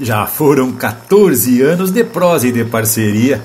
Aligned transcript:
Já 0.00 0.24
foram 0.24 0.72
14 0.72 1.60
anos 1.60 1.90
de 1.90 2.02
prosa 2.02 2.48
e 2.48 2.52
de 2.52 2.64
parceria. 2.64 3.42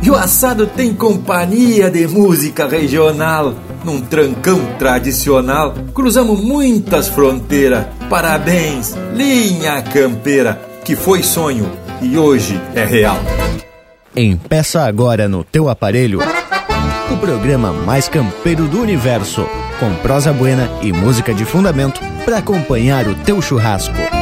E 0.00 0.08
o 0.08 0.14
assado 0.14 0.66
tem 0.66 0.94
companhia 0.94 1.90
de 1.90 2.06
música 2.06 2.68
regional. 2.68 3.54
Num 3.84 4.00
trancão 4.00 4.60
tradicional, 4.78 5.74
cruzamos 5.92 6.40
muitas 6.40 7.08
fronteiras. 7.08 7.86
Parabéns, 8.08 8.94
linha 9.14 9.82
campeira, 9.82 10.60
que 10.84 10.94
foi 10.94 11.24
sonho 11.24 11.68
e 12.00 12.16
hoje 12.16 12.60
é 12.76 12.84
real. 12.84 13.16
Empeça 14.14 14.82
agora 14.82 15.28
no 15.28 15.42
teu 15.42 15.68
aparelho 15.68 16.20
o 17.12 17.16
programa 17.16 17.72
mais 17.72 18.08
campeiro 18.08 18.68
do 18.68 18.80
universo, 18.80 19.44
com 19.80 19.92
prosa 19.96 20.32
buena 20.32 20.70
e 20.80 20.92
música 20.92 21.34
de 21.34 21.44
fundamento 21.44 22.00
para 22.24 22.38
acompanhar 22.38 23.08
o 23.08 23.14
teu 23.16 23.42
churrasco. 23.42 24.21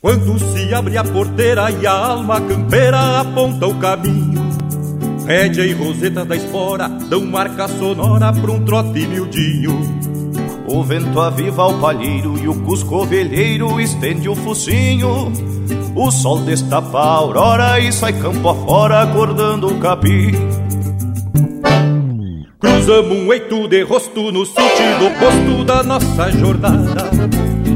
Quando 0.00 0.38
se 0.38 0.74
abre 0.74 0.98
a 0.98 1.04
porteira 1.04 1.70
e 1.70 1.86
a 1.86 1.92
alma 1.92 2.40
campeira 2.40 3.20
aponta 3.20 3.66
o 3.66 3.78
caminho 3.78 4.42
Rédea 5.26 5.64
e 5.64 5.72
roseta 5.72 6.24
da 6.24 6.34
espora 6.34 6.88
dão 6.88 7.24
marca 7.24 7.68
sonora 7.68 8.32
pra 8.32 8.50
um 8.50 8.64
trote 8.64 9.06
miudinho. 9.06 9.80
O 10.66 10.82
vento 10.82 11.20
aviva 11.20 11.66
o 11.66 11.78
palheiro 11.78 12.36
e 12.38 12.48
o 12.48 12.54
cusco 12.62 12.96
ovelheiro 12.96 13.80
estende 13.80 14.28
o 14.28 14.34
focinho. 14.34 15.32
O 15.94 16.10
sol 16.10 16.40
destapa 16.40 16.98
a 16.98 17.14
aurora 17.14 17.78
e 17.78 17.92
sai 17.92 18.12
campo 18.14 18.48
afora 18.48 19.02
acordando 19.02 19.68
o 19.68 19.78
capim 19.78 20.32
Cruzamos 22.82 23.16
um 23.16 23.32
eito 23.32 23.68
de 23.68 23.82
rosto 23.84 24.32
no 24.32 24.44
sentido 24.44 25.06
oposto 25.06 25.64
da 25.64 25.84
nossa 25.84 26.32
jornada. 26.32 27.10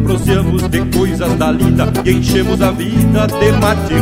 Proseamos 0.03 0.69
de 0.69 0.85
coisas 0.87 1.33
da 1.37 1.53
lida 1.53 1.93
e 2.05 2.11
enchemos 2.11 2.61
a 2.61 2.73
vida 2.73 3.29
de 3.29 3.53
mate 3.53 3.95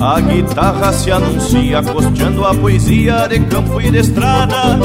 A 0.00 0.18
guitarra 0.18 0.90
se 0.94 1.12
anuncia 1.12 1.82
costeando 1.82 2.46
a 2.46 2.54
poesia 2.54 3.28
de 3.28 3.40
campo 3.40 3.78
e 3.82 3.90
de 3.90 3.98
estrada. 3.98 4.78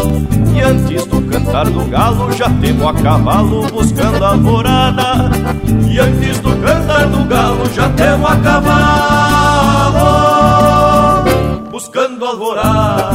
E 0.54 0.60
antes 0.60 1.06
do 1.06 1.22
cantar 1.22 1.70
do 1.70 1.86
galo 1.86 2.30
já 2.34 2.50
temos 2.50 2.86
a 2.86 2.94
cavalo 3.02 3.66
buscando 3.68 4.26
a 4.26 4.32
alvorada 4.32 5.32
E 5.90 6.00
antes 6.00 6.38
do 6.40 6.54
cantar 6.58 7.08
do 7.08 7.24
galo 7.24 7.64
já 7.74 7.90
temos 7.92 8.30
a 8.30 8.36
cavalo 8.36 8.76
Buscando 11.72 12.26
a 12.26 12.30
alvorada 12.30 13.15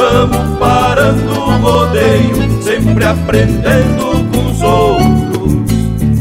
vamos 0.00 0.58
parando 0.58 1.32
o 1.32 1.50
rodeio, 1.58 2.62
sempre 2.62 3.04
aprendendo 3.04 4.24
com 4.32 4.50
os 4.50 4.62
outros. 4.62 5.30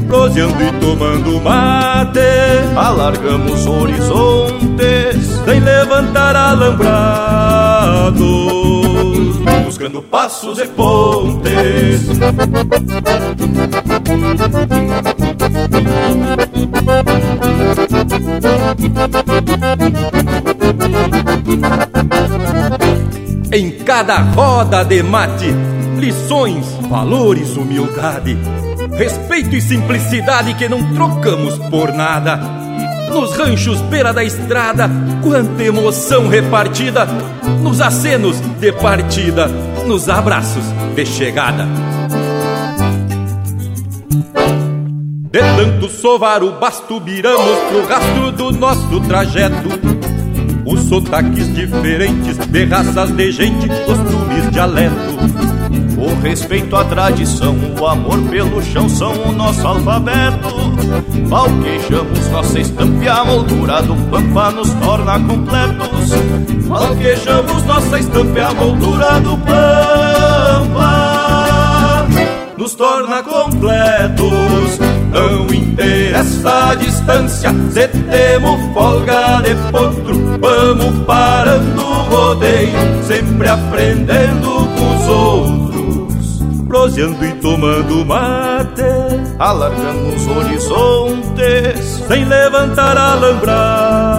Proseando 0.08 0.64
e 0.64 0.72
tomando 0.80 1.40
mate, 1.40 2.20
alargamos 2.76 3.66
horizontes, 3.66 5.40
sem 5.46 5.60
levantar 5.62 6.36
alambrado. 6.36 8.26
Buscando 9.66 10.02
passos 10.02 10.60
e 10.60 10.68
pontes. 10.68 12.10
Em 23.52 23.72
cada 23.72 24.20
roda 24.20 24.84
de 24.84 25.02
mate, 25.02 25.48
lições, 25.98 26.68
valores, 26.88 27.58
humildade, 27.58 28.38
respeito 28.96 29.56
e 29.56 29.62
simplicidade 29.62 30.54
que 30.54 30.70
não 30.70 30.94
trocamos 30.94 31.58
por 31.70 31.92
nada. 31.92 32.38
Nos 33.12 33.36
ranchos 33.36 33.82
beira 33.82 34.14
da 34.14 34.24
estrada, 34.24 34.88
quanta 35.24 35.64
emoção 35.64 36.28
repartida, 36.28 37.08
nos 37.64 37.82
acenos 37.82 38.40
de 38.60 38.72
partida, 38.72 39.48
nos 39.88 40.08
abraços 40.08 40.66
de 40.96 41.06
chegada. 41.08 41.68
De 45.32 45.40
tanto 45.40 45.90
sovar 45.90 46.44
o 46.44 46.52
basto, 46.60 47.00
viramos 47.00 47.58
pro 47.70 47.88
rastro 47.88 48.32
do 48.32 48.52
nosso 48.52 49.00
trajeto. 49.08 49.99
Os 50.70 50.82
sotaques 50.82 51.52
diferentes 51.56 52.38
de 52.38 52.66
raças 52.66 53.10
de 53.12 53.32
gente, 53.32 53.68
costumes, 53.68 54.52
dialeto. 54.52 55.18
O 55.98 56.22
respeito 56.22 56.76
à 56.76 56.86
tradição, 56.86 57.56
o 57.80 57.88
amor 57.88 58.22
pelo 58.30 58.62
chão 58.62 58.88
são 58.88 59.12
o 59.24 59.32
nosso 59.32 59.66
alfabeto. 59.66 60.48
Valquejamos 61.26 62.30
nossa 62.30 62.60
estampa 62.60 63.04
e 63.04 63.08
a 63.08 63.26
moldura 63.26 63.82
do 63.82 63.96
pampa 64.12 64.52
nos 64.52 64.72
torna 64.74 65.20
completos. 65.20 66.12
Valquejamos 66.68 67.64
nossa 67.64 68.00
estampa 68.00 68.38
e 68.38 68.42
a 68.42 68.54
moldura 68.54 69.20
do 69.22 69.38
pampa 69.38 70.80
nos 72.58 72.76
torna 72.76 73.24
completos. 73.24 74.89
Não 75.12 75.54
interessa 75.54 76.70
a 76.70 76.76
distância, 76.76 77.50
se 77.72 77.88
folga 78.74 79.42
de 79.42 79.56
potro, 79.72 80.40
vamos 80.40 81.06
parando 81.06 81.82
o 81.82 82.04
rodeio, 82.04 83.04
sempre 83.04 83.48
aprendendo 83.48 84.68
com 84.76 84.96
os 84.96 85.08
outros. 85.08 86.44
Proseando 86.68 87.26
e 87.26 87.34
tomando 87.34 88.06
mate, 88.06 88.84
alargamos 89.40 90.28
horizontes, 90.28 92.04
sem 92.08 92.26
levantar 92.26 92.96
alambrado. 92.96 94.19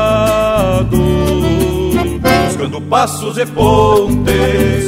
Buscando 2.61 2.79
passos 2.81 3.39
e 3.39 3.45
pontes. 3.47 4.85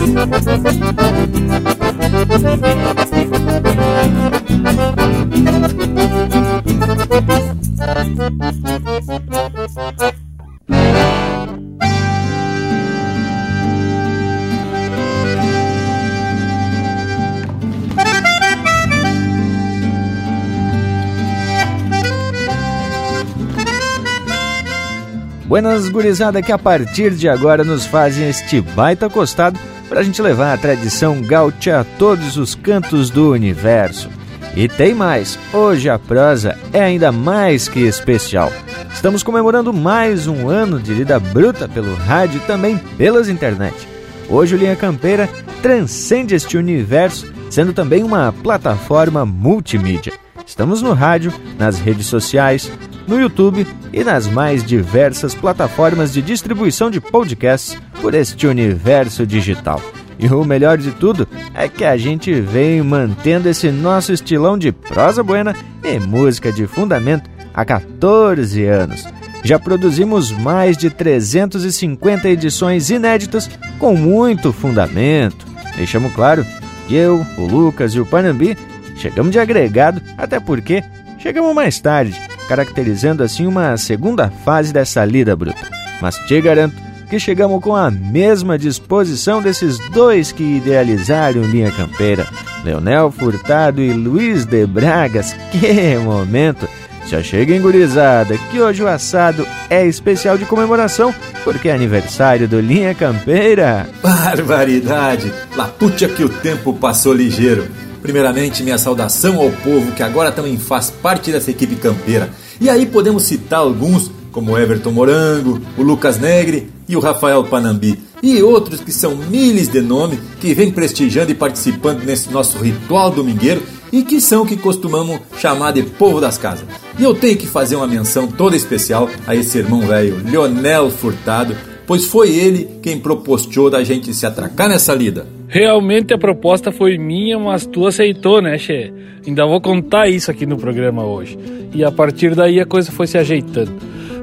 Buenas 25.54 25.88
gurizada 25.88 26.42
que 26.42 26.52
a 26.52 26.58
partir 26.58 27.12
de 27.12 27.30
agora 27.30 27.64
nos 27.64 27.86
fazem 27.86 28.28
este 28.28 28.60
baita 28.60 29.08
costado 29.08 29.60
para 29.88 30.00
a 30.00 30.04
gente 30.04 30.20
levar 30.20 30.52
a 30.52 30.58
tradição 30.58 31.22
gaúcha 31.22 31.82
a 31.82 31.84
todos 31.84 32.38
os 32.38 32.56
cantos 32.56 33.12
do 33.12 33.30
universo. 33.30 34.10
E 34.56 34.68
tem 34.68 34.96
mais, 34.96 35.38
hoje 35.54 35.92
a 35.92 36.00
prosa 36.00 36.58
é 36.74 36.82
ainda 36.82 37.12
mais 37.12 37.68
que 37.68 37.82
especial. 37.82 38.52
Estamos 38.92 39.22
comemorando 39.22 39.72
mais 39.72 40.26
um 40.26 40.50
ano 40.50 40.80
de 40.80 40.92
lida 40.92 41.20
bruta 41.20 41.70
pelo 41.70 41.94
rádio 41.94 42.42
e 42.44 42.48
também 42.48 42.80
pelas 42.98 43.30
internet. 43.30 43.88
Hoje 44.28 44.56
o 44.56 44.58
Linha 44.58 44.76
Campeira 44.76 45.30
transcende 45.62 46.34
este 46.34 46.58
universo, 46.58 47.32
sendo 47.52 47.74
também 47.74 48.02
uma 48.02 48.34
plataforma 48.42 49.24
multimídia. 49.24 50.14
Estamos 50.48 50.82
no 50.82 50.94
rádio, 50.94 51.32
nas 51.60 51.78
redes 51.78 52.08
sociais, 52.08 52.72
no 53.08 53.20
YouTube 53.20 53.68
e 53.92 54.04
nas 54.04 54.28
mais 54.28 54.64
diversas 54.64 55.36
plataformas 55.36 56.14
de 56.14 56.22
distribuição 56.22 56.90
de 56.90 57.00
podcasts 57.00 57.78
por 58.02 58.14
este 58.14 58.48
universo 58.48 59.26
digital. 59.26 59.82
E 60.20 60.28
o 60.28 60.46
melhor 60.46 60.78
de 60.78 60.92
tudo 60.92 61.28
é 61.54 61.68
que 61.68 61.84
a 61.84 61.98
gente 61.98 62.34
vem 62.40 62.82
mantendo 62.82 63.50
esse 63.50 63.72
nosso 63.72 64.14
estilão 64.14 64.58
de 64.58 64.72
prosa 64.72 65.24
buena 65.24 65.56
e 65.84 66.00
música 66.00 66.52
de 66.52 66.66
fundamento 66.68 67.30
há 67.54 67.66
14 67.66 68.64
anos. 68.66 69.06
Já 69.44 69.60
produzimos 69.60 70.32
mais 70.32 70.78
de 70.78 70.90
350 70.90 72.30
edições 72.30 72.90
inéditas 72.90 73.50
com 73.78 73.96
muito 73.96 74.54
fundamento. 74.54 75.46
Deixamos 75.76 76.14
claro 76.14 76.46
que 76.88 76.96
eu, 76.96 77.26
o 77.38 77.46
Lucas 77.46 77.94
e 77.94 78.00
o 78.00 78.06
Panambi 78.06 78.58
chegamos 78.96 79.32
de 79.32 79.40
agregado, 79.40 80.02
até 80.18 80.40
porque 80.40 80.82
chegamos 81.20 81.54
mais 81.54 81.80
tarde, 81.80 82.20
caracterizando 82.48 83.24
assim 83.24 83.46
uma 83.48 83.76
segunda 83.78 84.30
fase 84.30 84.74
dessa 84.74 85.04
lida 85.06 85.36
bruta. 85.36 85.68
Mas 86.02 86.16
te 86.28 86.40
garanto 86.42 86.76
que 87.10 87.20
chegamos 87.20 87.62
com 87.62 87.76
a 87.76 87.92
mesma 87.92 88.58
disposição 88.58 89.42
desses 89.42 89.78
dois 89.92 90.32
que 90.32 90.58
idealizaram 90.58 91.44
Linha 91.44 91.72
Campeira, 91.72 92.28
Leonel 92.64 93.12
Furtado 93.12 93.82
e 93.82 93.94
Luiz 93.94 94.46
de 94.46 94.66
Bragas. 94.66 95.36
Que 95.52 95.96
momento! 95.98 96.68
Já 97.06 97.22
chega 97.22 97.60
gurizada, 97.60 98.38
que 98.50 98.60
hoje 98.60 98.82
o 98.82 98.88
assado 98.88 99.46
é 99.70 99.86
especial 99.86 100.38
de 100.38 100.46
comemoração, 100.46 101.14
porque 101.44 101.70
é 101.70 101.74
aniversário 101.74 102.48
do 102.48 102.60
Linha 102.60 102.96
Campeira. 102.96 103.88
Barbaridade! 104.02 105.32
Laputia 105.56 106.08
que 106.08 106.24
o 106.24 106.30
tempo 106.30 106.74
passou 106.74 107.14
ligeiro. 107.14 107.68
Primeiramente, 108.04 108.64
minha 108.64 108.78
saudação 108.78 109.40
ao 109.40 109.50
povo 109.50 109.94
que 109.94 110.04
agora 110.04 110.30
também 110.30 110.58
faz 110.58 110.90
parte 110.92 111.32
dessa 111.32 111.50
equipe 111.50 111.78
campeira. 111.78 112.30
E 112.60 112.70
aí 112.70 112.86
podemos 112.86 113.24
citar 113.24 113.60
alguns, 113.60 114.12
como 114.30 114.58
Everton 114.58 114.92
Morango, 114.92 115.62
o 115.78 115.82
Lucas 115.82 116.20
Negre 116.20 116.70
e 116.88 116.98
o 116.98 117.00
Rafael 117.00 117.46
Panambi. 117.46 117.98
E 118.22 118.44
outros 118.44 118.82
que 118.82 118.92
são 118.92 119.16
milhas 119.16 119.70
de 119.70 119.80
nome, 119.80 120.20
que 120.42 120.54
vêm 120.54 120.70
prestigiando 120.70 121.32
e 121.32 121.36
participando 121.36 122.04
nesse 122.04 122.30
nosso 122.30 122.58
ritual 122.58 123.10
domingueiro 123.10 123.64
e 123.90 124.04
que 124.04 124.20
são 124.20 124.42
o 124.42 124.46
que 124.46 124.58
costumamos 124.58 125.22
chamar 125.38 125.72
de 125.72 125.84
povo 125.84 126.20
das 126.20 126.38
casas. 126.38 126.66
E 127.00 127.04
eu 127.04 127.16
tenho 127.16 127.38
que 127.38 127.48
fazer 127.48 127.78
uma 127.78 127.88
menção 127.88 128.28
toda 128.28 128.56
especial 128.56 129.10
a 129.26 129.34
esse 129.34 129.58
irmão 129.58 129.80
velho, 129.80 130.22
Leonel 130.26 130.92
Furtado, 130.92 131.56
pois 131.88 132.06
foi 132.06 132.32
ele 132.32 132.70
quem 132.82 133.00
propostou 133.00 133.70
da 133.70 133.82
gente 133.82 134.14
se 134.14 134.26
atracar 134.26 134.68
nessa 134.68 134.94
lida. 134.94 135.26
Realmente 135.54 136.16
a 136.16 136.18
proposta 136.18 136.72
foi 136.72 136.98
minha, 136.98 137.38
mas 137.38 137.68
tu 137.68 137.86
aceitou, 137.86 138.42
né, 138.42 138.58
Che? 138.58 138.92
Ainda 139.24 139.46
vou 139.46 139.62
contar 139.62 140.10
isso 140.10 140.32
aqui 140.32 140.48
no 140.48 140.58
programa 140.58 141.06
hoje. 141.06 141.38
E 141.72 141.84
a 141.84 141.92
partir 141.92 142.34
daí 142.34 142.60
a 142.60 142.66
coisa 142.66 142.92
foi 142.92 143.06
se 143.06 143.20
ajeitando. 143.20 143.72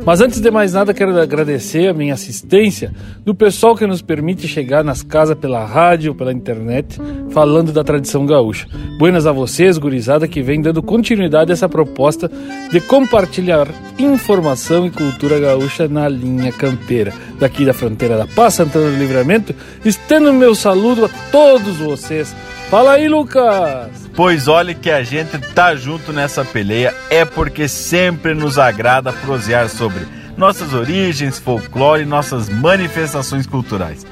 Mas 0.04 0.20
antes 0.20 0.40
de 0.40 0.50
mais 0.50 0.72
nada, 0.72 0.94
quero 0.94 1.18
agradecer 1.20 1.88
a 1.88 1.92
minha 1.92 2.14
assistência 2.14 2.92
do 3.22 3.34
pessoal 3.34 3.76
que 3.76 3.86
nos 3.86 4.00
permite 4.00 4.48
chegar 4.48 4.82
nas 4.82 5.02
casas 5.02 5.36
pela 5.36 5.64
rádio, 5.64 6.14
pela 6.14 6.32
internet, 6.32 6.98
falando 7.30 7.70
da 7.70 7.84
tradição 7.84 8.24
gaúcha. 8.24 8.66
Buenas 8.98 9.26
a 9.26 9.32
vocês, 9.32 9.76
gurizada, 9.76 10.26
que 10.26 10.42
vem 10.42 10.60
dando 10.60 10.82
continuidade 10.82 11.52
a 11.52 11.54
essa 11.54 11.68
proposta 11.68 12.30
de 12.70 12.80
compartilhar 12.80 13.68
informação 13.98 14.86
e 14.86 14.90
cultura 14.90 15.38
gaúcha 15.38 15.86
na 15.86 16.08
linha 16.08 16.50
campeira. 16.50 17.12
Daqui 17.38 17.64
da 17.64 17.74
fronteira 17.74 18.16
da 18.16 18.26
Paz, 18.26 18.54
Santana 18.54 18.90
do 18.90 18.96
Livramento, 18.96 19.54
estendo 19.84 20.32
meu 20.32 20.54
saludo 20.54 21.04
a 21.04 21.10
todos 21.30 21.76
vocês. 21.76 22.34
Fala 22.70 22.92
aí, 22.92 23.08
Lucas! 23.08 24.08
Pois 24.14 24.46
olhe 24.46 24.76
que 24.76 24.92
a 24.92 25.02
gente 25.02 25.36
tá 25.54 25.74
junto 25.74 26.12
nessa 26.12 26.44
peleia 26.44 26.94
é 27.10 27.24
porque 27.24 27.66
sempre 27.66 28.32
nos 28.32 28.60
agrada 28.60 29.12
prosear 29.12 29.68
sobre 29.68 30.06
nossas 30.36 30.72
origens, 30.72 31.36
folclore 31.36 32.02
e 32.02 32.06
nossas 32.06 32.48
manifestações 32.48 33.44
culturais. 33.44 34.06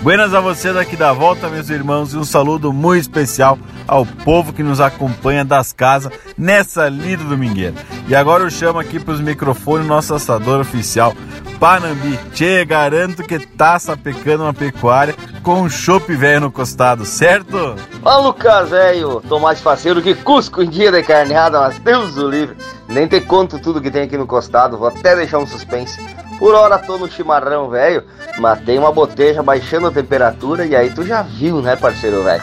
Buenas 0.00 0.32
a 0.32 0.38
vocês 0.38 0.76
aqui 0.76 0.94
da 0.94 1.12
volta, 1.12 1.48
meus 1.48 1.70
irmãos, 1.70 2.12
e 2.12 2.16
um 2.16 2.24
saludo 2.24 2.72
muito 2.72 3.00
especial 3.00 3.58
ao 3.84 4.06
povo 4.06 4.52
que 4.52 4.62
nos 4.62 4.80
acompanha 4.80 5.44
das 5.44 5.72
casas 5.72 6.12
nessa 6.38 6.88
lida 6.88 7.24
domingueira. 7.24 7.74
E 8.06 8.14
agora 8.14 8.44
eu 8.44 8.50
chamo 8.50 8.78
aqui 8.78 9.00
para 9.00 9.14
os 9.14 9.20
microfones 9.20 9.88
nosso 9.88 10.14
assador 10.14 10.60
oficial, 10.60 11.12
Panambi. 11.58 12.18
Tchê, 12.32 12.64
garanto 12.64 13.22
que 13.22 13.38
tá 13.38 13.78
sapecando 13.78 14.44
uma 14.44 14.54
pecuária 14.54 15.14
com 15.42 15.62
um 15.62 15.68
chope 15.68 16.14
velho 16.14 16.42
no 16.42 16.52
costado, 16.52 17.04
certo? 17.04 17.76
Ó, 18.02 18.20
Lucas, 18.20 18.70
velho, 18.70 19.22
tô 19.28 19.38
mais 19.38 19.60
faceiro 19.60 20.02
que 20.02 20.14
Cusco 20.14 20.62
em 20.62 20.68
dia 20.68 20.90
de 20.90 21.02
carneada, 21.02 21.60
mas 21.60 21.78
Deus 21.78 22.14
do 22.14 22.28
livre. 22.28 22.56
Nem 22.88 23.06
te 23.06 23.20
conto 23.20 23.58
tudo 23.58 23.80
que 23.80 23.90
tem 23.90 24.02
aqui 24.02 24.16
no 24.16 24.26
costado, 24.26 24.78
vou 24.78 24.88
até 24.88 25.16
deixar 25.16 25.38
um 25.38 25.46
suspense. 25.46 26.00
Por 26.38 26.54
hora 26.54 26.78
tô 26.78 26.98
no 26.98 27.08
chimarrão, 27.08 27.70
velho. 27.70 28.04
Matei 28.38 28.78
uma 28.78 28.92
boteja 28.92 29.42
baixando 29.42 29.86
a 29.86 29.92
temperatura 29.92 30.66
e 30.66 30.74
aí 30.74 30.90
tu 30.90 31.04
já 31.04 31.22
viu, 31.22 31.62
né, 31.62 31.76
parceiro, 31.76 32.22
velho? 32.22 32.42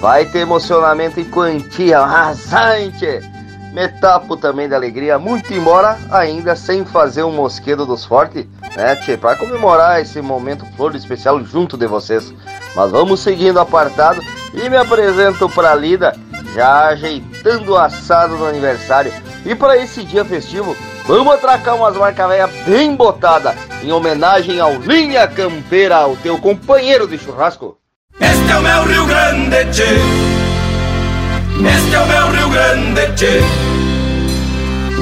Vai 0.00 0.26
ter 0.26 0.40
emocionamento 0.40 1.20
em 1.20 1.24
quantia, 1.24 2.00
arrasante! 2.00 3.31
Me 3.72 3.88
tapo 3.88 4.36
também 4.36 4.68
da 4.68 4.76
alegria, 4.76 5.18
muito 5.18 5.52
embora 5.52 5.98
ainda 6.10 6.54
sem 6.54 6.84
fazer 6.84 7.22
um 7.22 7.32
mosquedo 7.32 7.86
dos 7.86 8.04
fortes, 8.04 8.46
né, 8.76 8.96
tchê? 8.96 9.16
Pra 9.16 9.34
comemorar 9.34 10.00
esse 10.00 10.20
momento 10.20 10.66
flor 10.76 10.94
especial 10.94 11.42
junto 11.42 11.76
de 11.76 11.86
vocês. 11.86 12.32
Mas 12.76 12.90
vamos 12.90 13.20
seguindo 13.20 13.58
apartado 13.58 14.22
e 14.52 14.68
me 14.68 14.76
apresento 14.76 15.48
pra 15.48 15.74
lida, 15.74 16.14
já 16.54 16.88
ajeitando 16.88 17.72
o 17.72 17.78
assado 17.78 18.36
no 18.36 18.46
aniversário. 18.46 19.12
E 19.44 19.54
para 19.54 19.76
esse 19.76 20.04
dia 20.04 20.24
festivo, 20.24 20.76
Vamos 21.06 21.34
atracar 21.34 21.74
umas 21.74 21.96
marcas 21.96 22.50
bem 22.64 22.94
botada 22.94 23.54
em 23.82 23.90
homenagem 23.90 24.60
ao 24.60 24.74
Linha 24.76 25.26
Campeira, 25.26 26.06
o 26.06 26.16
teu 26.16 26.38
companheiro 26.38 27.08
de 27.08 27.18
churrasco. 27.18 27.76
Este 28.20 28.52
é 28.52 28.56
o 28.56 28.62
meu 28.62 28.84
Rio 28.84 29.06
Grande, 29.06 29.64
tchê. 29.72 29.82
Este 31.58 31.94
é 31.94 32.00
o 32.00 32.06
meu 32.06 32.30
Rio 32.30 32.50
Grande, 32.50 33.12
tchê. 33.16 33.71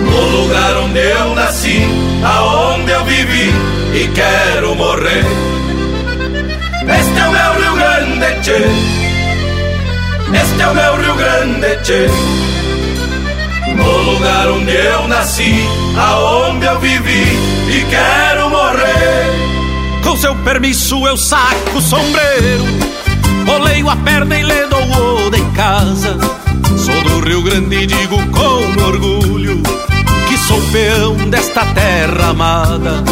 O 0.07 0.43
lugar 0.43 0.77
onde 0.79 0.99
eu 0.99 1.35
nasci, 1.35 1.83
aonde 2.25 2.91
eu 2.91 3.05
vivi 3.05 3.53
e 3.95 4.09
quero 4.09 4.75
morrer. 4.75 5.25
Este 6.83 7.19
é 7.19 7.29
o 7.29 7.33
meu 7.33 7.53
Rio 7.61 7.75
Grande, 7.77 8.41
tchê. 8.41 8.65
Este 10.43 10.63
é 10.63 10.67
o 10.67 10.75
meu 10.75 10.97
Rio 10.97 11.15
Grande, 11.17 11.77
tchê. 11.83 12.07
No 13.77 14.13
lugar 14.13 14.49
onde 14.49 14.73
eu 14.73 15.09
nasci, 15.09 15.65
aonde 15.97 16.67
eu 16.67 16.79
vivi 16.81 17.39
e 17.69 17.87
quero 17.89 18.51
morrer. 18.51 19.51
Com 20.03 20.17
seu 20.17 20.35
permisso 20.37 21.07
eu 21.07 21.17
saco 21.17 21.77
o 21.77 21.81
sombreiro, 21.81 22.65
boleio 23.45 23.89
a 23.89 23.97
perna 23.97 24.39
e 24.39 24.43
lhe 24.43 24.67
dou 24.67 25.27
o 25.27 25.31
de 25.31 25.41
casa. 25.55 26.50
Sou 26.81 27.03
do 27.03 27.21
Rio 27.21 27.43
Grande 27.43 27.77
e 27.77 27.87
digo 27.87 28.17
com 28.29 28.83
orgulho 28.83 29.63
que 30.27 30.39
sou 30.39 30.59
peão 30.73 31.15
desta 31.29 31.63
terra 31.75 32.31
amada. 32.31 33.05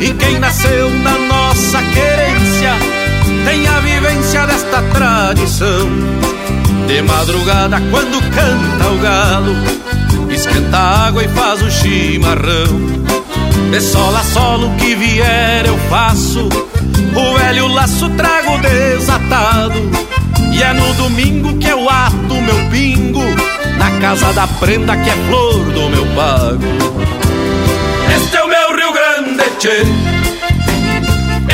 E 0.00 0.12
quem 0.14 0.38
nasceu 0.38 0.88
na 0.90 1.18
nossa 1.18 1.82
querência 1.82 2.72
tem 3.44 3.66
a 3.66 3.80
vivência 3.80 4.46
desta 4.46 4.80
tradição. 4.94 5.88
De 6.86 7.02
madrugada, 7.02 7.80
quando 7.90 8.20
canta 8.30 8.88
o 8.90 8.98
galo, 8.98 9.56
esquenta 10.32 10.76
a 10.76 11.06
água 11.08 11.24
e 11.24 11.28
faz 11.28 11.62
o 11.62 11.70
chimarrão. 11.70 13.19
De 13.70 13.80
sol 13.80 14.16
a 14.16 14.24
solo 14.24 14.68
que 14.78 14.96
vier 14.96 15.64
eu 15.64 15.78
faço, 15.88 16.48
o 17.14 17.38
velho 17.38 17.68
laço 17.68 18.10
trago 18.10 18.58
desatado. 18.58 19.90
E 20.52 20.60
é 20.60 20.72
no 20.72 20.92
domingo 20.94 21.56
que 21.56 21.68
eu 21.68 21.88
ato 21.88 22.34
meu 22.34 22.68
pingo, 22.68 23.22
na 23.78 23.90
casa 24.00 24.32
da 24.32 24.48
prenda 24.48 24.96
que 24.96 25.08
é 25.08 25.14
flor 25.28 25.64
do 25.66 25.88
meu 25.88 26.04
pago. 26.16 26.64
Este 28.16 28.36
é 28.36 28.42
o 28.42 28.48
meu 28.48 28.76
Rio 28.76 28.92
Grande, 28.92 29.44
tchê. 29.58 29.82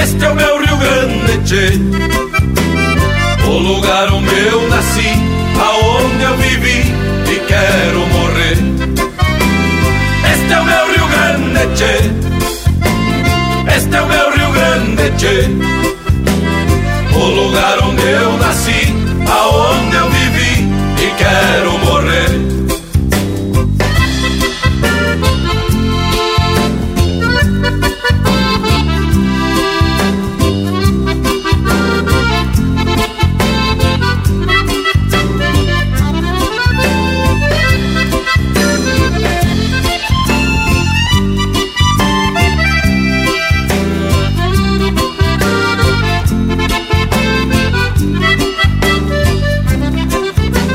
Este 0.03 0.25
é 0.25 0.31
o 0.31 0.35
meu 0.35 0.59
Rio 0.59 0.77
Grande, 0.79 1.39
tchê. 1.45 1.73
O 3.47 3.59
lugar 3.59 4.11
onde 4.11 4.35
eu 4.35 4.69
nasci, 4.71 5.13
aonde 5.61 6.23
eu 6.23 6.37
vivi 6.39 6.95
e 7.31 7.41
quero 7.47 8.07
morrer. 8.07 8.57
Este 10.33 10.53
é 10.53 10.61
o 10.61 10.65
meu 10.65 10.86
Grande. 11.57 12.13
Este 13.75 13.97
é 13.97 14.03
o 14.03 14.07
meu 14.07 14.31
Rio 14.31 14.53
Grande, 14.53 15.11
Che. 15.19 15.49
O 17.15 17.25
lugar 17.31 17.79
onde 17.83 18.03
eu 18.03 18.37
nasci 18.37 18.76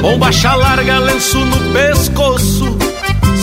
Bombacha 0.02 0.56
larga, 0.56 0.98
lenço 0.98 1.38
no 1.38 1.74
pescoço 1.74 2.76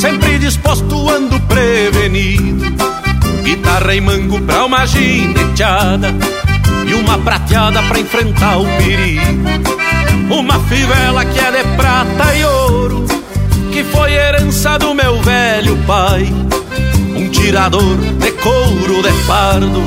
Sempre 0.01 0.39
disposto, 0.39 1.09
ando 1.09 1.39
prevenido. 1.43 2.65
Guitarra 3.45 3.95
e 3.95 4.01
mango 4.01 4.41
pra 4.41 4.65
uma 4.65 4.85
gineteada 4.85 6.13
E 6.85 6.95
uma 6.95 7.17
prateada 7.19 7.81
pra 7.85 8.01
enfrentar 8.01 8.59
o 8.59 8.67
perigo. 8.77 10.35
Uma 10.35 10.59
fivela 10.65 11.25
que 11.25 11.39
é 11.39 11.51
de 11.53 11.77
prata 11.77 12.35
e 12.35 12.45
ouro 12.45 13.07
Que 13.73 13.85
foi 13.85 14.13
herança 14.13 14.79
do 14.81 14.93
meu 14.95 15.23
velho 15.23 15.77
pai. 15.87 16.27
Um 17.17 17.29
tirador 17.31 17.97
de 17.97 18.33
couro 18.33 19.03
de 19.03 19.13
pardo 19.27 19.81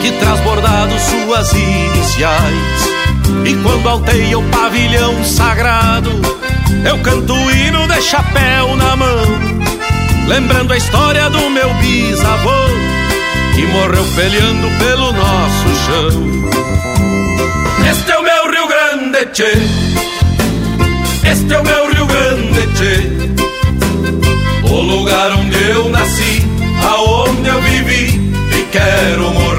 Que 0.00 0.10
traz 0.18 0.40
suas 1.02 1.52
iniciais 1.52 3.01
e 3.44 3.54
quando 3.62 3.88
alteia 3.88 4.38
o 4.38 4.42
pavilhão 4.44 5.24
sagrado, 5.24 6.10
eu 6.84 6.98
canto 6.98 7.32
o 7.32 7.50
hino 7.50 7.86
de 7.88 8.00
chapéu 8.02 8.76
na 8.76 8.96
mão, 8.96 9.24
lembrando 10.26 10.72
a 10.72 10.76
história 10.76 11.28
do 11.30 11.50
meu 11.50 11.72
bisavô, 11.74 12.50
que 13.54 13.66
morreu 13.66 14.04
peleando 14.14 14.68
pelo 14.78 15.12
nosso 15.12 15.68
chão. 15.86 16.42
Este 17.90 18.12
é 18.12 18.18
o 18.18 18.22
meu 18.22 18.50
Rio 18.50 18.68
Grande, 18.68 19.26
tchê. 19.32 19.52
Este 21.30 21.52
é 21.52 21.58
o 21.58 21.64
meu 21.64 21.92
Rio 21.92 22.06
Grande, 22.06 22.66
tchê. 22.74 24.70
O 24.70 24.80
lugar 24.80 25.32
onde 25.32 25.70
eu 25.70 25.88
nasci, 25.90 26.46
aonde 26.82 27.48
eu 27.48 27.60
vivi 27.62 28.32
e 28.58 28.68
quero 28.70 29.30
morrer. 29.30 29.51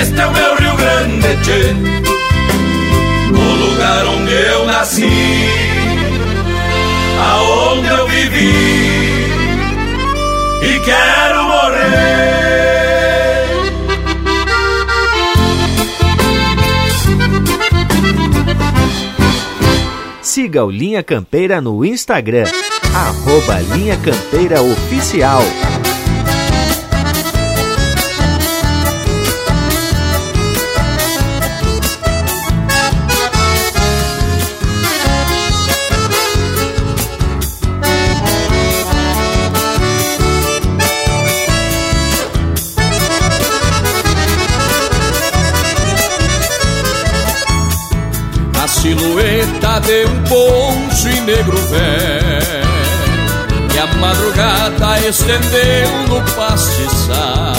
Este 0.00 0.20
é 0.20 0.26
o 0.26 0.32
meu 0.32 0.54
Rio 0.56 0.76
Grande, 0.76 1.36
tchê. 1.42 1.74
O 3.32 3.54
lugar 3.56 4.06
onde 4.06 4.32
eu 4.32 4.66
nasci, 4.66 5.04
aonde 7.20 7.88
eu 7.88 8.06
vivi 8.06 9.18
e 10.62 10.80
quero 10.80 11.42
morrer. 11.44 11.88
Siga 20.22 20.64
o 20.64 20.70
Linha 20.70 21.02
Campeira 21.02 21.60
no 21.60 21.84
Instagram, 21.84 22.44
arroba 22.94 23.60
Linha 23.74 23.96
Campeira 23.96 24.62
Oficial. 24.62 25.42
De 49.88 50.04
um 50.04 50.22
poncho 50.24 51.08
e 51.08 51.20
negro 51.22 51.56
velho. 51.56 52.68
E 53.74 53.78
a 53.78 53.86
madrugada 53.96 55.00
estendeu 55.00 56.08
no 56.08 56.20
pastiçal. 56.32 57.54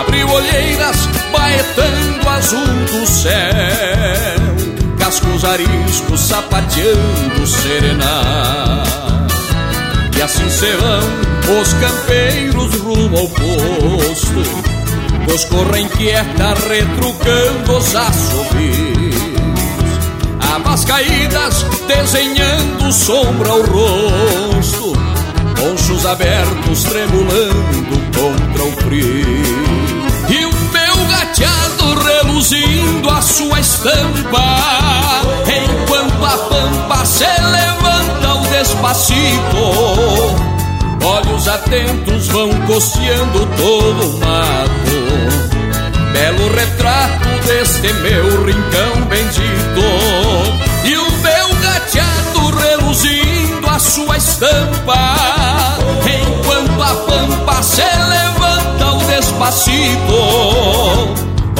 Abriu 0.00 0.28
olheiras 0.28 0.96
baetando 1.30 2.28
azul 2.28 2.66
do 2.66 3.06
céu. 3.06 3.30
Cascos 4.98 5.44
ariscos 5.44 6.20
sapateando 6.20 7.46
serenar 7.46 8.84
E 10.16 10.22
assim 10.22 10.48
se 10.50 10.70
vão 10.72 11.60
os 11.60 11.72
campeiros 11.74 12.74
rumo 12.80 13.16
ao 13.16 13.28
posto. 13.28 14.42
Coscorra 15.26 15.78
inquieta 15.78 16.54
retrucando 16.68 17.76
os 17.78 17.94
assobios 17.94 19.09
Abas 20.60 20.84
caídas 20.84 21.64
desenhando 21.88 22.92
sombra 22.92 23.50
ao 23.50 23.62
rosto 23.62 24.92
Ponchos 25.56 26.04
abertos 26.06 26.84
tremulando 26.84 28.00
contra 28.14 28.64
o 28.64 28.72
frio. 28.82 29.42
E 30.28 30.44
o 30.44 30.52
meu 30.72 31.06
gateado 31.08 31.98
reluzindo 32.02 33.10
a 33.10 33.22
sua 33.22 33.60
estampa 33.60 35.22
Enquanto 35.46 36.24
a 36.24 36.38
pampa 36.48 37.04
se 37.06 37.24
levanta 37.24 38.34
o 38.34 38.46
despacito. 38.48 39.56
Olhos 41.02 41.48
atentos 41.48 42.28
vão 42.28 42.50
costeando 42.66 43.46
todo 43.56 44.16
o 44.16 44.20
mato. 44.20 45.00
Belo 46.12 46.52
retrato 46.54 47.29
deste 47.50 47.92
meu 47.94 48.44
rincão 48.44 49.02
bendito. 49.08 49.82
E 50.84 50.96
o 50.96 51.10
meu 51.18 51.48
gateado 51.60 52.50
reluzindo 52.56 53.66
a 53.68 53.78
sua 53.78 54.16
estampa. 54.16 55.16
Enquanto 56.06 56.82
a 56.82 56.94
pampa 57.06 57.62
se 57.62 57.82
levanta 57.82 58.92
o 58.92 59.04
despacito. 59.04 60.14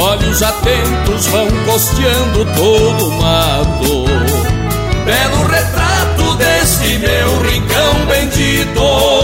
Olhos 0.01 0.43
atentos 0.43 1.27
vão 1.27 1.49
costeando 1.67 2.45
todo 2.55 3.09
o 3.09 3.21
mato. 3.21 4.05
Belo 5.05 5.47
retrato 5.49 6.37
deste 6.37 6.99
meu 6.99 7.43
rincão 7.43 8.07
bendito 8.07 9.20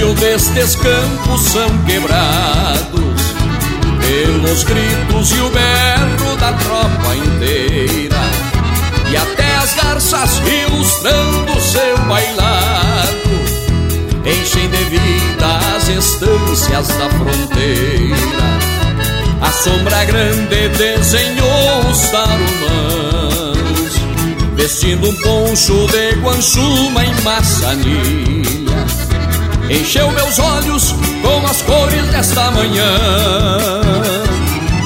silêncio 0.00 0.14
destes 0.14 0.74
campos 0.76 1.40
são 1.42 1.68
quebrados 1.84 3.20
pelos 4.00 4.64
gritos 4.64 5.30
e 5.32 5.40
o 5.40 5.50
berro 5.50 6.36
da 6.38 6.52
tropa 6.54 7.14
inteira. 7.16 8.16
E 9.10 9.16
até 9.16 9.56
as 9.56 9.74
garças 9.74 10.38
ilustrando 10.38 11.60
seu 11.60 11.98
bailado 12.06 13.30
enchem 14.24 14.68
de 14.70 14.84
vida 14.84 15.58
as 15.76 15.88
estâncias 15.88 16.88
da 16.88 17.08
fronteira. 17.10 18.40
A 19.42 19.52
sombra 19.52 20.04
grande 20.04 20.68
desenhou 20.68 21.90
os 21.90 22.00
tarumãs, 22.10 23.48
vestindo 24.54 25.08
um 25.08 25.14
poncho 25.16 25.86
de 25.88 26.14
guanchuma 26.20 27.04
em 27.04 27.20
maçanilha 27.22 29.09
encheu 29.70 30.10
meus 30.10 30.38
olhos 30.38 30.94
com 31.22 31.46
as 31.46 31.62
cores 31.62 32.04
desta 32.08 32.50
manhã, 32.50 32.84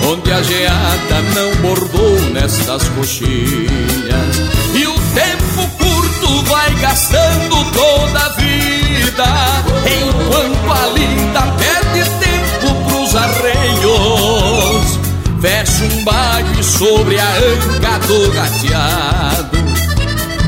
onde 0.07 0.31
a 0.31 0.43
geada 0.43 1.23
não 1.35 1.55
bordou 1.63 2.21
nestas 2.33 2.87
coxilhas, 2.91 4.37
e 4.75 4.87
o 4.87 4.95
tempo 5.15 5.69
curto 5.79 6.43
vai 6.45 6.71
gastando 6.75 7.65
toda 7.73 8.21
a 8.21 8.29
vida, 8.31 9.25
enquanto 9.87 10.73
a 10.73 10.87
linda 10.93 11.41
perde 11.57 12.11
tempo 12.21 12.75
pros 12.87 13.17
arreios, 13.17 14.99
fecha 15.41 15.85
um 15.85 16.05
baile 16.05 16.63
sobre 16.63 17.19
a 17.19 17.27
anca 17.27 18.07
do 18.07 18.31
gateado. 18.33 19.65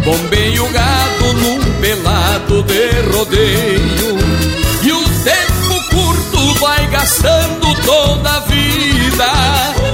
Bombei 0.05 0.61
o 0.61 0.69
gado 0.69 1.33
num 1.33 1.81
pelado 1.81 2.62
de 2.62 2.90
rodeio 3.11 4.06
vai 6.61 6.87
gastando 6.89 7.75
toda 7.85 8.31
a 8.31 8.41
vida 8.41 9.27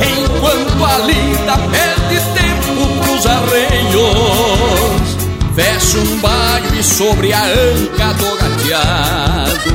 Enquanto 0.00 0.84
a 0.84 0.98
lida 0.98 1.58
perde 1.70 2.20
tempo 2.34 2.86
pros 3.02 3.26
arreios 3.26 4.02
Fecho 5.54 5.98
um 5.98 6.18
baile 6.20 6.82
sobre 6.82 7.32
a 7.32 7.42
anca 7.44 8.12
do 8.14 8.36
gateado 8.36 9.72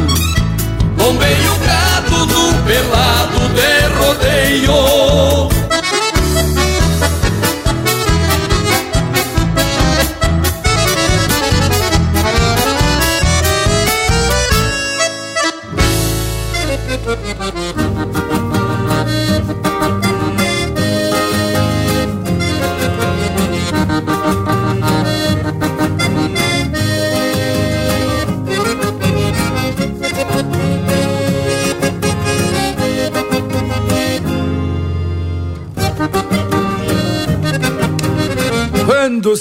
Bombei 0.97 1.37
o 1.47 1.55
gado 1.65 2.25
num 2.25 2.53
pelado 2.63 3.39
de 3.53 3.87
rodeio 3.97 5.47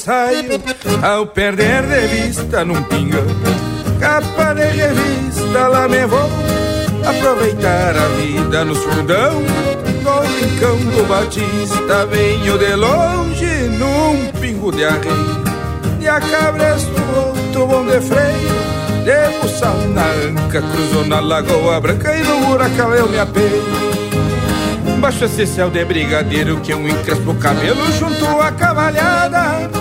quando 0.07 0.63
saio 0.63 0.63
ao 1.03 1.27
perder 1.27 1.83
de 1.83 2.07
vista 2.07 2.65
num 2.65 2.81
pinga 2.85 3.23
capa 3.99 4.55
de 4.55 4.63
revista 4.63 5.69
lá 5.69 5.89
me 5.89 6.07
vou 6.07 6.31
aproveitar 7.05 7.97
a 7.97 8.09
vida 8.17 8.65
nos 8.65 8.79
fundão 8.79 9.43
no 10.03 10.21
rincão 10.21 10.77
do 10.77 11.09
Batista 11.09 12.07
venho 12.07 12.57
de 12.57 12.75
longe 12.77 13.47
num 13.79 14.31
pingo 14.41 14.71
de 14.71 14.85
arreio 14.85 15.45
de 15.99 16.09
a 16.09 16.21
cabresto 16.21 16.93
outro 17.17 17.67
bom 17.67 17.85
de 17.85 18.01
freio 18.01 18.77
de 19.05 19.41
buçal 19.41 19.77
na 19.89 20.07
anca 20.07 20.63
cruzou 20.63 21.05
na 21.05 21.21
lagoa 21.21 21.81
branca 21.81 22.17
e 22.17 22.23
no 22.23 22.51
huracão 22.51 22.93
eu 22.93 23.09
me 23.09 23.19
apeio. 23.21 23.63
Baixo 25.01 25.27
esse 25.27 25.47
céu 25.47 25.71
de 25.71 25.85
brigadeiro 25.85 26.59
que 26.61 26.73
eu 26.73 26.89
encrespo 26.89 27.31
o 27.31 27.35
cabelo 27.37 27.87
junto 27.93 28.25
à 28.41 28.51
cavalhada 28.51 29.76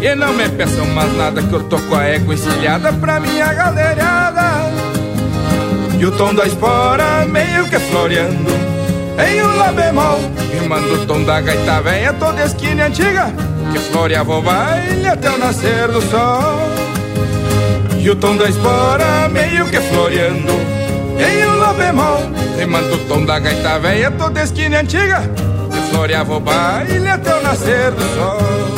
E 0.00 0.14
não 0.14 0.32
me 0.32 0.48
peçam 0.48 0.86
mais 0.86 1.14
nada 1.16 1.42
que 1.42 1.52
eu 1.52 1.62
tô 1.64 1.78
com 1.78 1.96
a 1.96 2.04
égua 2.04 2.34
encilhada 2.34 2.92
pra 2.92 3.18
minha 3.18 3.52
galerada. 3.52 4.48
E 5.98 6.06
o 6.06 6.12
tom 6.12 6.32
da 6.32 6.46
espora 6.46 7.26
meio 7.26 7.68
que 7.68 7.76
floreando 7.76 8.52
Em 9.18 9.42
um 9.42 9.56
lá 9.56 9.72
bemol. 9.72 10.20
Rimando 10.52 10.94
o 10.94 11.06
tom 11.06 11.24
da 11.24 11.40
gaita 11.40 11.80
velha 11.80 12.12
toda 12.12 12.44
esquina 12.44 12.86
antiga 12.86 13.32
Que 13.72 13.80
floreava 13.80 14.36
o 14.38 14.40
baile 14.40 15.08
até 15.08 15.28
o 15.28 15.38
nascer 15.38 15.88
do 15.88 16.00
sol. 16.02 16.60
E 17.98 18.08
o 18.08 18.14
tom 18.14 18.36
da 18.36 18.48
espora 18.48 19.28
meio 19.28 19.66
que 19.66 19.80
floreando 19.80 20.52
Em 21.18 21.44
um 21.44 21.58
lá 21.58 21.72
bemol. 21.72 22.30
Rimando 22.56 22.94
o 22.94 22.98
tom 23.08 23.24
da 23.24 23.40
gaita 23.40 23.80
velha 23.80 24.12
toda 24.12 24.40
esquina 24.40 24.78
antiga 24.78 25.20
Que 25.72 25.90
floreava 25.90 26.36
o 26.36 26.40
baile 26.40 27.08
até 27.08 27.34
o 27.34 27.42
nascer 27.42 27.90
do 27.90 28.02
sol 28.14 28.77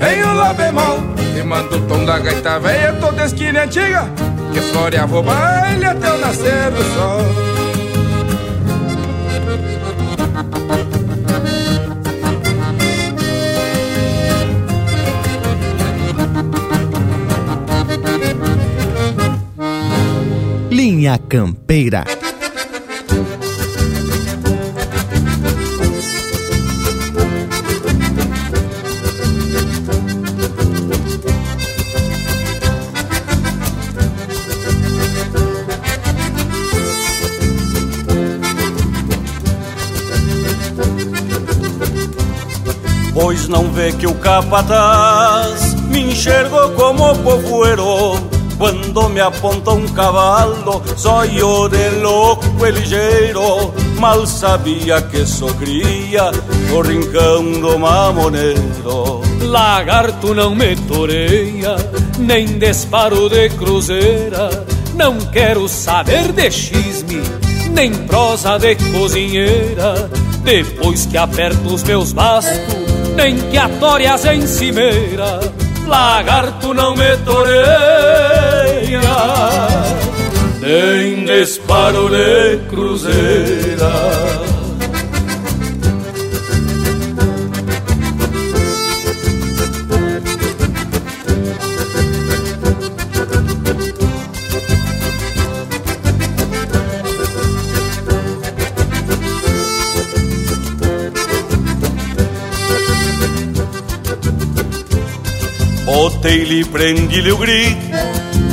Em 0.00 0.24
um 0.24 0.34
lá 0.34 0.52
bemol 0.52 0.98
Rimando 1.34 1.76
o 1.76 1.80
tom 1.86 2.04
da 2.04 2.18
gaita 2.18 2.58
velha 2.58 2.92
toda 2.94 3.24
esquina 3.24 3.64
antiga 3.64 4.08
Que 4.52 4.60
floreava 4.60 5.18
o 5.18 5.22
baile 5.22 5.84
até 5.84 6.12
o 6.12 6.18
nascer 6.18 6.70
do 6.70 6.82
sol 6.94 7.48
Linha 20.70 21.18
Campeira. 21.18 22.04
Capataz. 44.18 45.74
Me 45.88 46.12
enxergou 46.12 46.70
como 46.72 47.16
povoeiro 47.18 48.20
Quando 48.58 49.08
me 49.08 49.20
aponta 49.20 49.70
um 49.70 49.86
cavalo, 49.88 50.82
eu 51.34 51.68
de 51.68 51.88
louco 52.02 52.66
e 52.66 52.70
ligeiro 52.70 53.72
Mal 53.98 54.26
sabia 54.26 55.00
que 55.00 55.26
sofria 55.26 56.30
no 56.68 56.80
rincão 56.82 57.60
do 57.60 57.78
mamoneiro 57.78 59.22
Lagarto 59.40 60.34
não 60.34 60.54
me 60.54 60.76
toreia, 60.76 61.76
nem 62.18 62.58
disparo 62.58 63.30
de 63.30 63.48
cruzeira. 63.50 64.66
Não 64.94 65.18
quero 65.20 65.66
saber 65.68 66.32
de 66.32 66.50
xisme, 66.50 67.22
nem 67.70 67.94
prosa 67.94 68.58
de 68.58 68.74
cozinheira. 68.74 70.10
Depois 70.42 71.06
que 71.06 71.16
aperto 71.16 71.72
os 71.72 71.82
meus 71.82 72.12
bastos 72.12 72.87
nem 73.18 73.36
que 73.50 73.58
atórias 73.58 74.24
em 74.26 74.46
cimeira, 74.46 75.40
lagarto 75.88 76.72
não 76.72 76.94
me 76.94 77.16
toreia, 77.18 79.00
nem 80.60 81.24
disparo 81.24 82.08
de 82.08 82.58
cruzeira. 82.70 84.47
Botei-lhe, 106.28 106.62
prendi-lhe 106.62 107.32
o 107.32 107.38
grito 107.38 107.86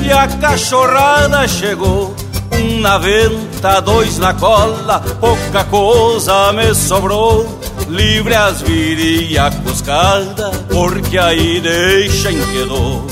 e 0.01 0.09
a 0.09 0.29
cachorrada 0.29 1.45
chegou. 1.45 2.15
Um 2.53 2.79
na 2.79 2.97
venta, 2.97 3.81
dois 3.81 4.17
na 4.17 4.33
cola, 4.33 5.01
pouca 5.19 5.65
coisa 5.65 6.53
me 6.53 6.73
sobrou. 6.73 7.59
Livre 7.89 8.33
as 8.33 8.61
viria 8.61 9.51
cuscada, 9.65 10.51
porque 10.69 11.17
aí 11.17 11.59
deixa 11.59 12.31
em 12.31 12.39
quedou. 12.53 13.05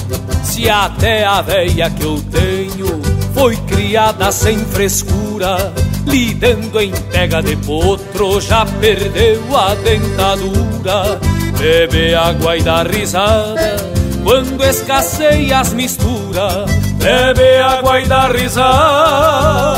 Se 0.45 0.69
até 0.69 1.25
a 1.25 1.41
veia 1.41 1.89
que 1.89 2.03
eu 2.03 2.23
tenho 2.31 3.01
foi 3.33 3.57
criada 3.67 4.31
sem 4.31 4.57
frescura, 4.59 5.73
lidando 6.07 6.79
em 6.79 6.91
pega 7.11 7.43
de 7.43 7.57
potro, 7.57 8.39
já 8.39 8.65
perdeu 8.65 9.43
a 9.57 9.75
dentadura. 9.75 11.19
Bebe 11.59 12.15
água 12.15 12.55
e 12.55 12.63
dá 12.63 12.83
risada 12.83 14.02
quando 14.23 14.63
escasseia 14.63 15.59
as 15.59 15.73
misturas. 15.73 16.71
Bebe 16.95 17.57
água 17.57 17.99
e 17.99 18.07
dá 18.07 18.27
risada 18.27 19.73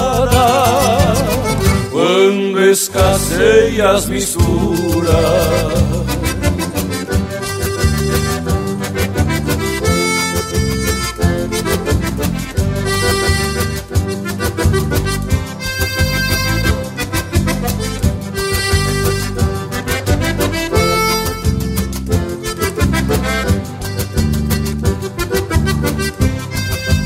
quando 1.91 2.61
escasseia 2.61 3.89
as 3.91 4.05
misturas. 4.05 5.84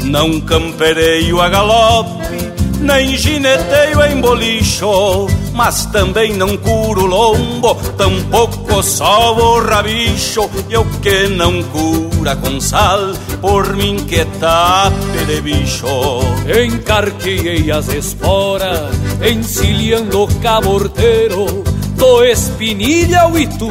Não 0.10 0.42
campereio 0.42 1.40
a 1.40 1.50
galope, 1.50 2.26
nem 2.80 3.16
gineteio 3.16 4.02
em 4.04 4.20
bolicho, 4.20 5.28
mas 5.54 5.86
também 5.86 6.34
não 6.34 6.58
curo 6.58 7.06
lombo, 7.06 7.76
tampouco 7.96 8.82
sobo 8.82 9.60
rabicho, 9.62 10.50
e 10.68 10.76
o 10.76 10.84
que 11.00 11.28
não 11.28 11.62
cura 11.62 12.36
com 12.38 12.60
sal, 12.60 13.12
por 13.40 13.76
mim 13.76 13.98
que 13.98 14.26
tape 14.40 15.26
de 15.28 15.42
bicho. 15.42 15.86
Encarqueei 16.66 17.72
as 17.72 17.88
esporas, 17.90 18.90
encilhando 19.24 20.28
caborteiro, 20.42 21.64
do 21.96 22.24
espinilha 22.24 23.22
ao 23.22 23.38
itu, 23.38 23.70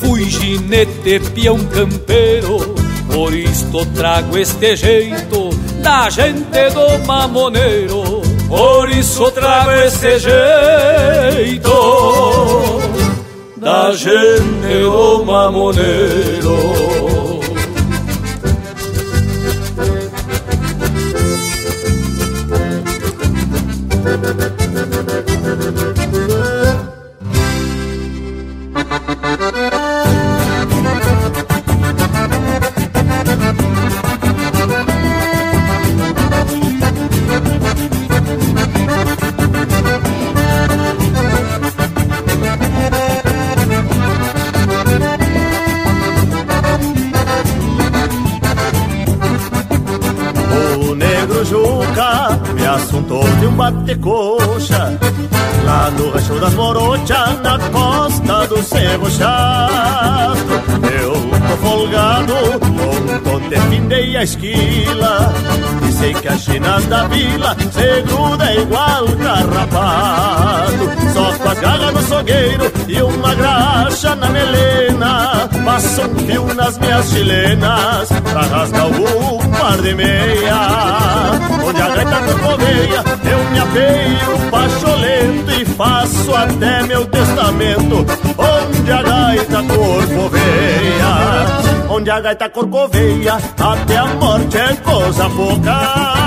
fui 0.00 0.24
ginete 0.30 1.20
peão 1.34 1.58
campeiro, 1.66 2.74
por 3.12 3.34
isto 3.34 3.84
trago 3.94 4.38
este 4.38 4.74
jeito 4.74 5.45
da 5.86 6.10
gente 6.10 6.70
do 6.70 7.06
mamoneiro. 7.06 8.20
Por 8.48 8.90
isso 8.90 9.30
trago 9.30 9.70
este 9.70 10.18
jeito 10.18 11.70
da 13.56 13.92
gente 13.92 14.80
do 14.82 15.24
mamoneiro. 15.24 16.95
Se 67.72 68.02
gruda 68.02 68.52
igual 68.54 69.04
carrapato 69.22 70.90
Só 71.12 71.32
com 71.38 71.48
as 71.48 71.58
garras 71.60 71.94
no 71.94 72.02
sogueiro 72.02 72.72
e 72.88 73.02
uma 73.02 73.34
graxa 73.34 74.14
na 74.14 74.28
melena. 74.28 75.48
Passo 75.64 76.02
um 76.02 76.14
fio 76.26 76.54
nas 76.54 76.78
minhas 76.78 77.08
chilenas 77.10 78.08
pra 78.30 78.42
rasgar 78.42 78.86
o 78.86 79.38
par 79.58 79.78
de 79.78 79.94
meia. 79.94 80.56
Onde 81.66 81.82
a 81.82 81.88
gaita 81.88 82.16
corcoveia 82.22 83.04
eu 83.24 83.38
me 83.50 83.58
apeio 83.58 84.50
pacholento 84.50 85.50
E 85.60 85.64
faço 85.64 86.34
até 86.34 86.82
meu 86.84 87.04
testamento. 87.06 88.06
Onde 88.38 88.92
a 88.92 89.02
gaita 89.02 89.62
corcoveia 89.62 91.65
Onde 91.88 92.10
a 92.10 92.20
gaita 92.20 92.48
corcoveia 92.50 93.34
Até 93.34 93.96
a 93.96 94.06
morte 94.06 94.56
é 94.56 94.76
coisa 94.76 95.28
pouca. 95.30 96.26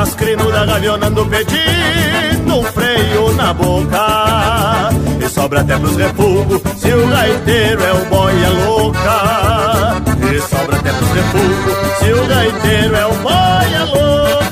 As 0.00 0.14
crinudas 0.14 0.66
gavionando 0.66 1.26
pedindo 1.26 2.58
um 2.58 2.62
freio 2.62 3.32
na 3.34 3.52
boca. 3.52 4.90
E 5.24 5.28
sobra 5.28 5.60
até 5.60 5.78
pros 5.78 5.96
refugos 5.96 6.62
Se 6.76 6.92
o 6.92 7.06
gaiteiro 7.08 7.82
é 7.82 7.92
o 7.92 8.04
boia 8.06 8.48
louca. 8.66 10.02
E 10.32 10.40
sobra 10.40 10.76
até 10.76 10.92
pros 10.92 11.10
refugos 11.10 11.98
Se 11.98 12.12
o 12.12 12.26
gaiteiro 12.26 12.96
é 12.96 13.06
o 13.06 13.14
boia 13.14 13.84
louca 13.84 14.49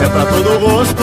Café 0.00 0.08
pra 0.08 0.24
todo 0.24 0.58
gosto, 0.60 1.02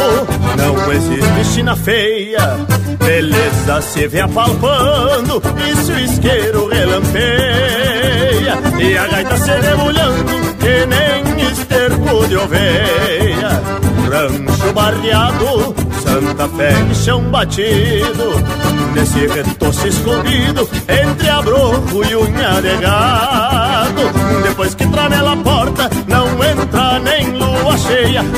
não 0.57 0.91
existe 0.91 1.53
china 1.53 1.75
feia. 1.75 2.57
Beleza 2.97 3.81
se 3.81 4.07
vê 4.07 4.21
apalpando, 4.21 5.41
e 5.63 5.75
se 5.75 5.91
o 5.91 5.99
isqueiro 5.99 6.67
relampeia. 6.67 8.57
E 8.79 8.97
a 8.97 9.07
gaita 9.07 9.38
se 9.38 9.51
debulhando, 9.51 10.31
que 10.60 10.86
nem 10.88 11.51
esterco 11.51 12.27
de 12.27 12.38
oveia. 12.38 13.62
Rancho 14.10 14.73
barreado, 14.73 15.75
Santa 16.01 16.47
Fé 16.49 16.71
em 16.71 16.95
chão 16.95 17.21
batido. 17.29 18.57
Nesse 18.95 19.27
retoço 19.27 19.88
escondido, 19.88 20.67
entre 20.88 21.29
abroco 21.29 22.03
e 22.03 22.15
unha 22.15 22.62
de 22.62 22.77
gado. 22.77 24.01
Depois 24.41 24.73
que 24.73 24.88
tramela 24.88 25.33
a 25.33 25.38
porta, 25.38 25.88
não 26.07 26.36
nem 26.39 26.46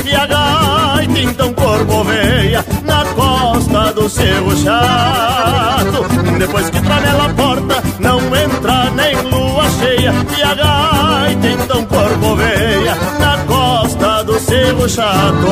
E 0.04 0.14
a 0.14 0.26
gaita 0.26 1.18
então 1.20 1.52
corcoveia 1.54 2.64
na 2.84 3.04
costa 3.14 3.92
do 3.94 4.08
seu 4.08 4.56
chato. 4.56 6.04
Depois 6.38 6.68
que 6.68 6.80
tramela 6.80 7.26
a 7.26 7.28
porta, 7.30 7.82
não 7.98 8.18
entra 8.36 8.90
nem 8.90 9.16
lua 9.22 9.64
cheia. 9.78 10.12
E 10.36 10.42
a 10.42 10.54
gaita 10.54 11.46
então 11.46 11.84
corcoveia 11.86 12.94
na 13.18 13.38
costa 13.46 14.24
do 14.24 14.38
seu 14.38 14.88
chato. 14.88 15.48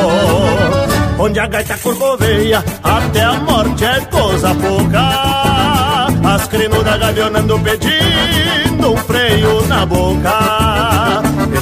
Onde 1.19 1.41
a 1.41 1.47
gaita 1.47 1.79
corcoveia, 1.79 2.65
até 2.83 3.25
a 3.25 3.35
morte 3.35 3.85
é 3.85 4.01
coisa 4.03 4.55
pouca. 4.55 6.35
As 6.35 6.47
crinudas 6.49 6.99
gavionando 6.99 7.59
pedindo 7.61 8.93
um 8.93 8.97
freio 8.99 9.67
na 9.67 9.87
boca. 9.87 10.68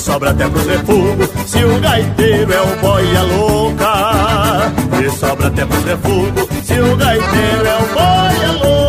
Sobra 0.07 0.31
até 0.31 0.49
pros 0.49 0.65
refugos, 0.67 1.29
se 1.49 1.65
o 1.65 1.81
gaiteiro 1.81 2.53
é 2.53 2.61
o 2.61 2.77
boia 2.77 3.23
louca. 3.23 4.73
E 5.05 5.11
sobra 5.11 5.49
até 5.49 5.67
pros 5.67 5.83
refugos, 5.83 6.49
se 6.63 6.79
o 6.79 6.97
gaiteiro 6.97 7.67
é 7.67 7.77
o 7.77 7.87
boia 7.93 8.53
louca. 8.53 8.87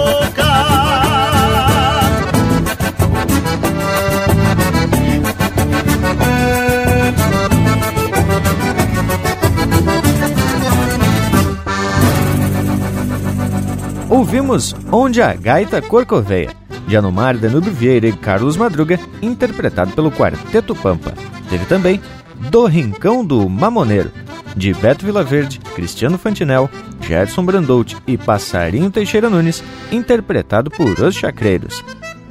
Ouvimos 14.08 14.76
Onde 14.92 15.20
a 15.20 15.34
Gaita 15.34 15.82
Corcoveia, 15.82 16.52
de 16.88 16.96
Anomar 16.96 17.38
Danube 17.38 17.70
Vieira 17.70 18.08
e 18.08 18.14
Carlos 18.14 18.58
Madruga, 18.58 19.00
interpretado 19.22 19.92
pelo 19.92 20.12
Quarteto 20.12 20.74
Pampa. 20.74 21.14
Teve 21.50 21.66
também 21.66 22.02
Do 22.50 22.66
Rincão 22.66 23.26
do 23.26 23.48
Mamoneiro, 23.50 24.12
de 24.56 24.74
Beto 24.74 25.06
Vilaverde, 25.06 25.60
Cristiano 25.76 26.18
Fantinel, 26.18 26.70
Gerson 27.02 27.44
Brandout 27.44 27.96
e 28.08 28.18
Passarinho 28.18 28.90
Teixeira 28.90 29.30
Nunes, 29.30 29.64
interpretado 29.92 30.72
por 30.72 31.00
Os 31.00 31.16
Chacreiros. 31.16 31.84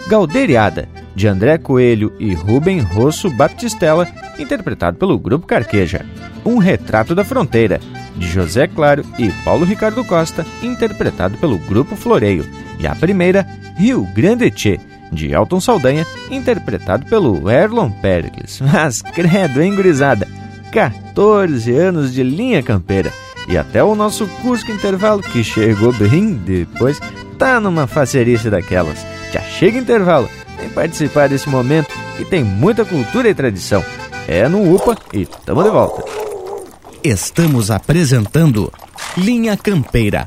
Galderiada, 0.09 0.89
de 1.15 1.27
André 1.27 1.59
Coelho 1.59 2.13
e 2.19 2.33
Rubem 2.33 2.81
Rosso 2.81 3.29
Baptistella, 3.31 4.09
interpretado 4.39 4.97
pelo 4.97 5.19
Grupo 5.19 5.47
Carqueja. 5.47 6.07
Um 6.45 6.59
Retrato 6.59 7.15
da 7.15 7.25
Fronteira, 7.25 7.81
de 8.17 8.27
José 8.29 8.69
Claro 8.69 9.05
e 9.19 9.31
Paulo 9.45 9.65
Ricardo 9.65 10.05
Costa, 10.05 10.47
interpretado 10.63 11.37
pelo 11.39 11.59
Grupo 11.59 11.97
Floreio. 11.97 12.47
E 12.79 12.87
a 12.87 12.95
primeira, 12.95 13.47
Rio 13.77 14.05
Grande 14.15 14.51
Tchê, 14.51 14.79
de 15.13 15.33
Elton 15.33 15.61
Saldanha, 15.61 16.07
interpretado 16.31 17.07
pelo 17.07 17.51
Erlon 17.51 17.91
Pericles. 17.91 18.61
Mas 18.73 19.03
credo, 19.03 19.63
hein, 19.63 19.75
gurizada? 19.75 20.29
14 20.73 21.75
anos 21.75 22.13
de 22.13 22.23
linha 22.23 22.63
campeira. 22.63 23.13
E 23.49 23.57
até 23.57 23.83
o 23.83 23.95
nosso 23.95 24.27
Cusco 24.43 24.73
Intervalo, 24.73 25.23
que 25.23 25.45
chegou 25.45 25.93
bem 25.93 26.35
depois, 26.35 27.01
tá 27.39 27.61
numa 27.61 27.87
facerice 27.87 28.51
daquelas. 28.51 29.07
Já 29.33 29.41
chega 29.41 29.79
intervalo, 29.79 30.29
vem 30.59 30.69
participar 30.69 31.29
desse 31.29 31.49
momento 31.49 31.89
que 32.17 32.25
tem 32.25 32.43
muita 32.43 32.85
cultura 32.85 33.29
e 33.29 33.35
tradição. 33.35 33.85
É 34.27 34.49
no 34.49 34.75
UPA 34.75 34.97
e 35.13 35.25
tamo 35.25 35.63
de 35.63 35.71
volta. 35.71 36.03
Estamos 37.05 37.71
apresentando 37.71 38.73
Linha 39.17 39.57
Campeira, 39.57 40.27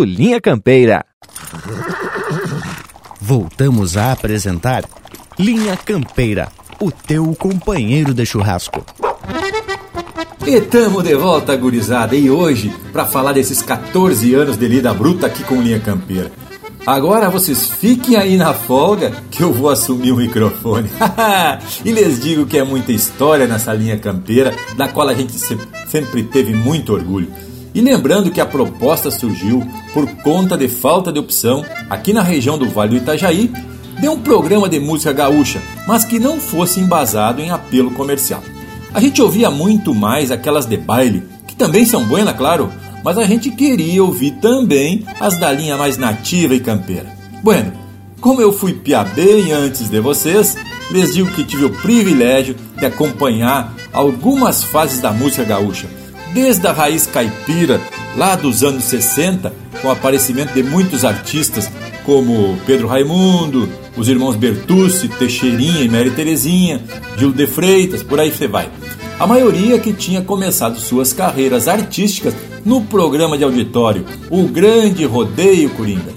Linha 0.03 0.41
Campeira. 0.41 1.05
Voltamos 3.19 3.97
a 3.97 4.11
apresentar 4.11 4.83
Linha 5.37 5.77
Campeira, 5.77 6.49
o 6.79 6.91
teu 6.91 7.35
companheiro 7.35 8.13
de 8.13 8.25
churrasco. 8.25 8.85
E 10.45 10.59
tamo 10.61 11.03
de 11.03 11.15
volta, 11.15 11.55
gurizada, 11.55 12.15
e 12.15 12.29
hoje 12.29 12.73
para 12.91 13.05
falar 13.05 13.33
desses 13.33 13.61
14 13.61 14.33
anos 14.33 14.57
de 14.57 14.67
lida 14.67 14.93
bruta 14.93 15.27
aqui 15.27 15.43
com 15.43 15.61
Linha 15.61 15.79
Campeira. 15.79 16.31
Agora 16.85 17.29
vocês 17.29 17.69
fiquem 17.69 18.15
aí 18.17 18.37
na 18.37 18.53
folga 18.53 19.11
que 19.29 19.43
eu 19.43 19.53
vou 19.53 19.69
assumir 19.69 20.11
o 20.11 20.17
microfone. 20.17 20.89
e 21.85 21.91
lhes 21.91 22.19
digo 22.19 22.47
que 22.47 22.57
é 22.57 22.63
muita 22.63 22.91
história 22.91 23.45
nessa 23.45 23.71
linha 23.71 23.99
campeira, 23.99 24.51
da 24.75 24.87
qual 24.87 25.07
a 25.07 25.13
gente 25.13 25.33
sempre 25.87 26.23
teve 26.23 26.53
muito 26.53 26.91
orgulho. 26.91 27.31
E 27.73 27.79
lembrando 27.79 28.31
que 28.31 28.41
a 28.41 28.45
proposta 28.45 29.09
surgiu 29.09 29.65
por 29.93 30.05
conta 30.17 30.57
de 30.57 30.67
falta 30.67 31.11
de 31.11 31.19
opção 31.19 31.65
aqui 31.89 32.11
na 32.11 32.21
região 32.21 32.57
do 32.57 32.67
Vale 32.67 32.91
do 32.91 32.97
Itajaí 32.97 33.49
de 33.99 34.09
um 34.09 34.19
programa 34.19 34.67
de 34.67 34.79
música 34.79 35.13
gaúcha, 35.13 35.61
mas 35.87 36.03
que 36.03 36.19
não 36.19 36.39
fosse 36.39 36.81
embasado 36.81 37.41
em 37.41 37.49
apelo 37.49 37.91
comercial. 37.91 38.43
A 38.93 38.99
gente 38.99 39.21
ouvia 39.21 39.49
muito 39.49 39.95
mais 39.95 40.31
aquelas 40.31 40.65
de 40.65 40.75
baile, 40.75 41.23
que 41.47 41.55
também 41.55 41.85
são 41.85 42.03
buenas, 42.03 42.35
claro, 42.35 42.69
mas 43.05 43.17
a 43.17 43.25
gente 43.25 43.49
queria 43.51 44.03
ouvir 44.03 44.31
também 44.41 45.05
as 45.19 45.39
da 45.39 45.51
linha 45.51 45.77
mais 45.77 45.97
nativa 45.97 46.53
e 46.53 46.59
campeira. 46.59 47.15
Bueno, 47.41 47.71
como 48.19 48.41
eu 48.41 48.51
fui 48.51 48.73
pia 48.73 49.03
bem 49.03 49.53
antes 49.53 49.89
de 49.89 49.99
vocês, 50.01 50.57
lhes 50.91 51.13
digo 51.13 51.31
que 51.31 51.45
tive 51.45 51.65
o 51.65 51.69
privilégio 51.69 52.55
de 52.77 52.85
acompanhar 52.85 53.73
algumas 53.93 54.61
fases 54.61 54.99
da 54.99 55.11
música 55.13 55.45
gaúcha 55.45 56.00
desde 56.33 56.67
a 56.67 56.71
raiz 56.71 57.05
caipira, 57.05 57.81
lá 58.15 58.35
dos 58.35 58.63
anos 58.63 58.85
60, 58.85 59.53
com 59.81 59.87
o 59.87 59.91
aparecimento 59.91 60.53
de 60.53 60.63
muitos 60.63 61.03
artistas 61.03 61.69
como 62.05 62.57
Pedro 62.65 62.87
Raimundo, 62.87 63.69
os 63.95 64.07
irmãos 64.07 64.35
Bertucci, 64.35 65.07
Teixeirinha 65.07 65.81
e 65.81 65.89
Mary 65.89 66.11
Terezinha, 66.11 66.83
Gil 67.17 67.31
de 67.31 67.47
Freitas, 67.47 68.01
por 68.01 68.19
aí 68.19 68.31
você 68.31 68.47
vai. 68.47 68.69
A 69.19 69.27
maioria 69.27 69.77
que 69.77 69.93
tinha 69.93 70.21
começado 70.21 70.79
suas 70.79 71.13
carreiras 71.13 71.67
artísticas 71.67 72.33
no 72.65 72.81
programa 72.81 73.37
de 73.37 73.43
auditório, 73.43 74.05
o 74.29 74.47
Grande 74.47 75.05
Rodeio 75.05 75.69
Coringa. 75.71 76.13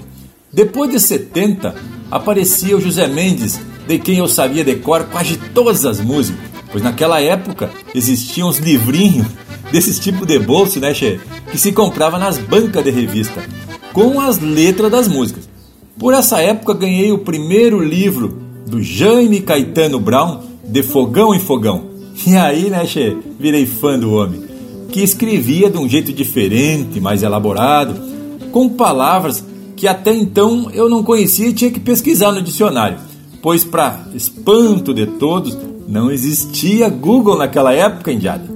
Depois 0.51 0.89
de 0.89 0.99
70, 0.99 1.75
aparecia 2.09 2.77
o 2.77 2.81
José 2.81 3.07
Mendes, 3.07 3.59
de 3.87 3.99
quem 3.99 4.17
eu 4.17 4.27
sabia 4.27 4.63
de 4.63 4.75
cor 4.75 5.03
quase 5.03 5.37
todas 5.53 5.85
as 5.85 5.99
músicas, 5.99 6.41
pois 6.71 6.83
naquela 6.83 7.21
época 7.21 7.69
existiam 7.93 8.47
os 8.47 8.57
livrinhos 8.57 9.27
desses 9.71 9.99
tipo 9.99 10.25
de 10.25 10.39
bolso, 10.39 10.79
né, 10.79 10.93
che? 10.93 11.19
Que 11.51 11.57
se 11.57 11.71
comprava 11.71 12.17
nas 12.17 12.37
bancas 12.37 12.83
de 12.83 12.91
revista, 12.91 13.43
com 13.93 14.19
as 14.19 14.39
letras 14.39 14.91
das 14.91 15.07
músicas. 15.07 15.49
Por 15.97 16.13
essa 16.13 16.41
época 16.41 16.73
ganhei 16.73 17.11
o 17.11 17.19
primeiro 17.19 17.81
livro 17.81 18.37
do 18.67 18.81
Jaime 18.81 19.41
Caetano 19.41 19.99
Brown, 19.99 20.41
De 20.63 20.83
Fogão 20.83 21.33
em 21.33 21.39
Fogão. 21.39 21.85
E 22.25 22.35
aí, 22.35 22.69
né, 22.69 22.85
che, 22.85 23.17
virei 23.39 23.65
fã 23.65 23.97
do 23.99 24.13
homem, 24.13 24.43
que 24.89 25.01
escrevia 25.01 25.69
de 25.69 25.77
um 25.77 25.87
jeito 25.87 26.13
diferente, 26.13 26.99
mais 26.99 27.23
elaborado, 27.23 27.95
com 28.51 28.69
palavras 28.69 29.43
que 29.75 29.87
até 29.87 30.15
então 30.15 30.69
eu 30.73 30.89
não 30.89 31.03
conhecia 31.03 31.47
e 31.47 31.53
tinha 31.53 31.69
que 31.69 31.79
pesquisar 31.79 32.31
no 32.31 32.41
dicionário, 32.41 32.97
pois 33.41 33.63
para 33.63 34.05
espanto 34.13 34.93
de 34.93 35.05
todos, 35.05 35.57
não 35.87 36.09
existia 36.09 36.89
Google 36.89 37.37
naquela 37.37 37.73
época, 37.73 38.11
indiada. 38.11 38.54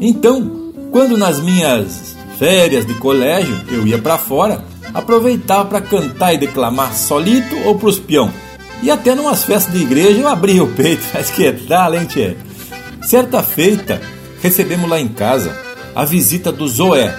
Então, 0.00 0.72
quando 0.90 1.16
nas 1.16 1.40
minhas 1.40 2.16
férias 2.38 2.86
de 2.86 2.94
colégio 2.94 3.58
eu 3.68 3.86
ia 3.86 3.98
para 3.98 4.18
fora, 4.18 4.64
aproveitava 4.92 5.64
para 5.66 5.80
cantar 5.80 6.34
e 6.34 6.38
declamar 6.38 6.94
solito 6.94 7.56
ou 7.64 7.76
pros 7.76 7.98
peão. 7.98 8.32
E 8.82 8.90
até 8.90 9.14
numas 9.14 9.44
festas 9.44 9.72
de 9.72 9.82
igreja 9.82 10.20
eu 10.20 10.28
abria 10.28 10.62
o 10.62 10.68
peito, 10.68 11.02
mas 11.14 11.30
que 11.30 11.50
tal, 11.52 11.94
hein, 11.94 12.06
tchê? 12.06 12.36
Certa 13.02 13.42
feita, 13.42 14.00
recebemos 14.42 14.88
lá 14.88 15.00
em 15.00 15.08
casa 15.08 15.56
a 15.94 16.04
visita 16.04 16.50
do 16.50 16.66
Zoé. 16.68 17.16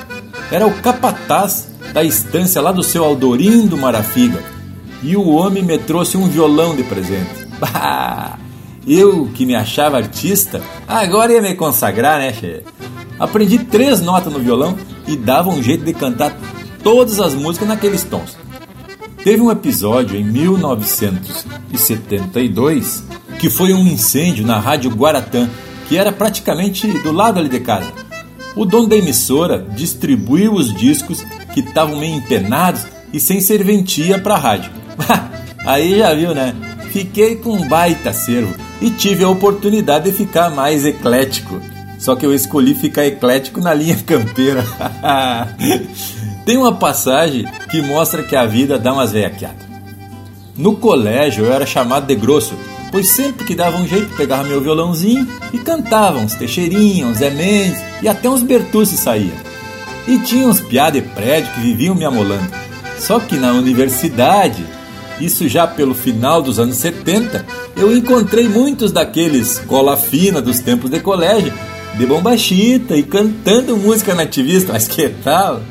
Era 0.51 0.67
o 0.67 0.73
capataz 0.81 1.69
da 1.93 2.03
estância 2.03 2.61
lá 2.61 2.71
do 2.71 2.83
seu 2.83 3.03
Aldorindo 3.03 3.77
Marafiga. 3.77 4.43
E 5.01 5.15
o 5.15 5.29
homem 5.29 5.63
me 5.63 5.77
trouxe 5.77 6.17
um 6.17 6.27
violão 6.27 6.75
de 6.75 6.83
presente. 6.83 7.45
Bah! 7.57 8.44
Eu, 8.87 9.27
que 9.33 9.47
me 9.47 9.55
achava 9.55 9.97
artista, 9.97 10.61
agora 10.87 11.33
ia 11.33 11.41
me 11.41 11.55
consagrar, 11.55 12.19
né, 12.19 12.31
che? 12.31 12.61
Aprendi 13.19 13.57
três 13.59 13.99
notas 13.99 14.31
no 14.31 14.37
violão 14.39 14.77
e 15.07 15.15
dava 15.15 15.49
um 15.49 15.63
jeito 15.63 15.83
de 15.83 15.91
cantar 15.93 16.37
todas 16.83 17.19
as 17.19 17.33
músicas 17.33 17.67
naqueles 17.67 18.03
tons. 18.03 18.37
Teve 19.23 19.41
um 19.41 19.49
episódio 19.49 20.15
em 20.15 20.23
1972 20.23 23.03
que 23.39 23.49
foi 23.49 23.73
um 23.73 23.87
incêndio 23.87 24.45
na 24.45 24.59
Rádio 24.59 24.91
Guaratã, 24.91 25.49
que 25.87 25.97
era 25.97 26.11
praticamente 26.11 26.85
do 26.99 27.11
lado 27.11 27.39
ali 27.39 27.49
de 27.49 27.61
casa. 27.61 27.91
O 28.55 28.65
dono 28.65 28.85
da 28.87 28.95
emissora 28.95 29.65
distribuiu 29.75 30.53
os 30.53 30.71
discos 30.73 31.25
que 31.53 31.61
estavam 31.61 31.97
meio 31.97 32.17
empenados 32.17 32.85
e 33.11 33.19
sem 33.19 33.41
serventia 33.41 34.19
para 34.19 34.35
a 34.35 34.39
rádio. 34.39 34.71
Aí 35.65 35.97
já 35.97 36.13
viu, 36.13 36.35
né? 36.35 36.53
Fiquei 36.91 37.37
com 37.37 37.53
um 37.53 37.67
baita 37.67 38.13
servo 38.13 38.53
e 38.81 38.89
tive 38.89 39.23
a 39.23 39.29
oportunidade 39.29 40.09
de 40.09 40.15
ficar 40.15 40.49
mais 40.49 40.85
eclético. 40.85 41.59
Só 41.97 42.15
que 42.15 42.25
eu 42.25 42.33
escolhi 42.33 42.75
ficar 42.75 43.05
eclético 43.05 43.61
na 43.61 43.73
linha 43.73 43.97
campeira. 44.05 44.65
Tem 46.45 46.57
uma 46.57 46.75
passagem 46.75 47.45
que 47.69 47.81
mostra 47.81 48.23
que 48.23 48.35
a 48.35 48.45
vida 48.45 48.77
dá 48.77 48.93
umas 48.93 49.11
veiaqueadas. 49.11 49.65
No 50.55 50.75
colégio 50.75 51.45
eu 51.45 51.53
era 51.53 51.65
chamado 51.65 52.05
de 52.05 52.15
grosso, 52.15 52.53
pois 52.91 53.09
sempre 53.09 53.45
que 53.45 53.55
dava 53.55 53.77
um 53.77 53.87
jeito 53.87 54.15
pegava 54.15 54.43
meu 54.43 54.61
violãozinho 54.61 55.27
e 55.51 55.57
cantava 55.57 56.19
uns 56.19 56.35
Teixeirinha, 56.35 57.07
uns 57.07 57.17
Zé 57.17 57.29
Mendes 57.29 57.81
e 58.01 58.07
até 58.07 58.29
uns 58.29 58.43
Bertucci 58.43 58.95
saía. 58.95 59.33
E 60.07 60.19
tinha 60.19 60.47
uns 60.47 60.61
piá 60.61 60.89
de 60.89 61.01
prédio 61.01 61.51
que 61.53 61.61
viviam 61.61 61.95
me 61.95 62.05
amolando. 62.05 62.49
Só 62.99 63.19
que 63.19 63.35
na 63.35 63.51
universidade 63.51 64.63
isso 65.19 65.47
já 65.47 65.65
pelo 65.65 65.93
final 65.93 66.41
dos 66.41 66.59
anos 66.59 66.77
70, 66.77 67.45
eu 67.75 67.95
encontrei 67.95 68.47
muitos 68.47 68.91
daqueles 68.91 69.59
cola 69.59 69.97
fina 69.97 70.41
dos 70.41 70.59
tempos 70.59 70.89
de 70.89 70.99
colégio 70.99 71.53
de 71.97 72.05
bombachita 72.05 72.95
e 72.95 73.03
cantando 73.03 73.77
música 73.77 74.13
nativista, 74.13 74.73
mas 74.73 74.87
que 74.87 75.09
tal? 75.09 75.61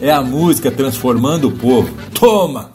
É 0.00 0.10
a 0.10 0.22
música 0.22 0.70
transformando 0.70 1.48
o 1.48 1.52
povo. 1.52 1.90
Toma! 2.14 2.72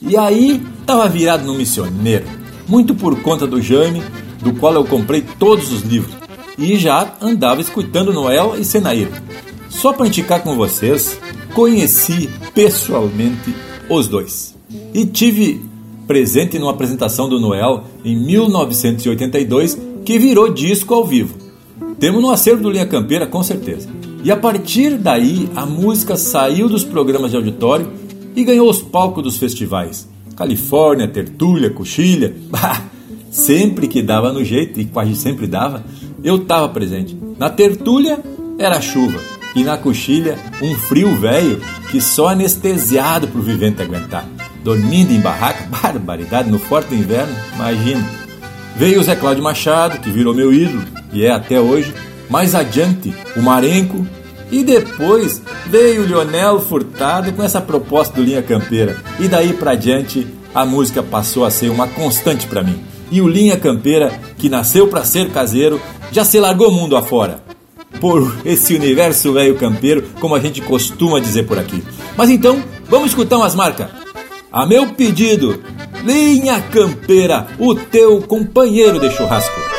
E 0.00 0.16
aí 0.16 0.62
tava 0.86 1.08
virado 1.08 1.44
no 1.44 1.54
missioneiro, 1.54 2.26
muito 2.68 2.94
por 2.94 3.20
conta 3.22 3.46
do 3.46 3.60
Jaime, 3.60 4.02
do 4.40 4.52
qual 4.52 4.74
eu 4.74 4.84
comprei 4.84 5.24
todos 5.38 5.72
os 5.72 5.82
livros, 5.82 6.14
e 6.58 6.76
já 6.76 7.14
andava 7.20 7.60
escutando 7.60 8.12
Noel 8.12 8.54
e 8.58 8.64
Senair. 8.64 9.08
Só 9.68 9.92
para 9.92 10.06
indicar 10.06 10.42
com 10.42 10.54
vocês, 10.54 11.18
conheci 11.54 12.28
pessoalmente 12.54 13.54
os 13.88 14.06
dois. 14.06 14.54
E 14.92 15.06
tive 15.06 15.60
presente 16.06 16.58
numa 16.58 16.72
apresentação 16.72 17.28
do 17.28 17.40
Noel 17.40 17.84
em 18.04 18.16
1982 18.16 19.78
que 20.04 20.18
virou 20.18 20.52
disco 20.52 20.94
ao 20.94 21.04
vivo. 21.04 21.36
Temos 21.98 22.20
no 22.20 22.30
acervo 22.30 22.62
do 22.62 22.70
Linha 22.70 22.86
Campeira 22.86 23.26
com 23.26 23.42
certeza. 23.42 23.88
E 24.22 24.30
a 24.30 24.36
partir 24.36 24.96
daí 24.96 25.48
a 25.54 25.66
música 25.66 26.16
saiu 26.16 26.68
dos 26.68 26.84
programas 26.84 27.30
de 27.30 27.36
auditório 27.36 27.90
e 28.34 28.44
ganhou 28.44 28.68
os 28.68 28.82
palcos 28.82 29.22
dos 29.22 29.36
festivais. 29.36 30.08
Califórnia, 30.36 31.08
Tertúlia, 31.08 31.70
Coxilha. 31.70 32.34
Sempre 33.30 33.88
que 33.88 34.00
dava 34.00 34.32
no 34.32 34.44
jeito, 34.44 34.80
e 34.80 34.84
quase 34.84 35.16
sempre 35.16 35.48
dava, 35.48 35.84
eu 36.22 36.36
estava 36.36 36.68
presente. 36.68 37.18
Na 37.36 37.50
Tertúlia 37.50 38.20
era 38.56 38.80
chuva, 38.80 39.18
e 39.56 39.64
na 39.64 39.76
Coxilha 39.76 40.38
um 40.62 40.72
frio 40.76 41.16
velho 41.16 41.60
que 41.90 42.00
só 42.00 42.28
anestesiado 42.28 43.26
pro 43.26 43.42
vivente 43.42 43.82
aguentar. 43.82 44.24
Dormindo 44.64 45.12
em 45.12 45.20
barraca, 45.20 45.64
barbaridade, 45.70 46.50
no 46.50 46.58
forte 46.58 46.94
inverno, 46.94 47.32
imagina. 47.54 48.04
Veio 48.76 49.00
o 49.00 49.04
Zé 49.04 49.14
Cláudio 49.14 49.44
Machado, 49.44 50.00
que 50.00 50.10
virou 50.10 50.34
meu 50.34 50.52
ídolo, 50.52 50.82
e 51.12 51.24
é 51.24 51.30
até 51.30 51.60
hoje. 51.60 51.94
Mais 52.28 52.54
adiante, 52.54 53.14
o 53.36 53.42
Marenco, 53.42 54.04
e 54.50 54.64
depois 54.64 55.42
veio 55.66 56.02
o 56.02 56.06
Lionel 56.06 56.60
Furtado 56.60 57.32
com 57.32 57.42
essa 57.42 57.60
proposta 57.60 58.14
do 58.14 58.22
Linha 58.22 58.42
Campeira. 58.42 58.96
E 59.20 59.28
daí 59.28 59.52
para 59.52 59.74
diante 59.74 60.26
a 60.54 60.64
música 60.64 61.02
passou 61.02 61.44
a 61.44 61.50
ser 61.50 61.70
uma 61.70 61.88
constante 61.88 62.46
para 62.46 62.62
mim. 62.62 62.80
E 63.10 63.20
o 63.20 63.28
Linha 63.28 63.56
Campeira, 63.56 64.12
que 64.38 64.48
nasceu 64.48 64.88
para 64.88 65.04
ser 65.04 65.30
caseiro, 65.30 65.80
já 66.10 66.24
se 66.24 66.38
largou 66.38 66.70
mundo 66.70 66.96
afora. 66.96 67.40
Por 68.00 68.36
esse 68.44 68.74
universo 68.74 69.32
velho 69.32 69.56
campeiro, 69.56 70.04
como 70.20 70.34
a 70.34 70.40
gente 70.40 70.60
costuma 70.60 71.20
dizer 71.20 71.44
por 71.44 71.58
aqui. 71.58 71.82
Mas 72.16 72.30
então, 72.30 72.62
vamos 72.88 73.08
escutar 73.08 73.36
umas 73.36 73.54
marcas. 73.54 74.03
A 74.54 74.64
meu 74.64 74.94
pedido, 74.94 75.60
Linha 76.04 76.60
Campeira, 76.60 77.48
o 77.58 77.74
teu 77.74 78.22
companheiro 78.22 79.00
de 79.00 79.10
churrasco. 79.10 79.73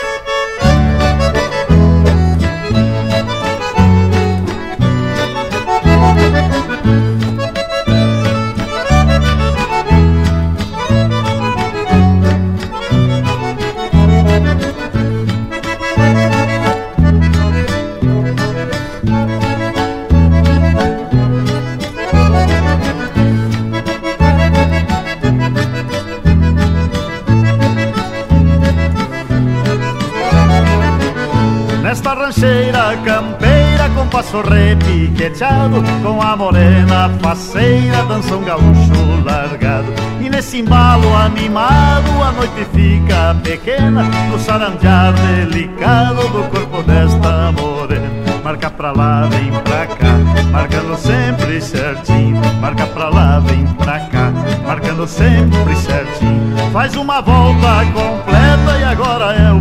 Passo 34.36 34.41
repiqueteado 34.41 35.84
Com 36.04 36.21
a 36.21 36.36
morena 36.36 37.10
faceira 37.21 38.04
dança 38.04 38.36
um 38.36 38.43
gaúcho 38.43 39.24
largado. 39.24 39.93
E 40.21 40.30
nesse 40.30 40.60
embalo 40.60 41.15
animado 41.15 42.24
a 42.24 42.32
noite 42.32 42.65
fica 42.74 43.36
pequena 43.43 44.04
No 44.30 44.39
sarandear 44.39 45.13
delicado 45.13 46.28
do 46.30 46.43
corpo 46.50 46.84
desta 46.84 47.52
morena. 47.52 48.26
Marca 48.43 48.69
pra 48.69 48.91
lá, 48.91 49.26
vem 49.26 49.52
pra 49.63 49.88
cá, 49.88 50.19
marcando 50.52 50.95
sempre 50.95 51.60
certinho. 51.60 52.39
Marca 52.62 52.86
pra 52.86 53.10
lá, 53.10 53.39
vem 53.39 53.65
pra 53.65 54.00
cá, 54.02 54.32
marcando 54.67 55.08
sempre 55.08 55.76
certinho. 55.76 56.56
Faz 56.71 56.95
uma 56.95 57.21
volta 57.21 57.84
completa 57.91 58.78
e 58.80 58.84
agora 58.84 59.34
é 59.34 59.52
o 59.52 59.60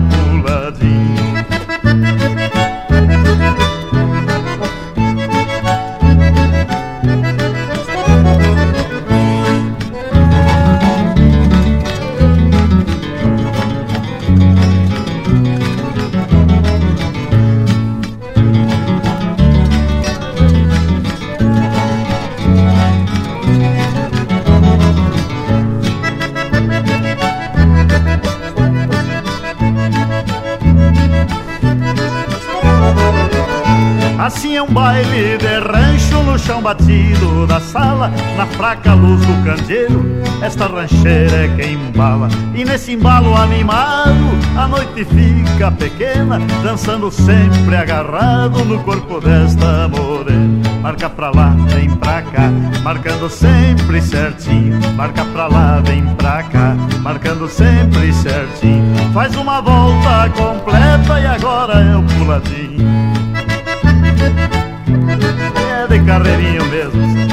sala, 37.64 38.12
na 38.37 38.46
fraca 38.46 38.94
luz 38.94 39.20
do 39.24 39.44
candeeiro, 39.44 40.05
esta 40.42 40.66
rancheira 40.66 41.44
é 41.44 41.48
quem 41.57 41.74
embala. 41.74 42.29
E 42.55 42.64
nesse 42.64 42.92
embalo 42.92 43.35
animado, 43.35 44.38
a 44.57 44.68
noite 44.68 45.05
fica 45.05 45.70
pequena, 45.70 46.40
dançando 46.62 47.11
sempre 47.11 47.77
agarrado 47.77 48.64
no 48.64 48.79
corpo 48.81 49.20
desta 49.20 49.88
morena. 49.88 50.62
Marca 50.83 51.09
pra 51.09 51.31
lá, 51.31 51.57
vem 51.68 51.90
pra 51.90 52.22
cá, 52.22 52.50
marcando 52.83 53.29
sempre 53.31 54.03
certinho. 54.03 54.79
Marca 54.94 55.24
pra 55.24 55.46
lá, 55.46 55.81
vem 55.85 56.05
pra 56.16 56.42
cá, 56.42 56.77
marcando 57.00 57.48
sempre 57.48 58.12
certinho. 58.12 58.94
Faz 59.12 59.35
uma 59.35 59.61
volta 59.61 60.29
completa 60.37 61.20
e 61.20 61.27
agora 61.27 61.81
é 61.81 61.96
o 61.96 62.03
puladinho 62.03 63.14
de 65.88 66.00
carreirinho 66.00 66.64
mesmo. 66.66 67.23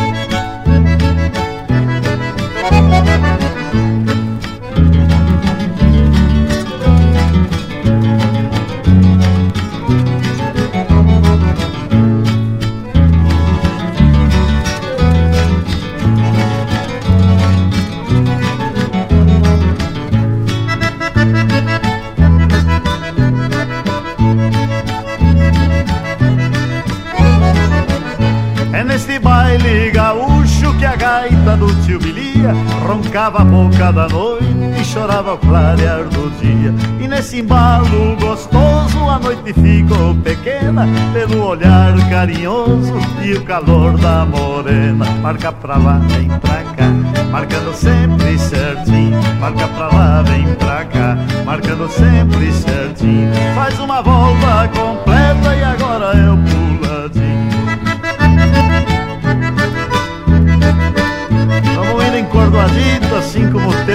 Roncava 33.12 33.42
a 33.42 33.44
boca 33.44 33.92
da 33.92 34.08
noite 34.08 34.46
e 34.80 34.86
chorava 34.86 35.32
ao 35.32 35.38
clarear 35.38 36.06
do 36.06 36.30
dia. 36.40 36.74
E 36.98 37.08
nesse 37.10 37.42
embalo 37.42 38.16
gostoso 38.16 39.00
a 39.10 39.20
noite 39.20 39.52
ficou 39.52 40.16
pequena 40.16 40.88
pelo 41.12 41.46
olhar 41.46 41.94
carinhoso 42.10 42.94
e 43.22 43.34
o 43.34 43.44
calor 43.44 43.98
da 43.98 44.26
morena. 44.26 45.04
Marca 45.22 45.52
pra 45.52 45.76
lá, 45.76 46.00
vem 46.08 46.30
pra 46.30 46.64
cá, 46.64 46.88
marcando 47.30 47.74
sempre 47.74 48.40
certinho. 48.40 49.20
Marca 49.42 49.68
pra 49.68 49.88
lá, 49.88 50.22
vem 50.22 50.46
pra 50.56 50.86
cá, 50.86 51.18
marcando 51.46 51.90
sempre 51.90 52.50
certinho. 52.54 53.30
Faz 53.54 53.78
uma 53.78 54.02
volta 54.02 54.70
completa 54.70 55.11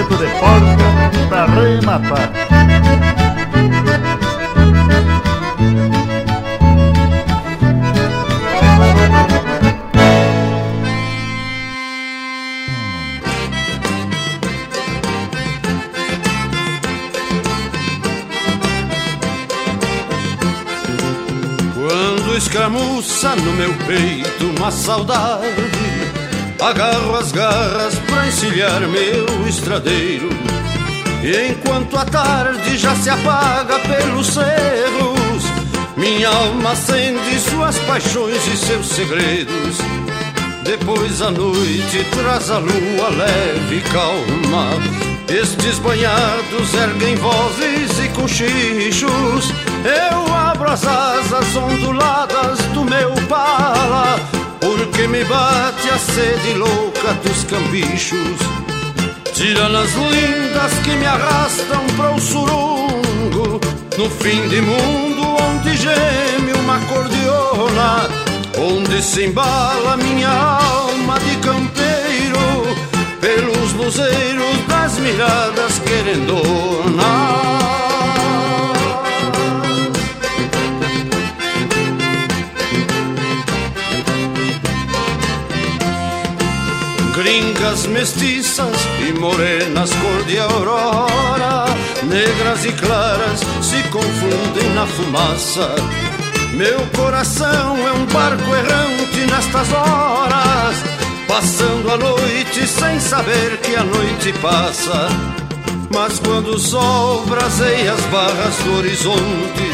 como 0.07 0.15
o 0.15 0.17
teto 0.17 0.17
de 0.17 0.27
porca, 0.39 1.27
pra 1.29 1.45
rematar. 1.45 2.31
escramuça 22.37 23.35
no 23.35 23.53
meu 23.53 23.73
peito 23.87 24.45
uma 24.57 24.71
saudade. 24.71 25.86
Agarro 26.59 27.15
as 27.15 27.31
garras 27.31 27.95
pra 28.07 28.27
encilhar 28.27 28.81
meu 28.81 29.47
estradeiro. 29.47 30.29
E 31.23 31.51
enquanto 31.51 31.97
a 31.97 32.05
tarde 32.05 32.77
já 32.77 32.95
se 32.95 33.09
apaga 33.09 33.79
pelos 33.79 34.27
cerros, 34.27 35.43
minha 35.95 36.29
alma 36.29 36.71
acende 36.71 37.39
suas 37.39 37.77
paixões 37.79 38.45
e 38.47 38.57
seus 38.57 38.87
segredos. 38.87 39.77
Depois 40.63 41.21
a 41.21 41.31
noite 41.31 42.05
traz 42.11 42.49
a 42.49 42.57
lua 42.57 43.09
leve 43.09 43.77
e 43.77 43.81
calma. 43.81 44.69
Estes 45.29 45.77
banhados 45.79 46.73
erguem 46.73 47.15
vozes 47.15 47.99
e 48.03 48.09
cochichos. 48.09 49.53
Eu 49.83 50.33
abro 50.33 50.69
as 50.71 50.85
asas 50.85 51.55
onduladas 51.55 52.59
do 52.73 52.83
meu 52.83 53.13
pala, 53.27 54.19
porque 54.59 55.07
me 55.07 55.23
bate 55.23 55.89
a 55.89 55.97
sede 55.97 56.55
louca 56.55 57.13
dos 57.23 57.43
cambichos. 57.45 58.37
Tiranas 59.33 59.93
lindas 59.95 60.73
que 60.83 60.95
me 60.95 61.05
arrastam 61.05 61.85
para 61.95 62.11
o 62.11 62.19
surungo, 62.19 63.59
no 63.97 64.09
fim 64.09 64.47
de 64.49 64.61
mundo 64.61 65.23
onde 65.49 65.77
geme 65.77 66.53
uma 66.53 66.79
cordiona 66.81 68.27
onde 68.57 69.01
se 69.01 69.25
embala 69.25 69.97
minha 69.97 70.29
alma 70.29 71.19
de 71.19 71.35
campeiro, 71.37 72.75
pelos 73.21 73.73
luzeiros 73.73 74.67
das 74.67 74.97
miradas 74.99 75.79
querendonas. 75.79 77.76
Gringas 87.27 87.85
mestiças 87.87 88.77
e 89.05 89.11
morenas 89.11 89.91
cor 89.91 90.23
de 90.23 90.39
aurora, 90.39 91.65
negras 92.03 92.63
e 92.63 92.71
claras 92.71 93.41
se 93.61 93.83
confundem 93.89 94.69
na 94.73 94.87
fumaça 94.87 95.75
meu 96.53 96.79
coração 96.95 97.77
é 97.85 97.91
um 97.91 98.05
barco 98.05 98.55
errante 98.55 99.19
nestas 99.29 99.73
horas, 99.73 100.77
passando 101.27 101.91
a 101.91 101.97
noite 101.97 102.65
sem 102.65 102.97
saber 103.01 103.57
que 103.57 103.75
a 103.75 103.83
noite 103.83 104.31
passa. 104.41 105.09
Mas 105.93 106.19
quando 106.19 106.51
o 106.51 106.59
sol 106.59 107.25
braseia 107.25 107.91
as 107.91 108.01
barras 108.05 108.55
do 108.63 108.77
horizonte, 108.77 109.69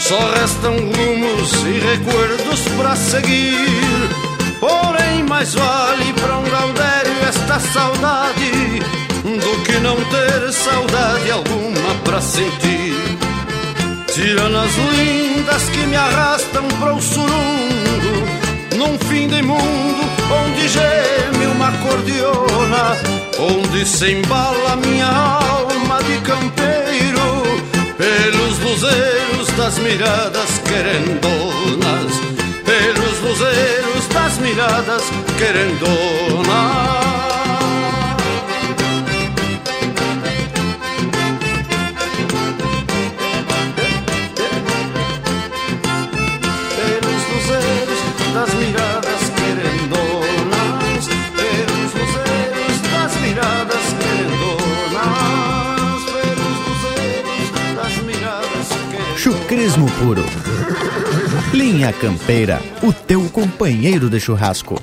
só 0.00 0.18
restam 0.32 0.74
rumos 0.74 1.52
e 1.52 1.78
recuerdos 1.78 2.60
para 2.76 2.96
seguir. 2.96 4.33
Porém, 4.66 5.22
mais 5.24 5.52
vale 5.52 6.10
para 6.14 6.38
um 6.38 6.44
gaudério 6.44 7.12
esta 7.28 7.60
saudade 7.60 8.80
do 9.22 9.62
que 9.62 9.78
não 9.80 9.96
ter 9.96 10.52
saudade 10.54 11.30
alguma 11.30 11.94
para 12.02 12.18
sentir. 12.22 12.94
Tiranas 14.06 14.70
lindas 14.96 15.64
que 15.64 15.86
me 15.86 15.96
arrastam 15.96 16.66
para 16.80 16.94
o 16.94 17.02
surungo 17.02 18.26
Num 18.78 18.96
fim 19.06 19.26
de 19.26 19.42
mundo 19.42 20.04
onde 20.32 20.68
geme 20.68 21.46
uma 21.46 21.72
cordiona 21.72 22.96
Onde 23.40 23.84
se 23.84 24.12
embala 24.12 24.76
minha 24.76 25.08
alma 25.08 26.00
de 26.04 26.20
campeiro 26.20 27.42
Pelos 27.98 28.58
luzeiros 28.60 29.48
das 29.56 29.78
miradas 29.80 30.58
querendonas 30.64 32.14
Pelos 32.64 33.20
luzeiros 33.20 33.73
das 34.14 34.38
miradas 34.38 35.02
querendonas 35.38 37.13
Puro. 59.98 60.24
Linha 61.52 61.92
Campeira, 61.92 62.62
o 62.82 62.92
teu 62.92 63.28
companheiro 63.30 64.08
de 64.08 64.20
churrasco. 64.20 64.80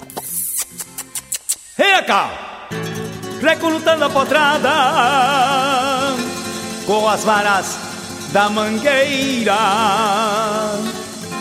Hey, 1.80 2.04
cá! 2.06 2.68
Recrutando 3.42 4.06
a 4.06 4.10
potrada 4.10 4.70
com 6.86 7.08
as 7.08 7.24
varas 7.24 7.78
da 8.34 8.50
mangueira 8.50 9.58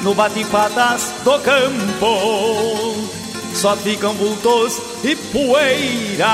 no 0.02 0.14
bate-patas 0.14 1.12
do 1.24 1.38
campo 1.40 3.10
só 3.52 3.76
ficam 3.76 4.14
vultos 4.14 4.80
e 5.04 5.14
poeira. 5.16 6.26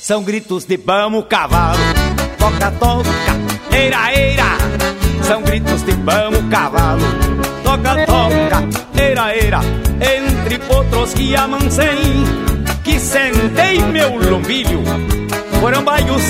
São 0.00 0.22
gritos 0.22 0.64
de 0.64 0.76
vamos 0.76 1.24
cavalo, 1.28 1.78
toca, 2.38 2.70
toca, 2.72 3.49
eira, 3.72 4.12
eira. 4.14 4.58
São 5.22 5.42
gritos 5.42 5.82
de 5.84 5.92
vamos 5.92 6.42
cavalo, 6.50 7.04
toca, 7.62 8.06
toca, 8.06 9.00
eira, 9.00 9.36
eira. 9.36 9.60
Entre 10.00 10.58
potros 10.58 11.14
que 11.14 11.34
amancei, 11.36 12.24
que 12.82 12.98
sentei 12.98 13.78
meu 13.78 14.16
lombilho. 14.16 14.82
Foram 15.60 15.82
baios, 15.82 16.22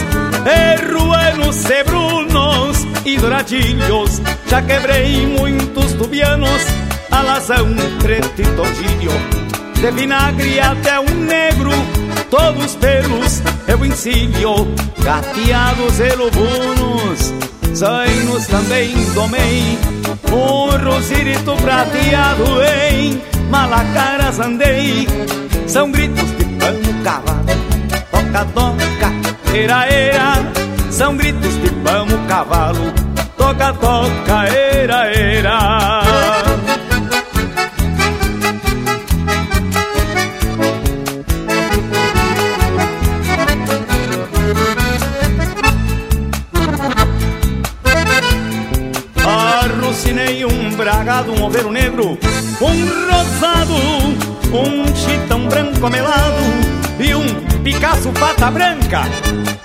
erruanos, 0.44 1.56
cebrunos 1.56 2.86
e 3.04 3.16
douradilhos. 3.16 4.20
Já 4.48 4.60
quebrei 4.62 5.26
muitos 5.26 5.92
tubianos, 5.92 6.62
alazão, 7.10 7.68
preto 8.00 8.42
e 8.42 8.46
tordilho. 8.56 9.12
De 9.74 9.90
vinagre 9.92 10.60
até 10.60 11.00
um 11.00 11.14
negro, 11.24 11.70
todos 12.28 12.74
pelos 12.76 13.40
eu 13.70 13.86
ensino, 13.86 14.66
gateados 14.98 16.00
e 16.00 16.16
lobunos, 16.16 17.32
zainos 17.72 18.46
também 18.48 18.92
domei, 19.14 19.78
um 20.32 20.84
rosirito 20.84 21.54
prateado 21.56 22.44
em 22.90 23.22
malacaras 23.48 24.40
andei, 24.40 25.06
são 25.68 25.92
gritos 25.92 26.36
de 26.36 26.44
pano 26.44 27.04
cavalo, 27.04 27.44
toca, 28.10 28.44
toca, 28.46 29.56
era, 29.56 29.86
era, 29.86 30.52
são 30.90 31.16
gritos 31.16 31.62
de 31.62 31.70
pano 31.84 32.18
cavalo, 32.26 32.92
toca, 33.36 33.72
toca, 33.74 34.46
era, 34.48 35.06
era. 35.14 35.99
Amelado 55.86 56.42
e 56.98 57.14
um 57.14 57.40
Picasso 57.62 58.10
pata 58.12 58.50
branca, 58.50 59.02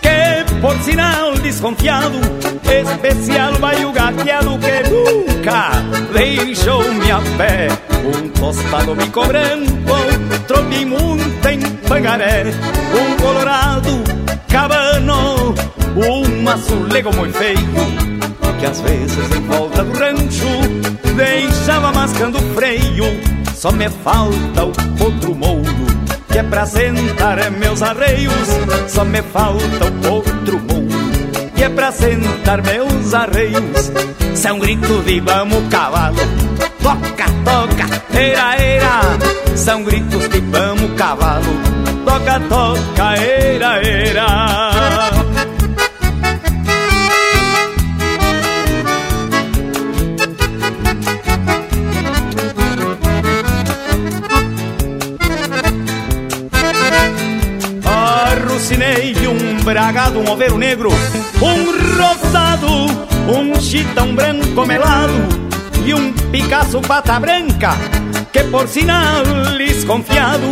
que 0.02 0.60
por 0.62 0.78
sinal 0.82 1.34
desconfiado, 1.36 2.20
especial 2.64 3.54
vai 3.54 3.86
o 3.86 3.92
gateado 3.92 4.58
que 4.60 4.90
nunca 4.90 5.72
deixou 6.14 6.84
minha 6.94 7.22
fé. 7.38 7.68
Um 8.04 8.30
tostado 8.30 8.96
bico 8.96 9.26
branco, 9.26 10.44
troquei 10.48 10.86
muito 10.86 11.48
em 11.48 11.60
pangaré, 11.88 12.44
um 12.94 13.22
colorado 13.22 14.04
cabano, 14.50 15.56
um 15.96 16.50
azulego 16.50 17.16
muito 17.16 17.38
feio 17.38 18.16
que 18.60 18.66
às 18.66 18.82
vezes 18.82 19.32
em 19.36 19.42
volta 19.42 19.84
do 19.84 19.98
rancho 19.98 20.48
deixava 21.16 21.92
mascando 21.92 22.40
freio. 22.54 23.06
Só 23.54 23.72
me 23.72 23.90
falta 23.90 24.66
o 24.66 25.04
outro 25.04 25.36
mouro, 25.36 25.86
que 26.36 26.40
é 26.40 26.44
pra 26.44 26.66
sentar 26.66 27.50
meus 27.52 27.82
arreios. 27.82 28.34
Só 28.90 29.06
me 29.06 29.22
falta 29.22 29.86
o 29.86 30.12
outro 30.12 30.60
mouro, 30.60 31.52
que 31.56 31.64
é 31.64 31.70
pra 31.70 31.94
sentar 31.94 32.62
meus 32.62 33.14
arreios. 33.14 33.90
Se 34.34 34.46
é 34.46 34.52
um 34.52 34.60
grito 34.60 35.02
de 35.04 35.22
vamos 35.22 35.66
cavalo, 35.70 36.18
toca, 36.84 37.26
toca, 37.46 38.20
era, 38.20 38.62
era. 38.62 39.02
São 39.56 39.82
gritos 39.86 40.28
de 40.28 40.42
vamos 40.42 40.92
cavalo, 40.98 41.46
toca, 42.04 42.38
toca, 42.50 43.16
era, 43.16 43.82
era. 43.82 45.15
Um 59.78 60.32
oveiro 60.32 60.58
negro, 60.58 60.90
um 60.90 61.98
rosado, 61.98 62.68
um 63.28 63.60
chitão 63.60 64.16
branco 64.16 64.66
melado 64.66 65.12
e 65.86 65.94
um 65.94 66.14
Picasso 66.32 66.80
pata 66.80 67.20
branca, 67.20 67.74
que 68.32 68.42
por 68.46 68.70
sinal 68.70 69.22
desconfiado, 69.58 70.48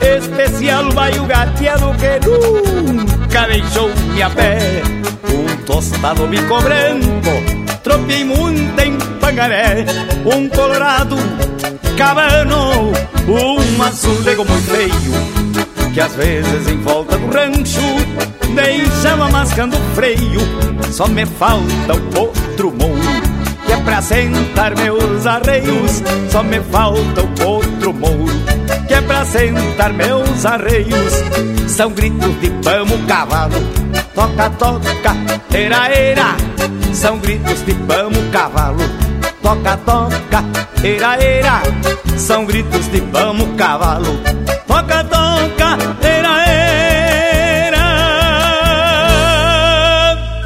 especial 0.00 0.90
vai 0.92 1.10
o 1.18 1.24
gateado 1.24 1.92
que 1.94 2.24
nunca 2.24 3.48
deixou-me 3.48 4.22
a 4.22 4.30
pé. 4.30 4.82
Um 5.28 5.56
tostado 5.64 6.28
bico 6.28 6.60
branco, 6.60 7.80
tropei 7.82 8.24
muito 8.24 8.80
em 8.80 8.96
pangaré, 9.18 9.84
um 10.24 10.48
colorado 10.48 11.16
cabano, 11.96 12.92
um 13.26 13.82
azulego 13.82 14.44
muito 14.44 14.70
feio, 14.70 15.37
que 15.98 16.02
às 16.02 16.14
vezes 16.14 16.68
em 16.68 16.80
volta 16.80 17.18
do 17.18 17.26
rancho 17.26 17.80
deixava 18.54 19.28
mascando 19.30 19.76
freio, 19.96 20.40
só 20.92 21.08
me 21.08 21.26
falta 21.26 21.92
o 21.92 22.20
outro 22.20 22.72
mouro 22.72 23.28
que 23.66 23.72
é 23.72 23.76
pra 23.78 24.00
sentar 24.00 24.76
meus 24.76 25.26
arreios. 25.26 26.00
Só 26.30 26.44
me 26.44 26.60
falta 26.60 27.20
o 27.20 27.48
outro 27.48 27.92
mouro, 27.92 28.32
que 28.86 28.94
é 28.94 29.00
pra 29.00 29.24
sentar 29.24 29.92
meus 29.92 30.46
arreios. 30.46 31.14
São 31.66 31.90
gritos 31.90 32.40
de 32.42 32.50
pamo 32.62 32.96
cavalo, 33.08 33.60
toca, 34.14 34.50
toca, 34.50 35.16
era, 35.52 35.88
era. 35.88 36.36
São 36.94 37.18
gritos 37.18 37.66
de 37.66 37.74
pamo 37.74 38.22
cavalo, 38.30 38.84
toca, 39.42 39.76
toca, 39.78 40.44
era, 40.84 41.20
era. 41.20 41.62
São 42.16 42.46
gritos 42.46 42.86
de 42.86 43.00
pamo 43.00 43.48
cavalo, 43.56 44.20
toca, 44.82 45.04
toca, 45.04 45.78
era, 46.06 46.46
era. 47.66 47.86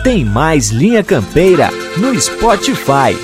Tem 0.02 0.24
mais 0.24 0.70
Linha 0.70 1.04
Campeira 1.04 1.70
no 1.98 2.18
Spotify. 2.18 3.14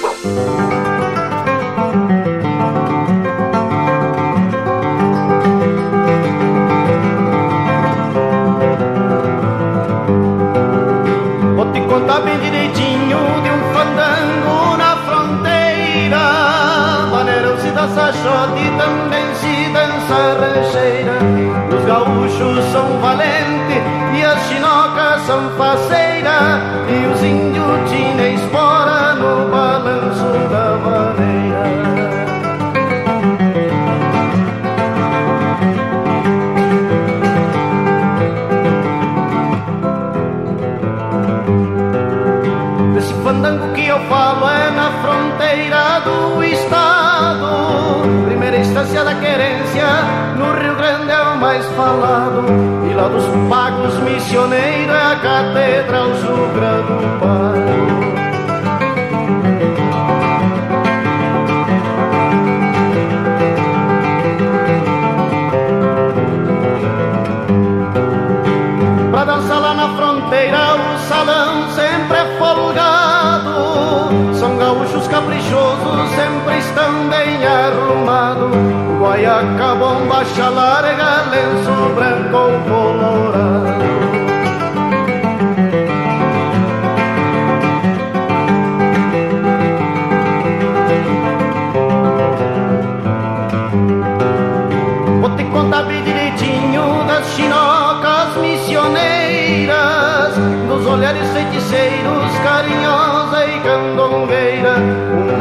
Catedral 55.39 56.15
Sucra 56.17 56.83
do 56.83 57.21
Pago. 57.21 57.38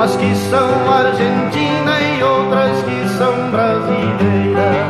Umas 0.07 0.15
que 0.15 0.35
são 0.49 0.93
argentina 0.93 1.99
e 1.99 2.23
outras 2.23 2.81
que 2.83 3.09
são 3.17 3.51
brasileiras. 3.51 4.87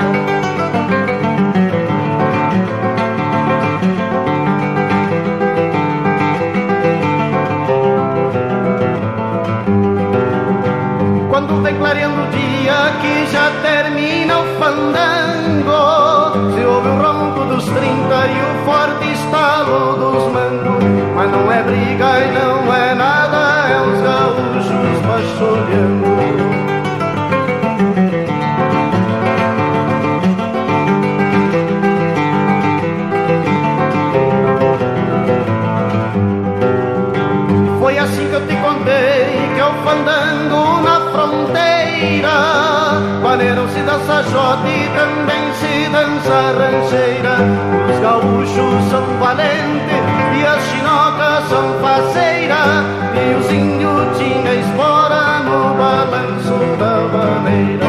Quando 11.29 11.61
vem 11.63 11.75
clareando 11.77 12.21
o 12.21 12.27
dia 12.27 12.93
que 13.01 13.31
já 13.31 13.51
termina 13.61 14.39
o 14.39 14.45
fandango 14.59 16.53
Se 16.53 16.65
ouve 16.65 16.87
o 16.87 16.97
ronco 17.01 17.45
dos 17.45 17.65
trinta 17.65 18.27
e 18.27 18.41
o 18.41 18.65
forte 18.65 19.11
estalo 19.11 19.97
dos 19.97 20.31
mangos 20.33 20.83
Mas 21.15 21.31
não 21.31 21.51
é 21.51 21.63
briga 21.63 22.19
e 22.19 22.31
não 22.33 22.73
é 22.73 22.86
gaúchos 24.87 25.01
baixolhando 25.05 26.07
Foi 37.79 37.97
assim 37.97 38.27
que 38.29 38.33
eu 38.33 38.47
te 38.47 38.55
contei 38.55 39.53
que 39.55 39.59
é 39.59 39.65
o 39.65 39.73
fandango 39.83 40.81
na 40.81 41.11
fronteira 41.11 42.37
Maneiram-se 43.21 43.81
dança 43.81 44.23
jote 44.23 44.67
e 44.67 44.89
também 44.95 45.53
se 45.53 45.89
dança 45.89 46.53
rancheira. 46.57 47.37
Os 47.89 47.99
gaúchos 47.99 48.89
são 48.89 49.03
valentes 49.19 49.96
E 54.19 54.59
espora 54.59 55.39
no 55.43 55.77
balanço 55.77 56.57
da 56.77 57.07
maneira 57.07 57.87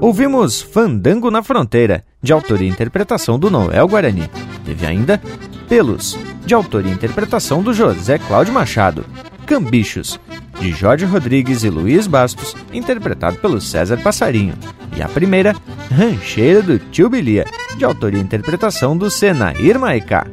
Ouvimos 0.00 0.60
Fandango 0.60 1.30
na 1.30 1.42
Fronteira, 1.42 2.04
de 2.22 2.32
autoria 2.32 2.68
e 2.68 2.70
interpretação 2.70 3.38
do 3.38 3.50
Noel 3.50 3.88
Guarani. 3.88 4.30
Teve 4.64 4.86
ainda 4.86 5.20
Pelos, 5.68 6.16
de 6.44 6.54
autoria 6.54 6.92
e 6.92 6.94
interpretação 6.94 7.62
do 7.62 7.72
José 7.72 8.18
Cláudio 8.18 8.52
Machado. 8.52 9.04
Cambichos, 9.46 10.20
de 10.60 10.70
Jorge 10.70 11.04
Rodrigues 11.04 11.64
e 11.64 11.70
Luiz 11.70 12.06
Bastos, 12.06 12.54
interpretado 12.72 13.38
pelo 13.38 13.60
César 13.60 13.96
Passarinho. 13.96 14.54
E 14.96 15.02
a 15.02 15.08
primeira, 15.08 15.54
Rancheira 15.90 16.62
do 16.62 16.78
Tio 16.78 17.08
Bilia, 17.08 17.44
de 17.76 17.84
autoria 17.84 18.20
e 18.20 18.22
interpretação 18.22 18.96
do 18.96 19.10
Senair 19.10 19.78
Maicá. 19.78 20.26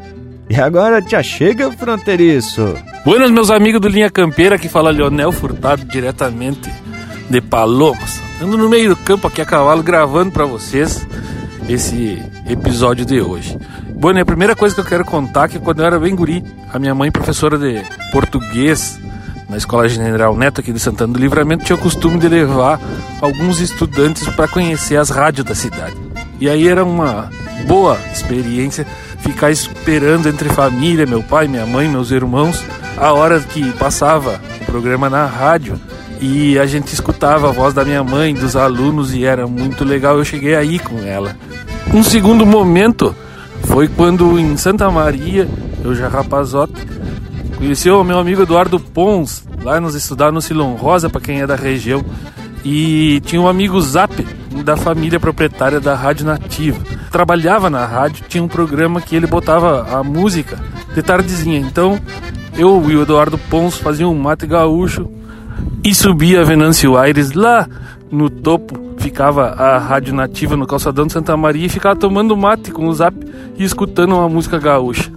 E 0.50 0.60
agora 0.60 1.02
te 1.02 1.22
chega 1.24 1.72
fronteiriço. 1.72 2.76
Buenas, 3.06 3.32
meus 3.32 3.50
amigos 3.50 3.80
do 3.80 3.88
Linha 3.88 4.10
Campeira, 4.10 4.58
que 4.58 4.68
fala 4.68 4.92
Leonel 4.92 5.32
Furtado 5.32 5.86
diretamente 5.86 6.70
de 7.30 7.42
Palomas. 7.42 8.22
Ando 8.42 8.58
no 8.58 8.70
meio 8.70 8.90
do 8.90 8.96
campo 8.96 9.28
aqui 9.28 9.42
a 9.42 9.46
cavalo 9.46 9.82
gravando 9.82 10.32
para 10.32 10.46
vocês 10.46 11.08
esse 11.70 12.22
episódio 12.48 13.06
de 13.06 13.22
hoje. 13.22 13.58
Bueno, 13.90 14.20
a 14.20 14.26
primeira 14.26 14.56
coisa 14.56 14.76
que 14.76 14.82
eu 14.82 14.86
quero 14.86 15.06
contar 15.06 15.46
é 15.46 15.48
que 15.48 15.60
quando 15.60 15.80
eu 15.80 15.86
era 15.86 16.00
bem 16.00 16.14
guri, 16.14 16.44
a 16.72 16.78
minha 16.78 16.94
mãe, 16.94 17.10
professora 17.10 17.58
de 17.58 17.82
português 18.12 19.00
na 19.50 19.56
Escola 19.56 19.88
General 19.88 20.36
Neto 20.36 20.60
aqui 20.60 20.74
de 20.74 20.80
Santana 20.80 21.14
do 21.14 21.20
Livramento, 21.20 21.64
tinha 21.64 21.76
o 21.76 21.80
costume 21.80 22.20
de 22.20 22.28
levar 22.28 22.82
alguns 23.22 23.62
estudantes 23.62 24.28
para 24.30 24.48
conhecer 24.48 24.98
as 24.98 25.10
rádios 25.10 25.46
da 25.46 25.56
cidade. 25.56 25.96
E 26.40 26.50
aí 26.50 26.68
era 26.68 26.84
uma 26.84 27.30
boa 27.66 27.98
experiência 28.12 28.86
ficar 29.24 29.52
esperando 29.52 30.28
entre 30.28 30.50
família, 30.50 31.06
meu 31.06 31.24
pai, 31.24 31.48
minha 31.48 31.66
mãe, 31.66 31.88
meus 31.88 32.12
irmãos, 32.12 32.64
a 32.98 33.14
hora 33.14 33.40
que 33.40 33.72
passava 33.74 34.40
o 34.62 34.66
programa 34.66 35.10
na 35.10 35.26
rádio 35.26 35.80
e 36.20 36.60
a 36.60 36.66
gente 36.66 36.94
escutava 36.94 37.50
a 37.50 37.52
voz 37.52 37.74
da 37.74 37.86
minha 37.86 38.04
mãe, 38.04 38.34
dos 38.34 38.56
alunos 38.56 39.14
e 39.14 39.24
era 39.24 39.48
muito 39.48 39.86
legal. 39.86 40.18
Eu 40.18 40.26
cheguei 40.26 40.56
aí 40.56 40.78
com 40.78 41.00
ela. 41.00 41.36
Um 41.94 42.04
segundo 42.04 42.46
momento 42.46 43.16
foi 43.64 43.88
quando 43.88 44.38
em 44.38 44.58
Santa 44.58 44.92
Maria, 44.92 45.48
eu 45.84 45.96
já 45.96 46.10
rapazote, 46.10 46.86
conheci 47.58 47.90
o 47.90 48.04
meu 48.04 48.20
amigo 48.20 48.42
Eduardo 48.42 48.80
Pons, 48.80 49.46
lá 49.64 49.80
nos 49.80 49.96
estudar 49.96 50.32
no 50.32 50.42
Silon 50.42 50.76
Rosa, 50.76 51.10
para 51.10 51.22
quem 51.22 51.42
é 51.42 51.48
da 51.48 51.56
região. 51.56 52.04
E 52.64 53.22
tinha 53.26 53.42
um 53.42 53.48
amigo 53.48 53.80
Zap, 53.82 54.14
da 54.62 54.78
família 54.78 55.20
proprietária 55.20 55.80
da 55.80 55.96
Rádio 55.96 56.26
Nativa. 56.26 56.80
Trabalhava 57.12 57.70
na 57.70 57.86
rádio, 57.86 58.26
tinha 58.28 58.44
um 58.44 58.48
programa 58.48 59.02
que 59.02 59.16
ele 59.16 59.26
botava 59.26 59.98
a 59.98 60.04
música 60.04 60.60
de 60.94 61.02
tardezinha. 61.02 61.60
Então, 61.60 62.00
eu 62.58 62.84
e 62.90 62.96
o 62.96 63.02
Eduardo 63.02 63.38
Pons 63.38 63.78
fazíamos 63.78 64.16
um 64.16 64.22
mate 64.22 64.46
gaúcho 64.46 65.10
e 65.84 65.94
subia 65.96 66.42
a 66.42 66.44
Venâncio 66.44 66.98
Aires 66.98 67.32
lá 67.32 67.68
no 68.12 68.30
topo. 68.30 68.80
Ficava 68.98 69.48
a 69.48 69.78
Rádio 69.78 70.14
Nativa 70.14 70.56
no 70.56 70.68
calçadão 70.68 71.08
de 71.08 71.14
Santa 71.14 71.36
Maria 71.36 71.66
e 71.66 71.70
ficava 71.70 71.96
tomando 71.96 72.38
mate 72.38 72.72
com 72.72 72.88
o 72.88 72.94
Zap 72.94 73.16
e 73.58 73.64
escutando 73.64 74.16
uma 74.16 74.30
música 74.30 74.60
gaúcha. 74.60 75.12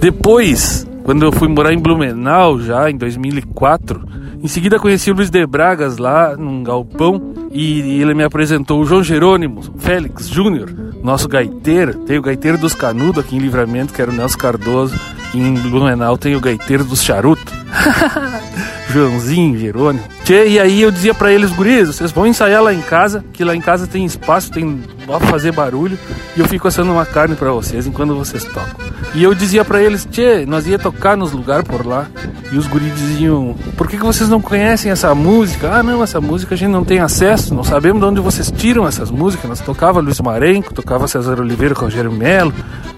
Depois, 0.00 0.86
quando 1.02 1.24
eu 1.24 1.32
fui 1.32 1.48
morar 1.48 1.72
em 1.72 1.78
Blumenau, 1.78 2.60
já 2.60 2.90
em 2.90 2.96
2004, 2.96 4.00
em 4.42 4.48
seguida 4.48 4.78
conheci 4.78 5.10
o 5.10 5.14
Luiz 5.14 5.30
de 5.30 5.46
Bragas 5.46 5.98
lá 5.98 6.36
num 6.36 6.62
galpão 6.62 7.34
e 7.50 8.00
ele 8.00 8.14
me 8.14 8.22
apresentou 8.22 8.80
o 8.80 8.84
João 8.84 9.02
Jerônimo 9.02 9.60
Félix 9.78 10.28
Júnior, 10.28 10.72
nosso 11.02 11.28
gaiteiro. 11.28 11.94
Tem 12.00 12.18
o 12.18 12.22
gaiteiro 12.22 12.56
dos 12.56 12.74
Canudos 12.74 13.24
aqui 13.24 13.36
em 13.36 13.40
Livramento, 13.40 13.92
que 13.92 14.00
era 14.00 14.10
o 14.10 14.14
Nelson 14.14 14.38
Cardoso. 14.38 14.98
E 15.34 15.38
em 15.38 15.54
Blumenau 15.54 16.16
tem 16.16 16.36
o 16.36 16.40
gaiteiro 16.40 16.84
dos 16.84 17.02
Charutos. 17.02 17.52
Joãozinho, 18.88 19.58
Jerônimo. 19.58 20.04
Tchê, 20.24 20.48
e 20.48 20.58
aí 20.58 20.82
eu 20.82 20.90
dizia 20.90 21.14
para 21.14 21.32
eles, 21.32 21.50
guris, 21.50 21.88
vocês 21.88 22.10
vão 22.10 22.26
ensaiar 22.26 22.62
lá 22.62 22.72
em 22.72 22.80
casa, 22.80 23.24
que 23.32 23.44
lá 23.44 23.54
em 23.54 23.60
casa 23.60 23.86
tem 23.86 24.04
espaço, 24.04 24.50
tem 24.50 24.82
pra 25.06 25.20
fazer 25.20 25.52
barulho, 25.52 25.98
e 26.36 26.40
eu 26.40 26.48
fico 26.48 26.68
assando 26.68 26.92
uma 26.92 27.06
carne 27.06 27.34
para 27.34 27.50
vocês 27.50 27.86
enquanto 27.86 28.14
vocês 28.14 28.44
tocam. 28.44 28.88
E 29.14 29.22
eu 29.22 29.34
dizia 29.34 29.64
para 29.64 29.82
eles, 29.82 30.06
tchê, 30.10 30.44
nós 30.46 30.66
ia 30.66 30.78
tocar 30.78 31.16
nos 31.16 31.32
lugares 31.32 31.66
por 31.66 31.86
lá. 31.86 32.06
E 32.50 32.56
os 32.56 32.66
guris 32.66 32.94
diziam, 32.94 33.54
por 33.76 33.88
que, 33.88 33.98
que 33.98 34.04
vocês 34.04 34.28
não 34.28 34.40
conhecem 34.40 34.90
essa 34.90 35.14
música? 35.14 35.70
Ah, 35.70 35.82
não, 35.82 36.02
essa 36.02 36.20
música 36.20 36.54
a 36.54 36.58
gente 36.58 36.70
não 36.70 36.84
tem 36.84 36.98
acesso, 36.98 37.54
não 37.54 37.64
sabemos 37.64 38.00
de 38.00 38.06
onde 38.06 38.20
vocês 38.20 38.50
tiram 38.50 38.86
essas 38.86 39.10
músicas. 39.10 39.48
Nós 39.48 39.60
tocava 39.60 40.00
Luiz 40.00 40.20
Marenco, 40.20 40.72
tocava 40.72 41.06
César 41.06 41.40
Oliveira, 41.40 41.74
Rogério 41.74 42.12
Melo, 42.12 42.54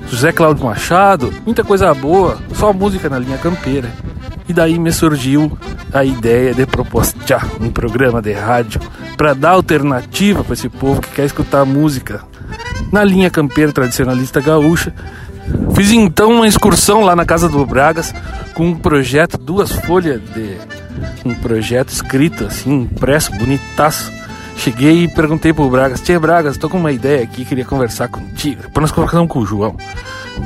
José 0.09 0.33
Cláudio 0.33 0.65
Machado, 0.65 1.33
muita 1.45 1.65
coisa 1.65 1.93
boa, 1.95 2.39
só 2.55 2.73
música 2.73 3.09
na 3.09 3.19
linha 3.19 3.39
campeira. 3.39 3.91
E 4.51 4.53
daí 4.53 4.81
me 4.81 4.91
surgiu 4.91 5.57
a 5.93 6.05
ideia 6.05 6.53
de 6.53 6.67
propostar 6.67 7.47
um 7.61 7.71
programa 7.71 8.21
de 8.21 8.33
rádio 8.33 8.81
para 9.17 9.33
dar 9.33 9.51
alternativa 9.51 10.43
para 10.43 10.55
esse 10.55 10.69
povo 10.69 11.01
que 11.01 11.09
quer 11.11 11.25
escutar 11.25 11.65
música 11.65 12.25
na 12.91 13.05
linha 13.05 13.31
campeira 13.31 13.73
tradicionalista 13.73 14.41
gaúcha. 14.41 14.93
Fiz 15.77 15.93
então 15.93 16.33
uma 16.33 16.49
excursão 16.49 17.03
lá 17.03 17.15
na 17.15 17.25
casa 17.25 17.49
do 17.49 17.65
Bragas 17.65 18.13
com 18.53 18.71
um 18.71 18.75
projeto, 18.75 19.39
duas 19.39 19.71
folhas 19.71 20.21
de 20.35 20.57
um 21.25 21.33
projeto 21.33 21.91
escrito 21.91 22.47
assim, 22.47 22.73
impresso, 22.93 23.31
bonitaço. 23.31 24.13
Cheguei 24.57 25.05
e 25.05 25.09
perguntei 25.09 25.53
pro 25.53 25.71
Bragas, 25.71 26.01
Tia 26.01 26.19
Bragas, 26.19 26.57
tô 26.57 26.69
com 26.69 26.77
uma 26.77 26.91
ideia 26.91 27.23
aqui, 27.23 27.45
queria 27.45 27.65
conversar 27.65 28.09
contigo. 28.09 28.63
Depois 28.63 28.83
nós 28.83 28.91
conversamos 28.91 29.29
com 29.29 29.39
o 29.39 29.47
João. 29.47 29.77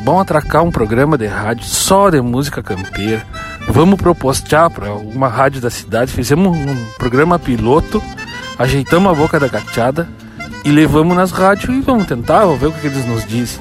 Vamos 0.05 0.21
atracar 0.21 0.63
um 0.63 0.71
programa 0.71 1.17
de 1.17 1.27
rádio 1.27 1.65
só 1.65 2.11
de 2.11 2.21
música 2.21 2.63
campeira 2.63 3.25
vamos 3.69 4.01
propostar 4.01 4.71
para 4.71 4.93
uma 4.93 5.29
rádio 5.29 5.61
da 5.61 5.71
cidade. 5.71 6.13
Fizemos 6.13 6.57
um 6.57 6.87
programa 6.99 7.39
piloto, 7.39 8.03
ajeitamos 8.59 9.11
a 9.11 9.15
boca 9.15 9.41
da 9.41 9.49
gachada 9.49 10.09
e 10.65 10.71
levamos 10.71 11.17
nas 11.17 11.31
rádios 11.31 11.77
e 11.77 11.81
vamos 11.81 12.07
tentar, 12.07 12.45
vamos 12.45 12.61
ver 12.61 12.67
o 12.67 12.73
que 12.73 12.87
eles 12.87 13.07
nos 13.07 13.27
dizem. 13.27 13.61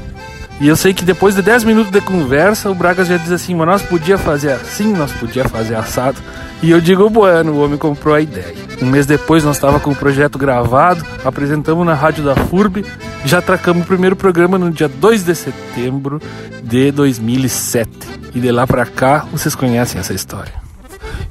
E 0.62 0.68
eu 0.68 0.76
sei 0.76 0.93
que 0.93 1.04
depois 1.04 1.36
de 1.36 1.41
10 1.41 1.64
minutos 1.64 1.91
de 1.91 1.99
conversa, 1.99 2.70
o 2.70 2.76
Braga 2.76 3.04
já 3.04 3.18
diz 3.18 3.32
assim, 3.32 3.56
mas 3.56 3.68
nós 3.68 3.82
podia 3.82 4.18
fazer 4.18 4.51
assim, 4.51 4.93
nós 4.93 5.12
podia 5.12 5.47
fazer 5.49 5.76
assado. 5.76 6.18
E 6.64 6.72
eu 6.72 6.80
digo, 6.80 7.09
bueno, 7.09 7.51
o 7.51 7.61
homem 7.61 7.78
comprou 7.78 8.16
a 8.16 8.22
ideia. 8.22 8.55
Um 8.82 8.86
mês 8.86 9.05
depois 9.05 9.43
nós 9.43 9.57
estava 9.57 9.82
com 9.82 9.91
o 9.91 9.95
projeto 9.95 10.38
gravado, 10.38 11.05
apresentamos 11.26 11.86
na 11.86 11.93
rádio 11.93 12.24
da 12.24 12.38
FURB, 12.38 12.86
já 13.26 13.41
tracamos 13.41 13.84
o 13.84 13.86
primeiro 13.86 14.16
programa 14.16 14.57
no 14.57 14.72
dia 14.72 14.88
2 14.88 15.26
de 15.26 15.36
setembro 15.36 16.22
de 16.64 16.89
2007. 16.93 17.89
E 18.34 18.39
de 18.39 18.49
lá 18.49 18.66
para 18.66 18.86
cá, 18.86 19.26
vocês 19.30 19.53
conhecem 19.55 19.99
essa 19.99 20.14
história. 20.14 20.53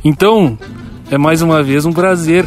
Então, 0.05 0.59
é 1.11 1.17
mais 1.17 1.41
uma 1.41 1.63
vez 1.63 1.87
um 1.87 1.95
prazer 1.95 2.47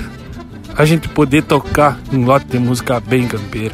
a 0.78 0.86
gente 0.86 1.10
poder 1.10 1.42
tocar 1.42 1.98
um 2.14 2.24
lote 2.24 2.46
de 2.46 2.60
música 2.60 3.00
bem 3.00 3.28
campeira 3.28 3.74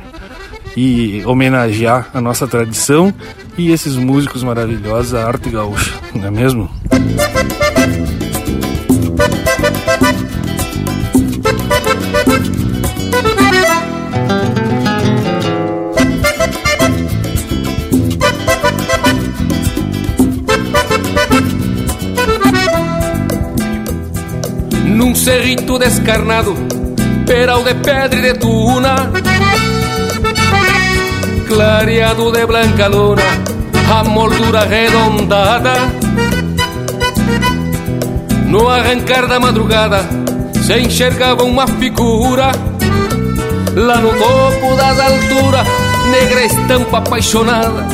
e 0.76 1.22
homenagear 1.26 2.10
a 2.14 2.22
nossa 2.22 2.48
tradição 2.48 3.14
e 3.58 3.72
esses 3.72 3.98
músicos 3.98 4.42
maravilhosos, 4.42 5.14
a 5.14 5.28
arte 5.28 5.50
gaúcha, 5.50 5.92
não 6.16 6.28
é 6.28 6.32
mesmo? 6.32 6.70
Num 24.86 25.16
cerrito 25.16 25.78
descarnado, 25.78 26.56
peral 27.26 27.64
de 27.64 27.76
pedra 27.76 28.18
e 28.18 28.22
de 28.22 28.34
tuna, 28.34 29.12
clareado 31.48 32.32
de 32.32 32.46
blanca 32.46 32.88
luna, 32.88 33.22
a 33.94 34.04
moldura 34.04 34.62
arredondada. 34.62 36.21
No 38.52 38.68
arrancar 38.68 39.28
da 39.28 39.40
madrugada, 39.40 40.02
se 40.62 40.78
enxergava 40.78 41.42
uma 41.46 41.66
figura, 41.66 42.52
lá 43.74 43.96
no 43.96 44.10
topo 44.10 44.76
das 44.76 45.00
alturas, 45.00 45.66
negra 46.12 46.46
estampa 46.46 46.98
apaixonada. 46.98 47.88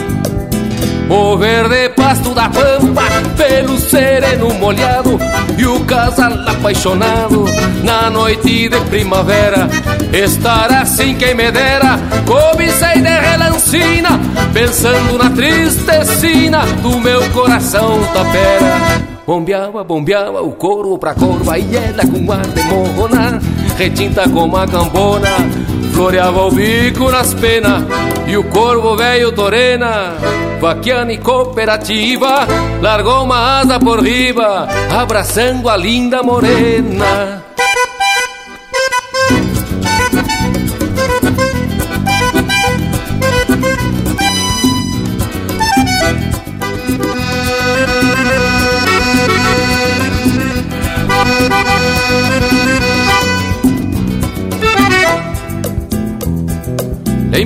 O 1.11 1.37
verde 1.37 1.89
pasto 1.89 2.33
da 2.33 2.49
pampa, 2.49 3.03
pelo 3.37 3.79
sereno 3.79 4.53
molhado 4.55 5.17
E 5.57 5.65
o 5.65 5.79
casal 5.85 6.33
apaixonado. 6.45 7.45
Na 7.83 8.09
noite 8.09 8.67
de 8.67 8.79
primavera 8.89 9.69
Estar 10.11 10.69
assim 10.69 11.15
quem 11.15 11.33
me 11.33 11.49
dera, 11.49 11.97
cobicei 12.25 13.01
de 13.01 13.07
relancina 13.07 14.19
Pensando 14.53 15.17
na 15.17 15.29
tristecina 15.29 16.65
do 16.81 16.99
meu 16.99 17.21
coração 17.29 18.01
tapera 18.13 19.06
Bombeava, 19.27 19.83
bombeava 19.83 20.41
o 20.41 20.53
couro 20.53 20.97
pra 20.97 21.13
corva 21.13 21.59
E 21.59 21.75
ela 21.75 22.03
com 22.07 22.31
ar 22.31 22.47
de 22.47 22.63
morrona 22.63 23.41
Retinta 23.77 24.29
como 24.29 24.55
a 24.55 24.65
cambona 24.65 25.35
Floreava 25.93 26.45
o 26.45 26.51
bico 26.51 27.11
nas 27.11 27.33
penas 27.33 27.83
E 28.25 28.37
o 28.37 28.43
corvo 28.45 28.95
velho 28.95 29.33
torena 29.33 30.15
vaquiana 30.57 31.13
e 31.13 31.17
cooperativa, 31.17 32.47
largou 32.81 33.23
uma 33.23 33.59
asa 33.59 33.79
por 33.79 34.01
riba, 34.01 34.67
abraçando 34.91 35.69
a 35.69 35.77
linda 35.77 36.23
morena. 36.23 37.46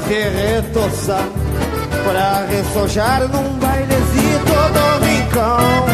De 0.00 0.28
retoçar 0.28 1.28
Pra 2.04 2.46
ressojar 2.46 3.20
num 3.28 3.58
bailezito 3.58 4.56
do 4.74 5.04
rincão 5.04 5.86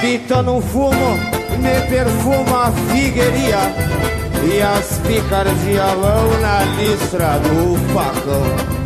Pita 0.00 0.42
no 0.42 0.60
fumo, 0.60 1.18
me 1.58 1.88
perfuma 1.88 2.66
a 2.66 2.72
figueiria 2.72 3.58
E 4.44 4.62
as 4.62 4.98
picardias 5.06 5.94
vão 5.94 6.40
na 6.40 6.60
listra 6.80 7.38
do 7.40 7.76
facão. 7.92 8.78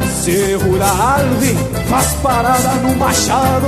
Da 0.78 1.16
Alve 1.16 1.56
faz 1.90 2.12
parada 2.22 2.74
no 2.82 2.94
machado. 2.96 3.66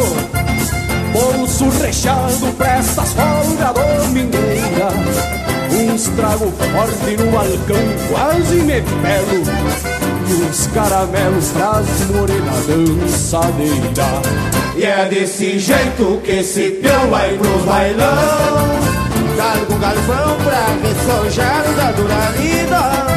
Bolso 1.13 1.69
recheado 1.81 2.53
pra 2.57 2.77
estas 2.79 3.13
folgas 3.13 3.75
domingueiras 4.03 5.45
Uns 5.71 6.09
trago 6.17 6.53
forte 6.53 7.17
no 7.17 7.31
balcão, 7.31 7.77
quase 8.09 8.55
me 8.57 8.81
pego 8.81 9.84
Uns 10.35 10.67
caramelos 10.69 11.49
pras 11.53 11.87
morenas 12.11 12.67
dançadeira 12.67 14.23
E 14.77 14.85
é 14.85 15.07
desse 15.09 15.59
jeito 15.59 16.21
que 16.25 16.33
esse 16.33 16.71
peão 16.83 17.09
vai 17.09 17.37
pros 17.39 17.63
bailão 17.63 18.69
Galgo 19.37 19.79
galvão 19.79 20.37
pra 20.43 20.89
ressojar 20.89 21.63
da 21.77 21.93
dura 21.93 22.33
vida 22.37 23.15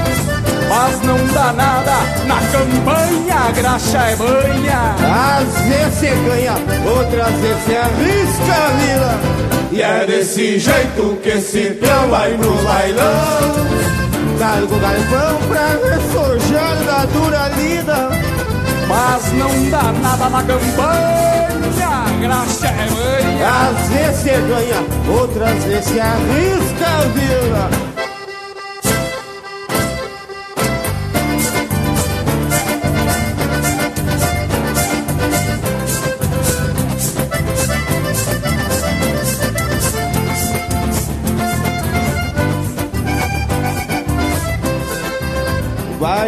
mas 0.70 1.02
não 1.02 1.18
dá 1.28 1.54
nada 1.54 1.94
na 2.26 2.42
campanha, 2.52 3.36
a 3.48 3.52
graxa 3.52 3.98
é 4.00 4.16
banha. 4.18 4.96
Às 5.38 5.62
vezes 5.66 5.94
você 5.94 6.10
ganha, 6.28 6.54
outras 6.86 7.34
vezes 7.36 7.64
você 7.64 7.76
arrisca 7.78 8.54
a 8.54 8.70
vida. 8.76 9.38
E 9.72 9.82
é 9.82 10.06
desse 10.06 10.60
jeito 10.60 11.18
que 11.24 11.30
esse 11.30 11.72
peão 11.72 12.10
vai 12.10 12.32
no 12.32 12.54
bailão 12.64 13.87
Galgo 14.40 14.80
galvão 14.80 15.40
pra 15.48 15.70
ressojar 15.90 16.78
da 16.86 17.06
dura 17.06 17.48
lida 17.58 18.10
Mas 18.88 19.34
não 19.34 19.70
dá 19.72 19.92
nada 19.94 20.30
na 20.30 20.44
campanha, 20.44 22.06
graxa 22.22 22.68
é 22.68 22.88
manha 22.92 23.50
Às 23.70 23.90
vezes 23.90 24.22
você 24.22 24.38
ganha, 24.42 25.20
outras 25.20 25.64
vezes 25.64 25.86
você 25.86 26.00
arrisca 26.00 26.86
a 26.86 27.97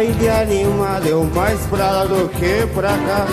baile 0.00 0.28
animado, 0.28 1.06
eu 1.06 1.24
mais 1.34 1.60
pra 1.66 1.90
lá 1.90 2.04
do 2.04 2.28
que 2.30 2.66
pra 2.74 2.88
cá. 2.88 3.26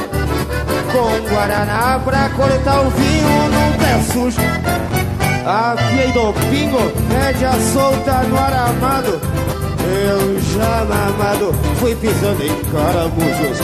Com 0.91 1.29
Guaraná 1.29 1.99
pra 2.03 2.29
cortar 2.29 2.81
o 2.81 2.89
vinho 2.89 3.49
num 3.49 3.77
pé 3.77 4.01
sujo. 4.11 4.41
Afiei 5.45 6.11
do 6.11 6.33
pingo, 6.49 6.91
média 7.09 7.51
solta 7.73 8.23
no 8.23 8.37
aramado. 8.37 9.21
Eu 9.89 10.39
já 10.41 10.85
mamado, 10.85 11.53
fui 11.79 11.95
pisando 11.95 12.43
em 12.43 12.55
caramujos. 12.65 13.59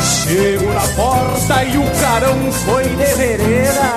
Chego 0.00 0.72
na 0.72 0.88
porta 0.96 1.64
e 1.64 1.76
o 1.76 2.00
carão 2.00 2.52
foi 2.52 2.84
de 2.84 3.14
vereda. 3.14 3.94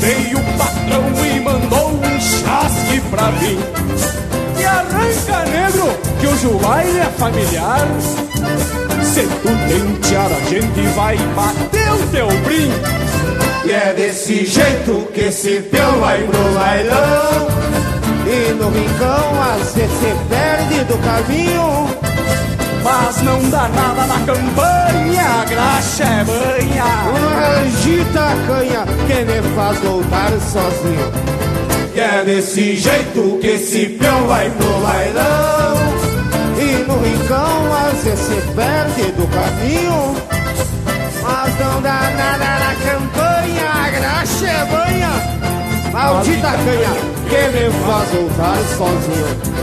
Veio 0.00 0.38
o 0.38 0.58
patrão 0.58 1.26
e 1.26 1.40
mandou 1.40 1.90
um 1.90 2.20
chasque 2.20 3.00
pra 3.10 3.30
mim 3.32 4.24
arranca 4.64 5.44
negro, 5.50 5.88
que 6.20 6.26
hoje 6.26 6.46
o 6.46 6.58
baile 6.58 6.98
é 6.98 7.10
familiar. 7.18 7.86
Se 9.02 9.22
tu 9.22 9.48
tentear 9.68 10.30
a 10.32 10.40
gente 10.48 10.80
vai 10.94 11.16
bater 11.36 11.92
o 11.92 12.06
teu 12.10 12.26
brim. 12.42 12.70
E 13.64 13.72
é 13.72 13.94
desse 13.94 14.44
jeito 14.44 15.08
que 15.12 15.20
esse 15.20 15.60
teu 15.62 16.00
vai 16.00 16.22
pro 16.22 16.54
bailão. 16.54 17.48
E 18.26 18.52
no 18.54 18.70
rincão 18.70 19.42
às 19.42 19.74
vezes 19.74 19.98
se 19.98 20.14
perde 20.28 20.84
do 20.84 20.98
caminho. 20.98 21.88
Mas 22.82 23.22
não 23.22 23.40
dá 23.48 23.68
nada 23.68 24.06
na 24.06 24.18
campanha, 24.26 25.24
a 25.40 25.44
graxa 25.46 26.04
é 26.04 26.24
banha. 26.24 26.84
Agita 27.62 28.20
a 28.20 28.46
canha 28.46 28.84
que 29.06 29.24
me 29.24 29.54
faz 29.54 29.78
voltar 29.78 30.30
sozinho. 30.52 31.63
É 32.04 32.22
desse 32.22 32.76
jeito 32.76 33.38
que 33.40 33.46
esse 33.46 33.86
peão 33.88 34.26
vai 34.26 34.50
pro 34.50 34.80
bailão. 34.80 35.74
E 36.58 36.84
no 36.86 36.98
rincão 37.02 37.74
às 37.74 38.04
vezes 38.04 38.20
se 38.20 38.52
perde 38.52 39.10
do 39.12 39.26
caminho. 39.28 40.14
Mas 41.22 41.58
não 41.58 41.80
dá 41.80 42.10
nada 42.10 42.58
na 42.58 42.74
campanha, 42.74 43.70
a 43.72 43.90
graxa 43.90 44.46
é 44.46 44.64
banha. 44.66 45.92
Maldita 45.92 46.50
canha. 46.50 47.14
que 47.30 47.48
me 47.56 47.70
faz 47.86 48.10
voltar 48.10 48.58
sozinho 48.76 49.54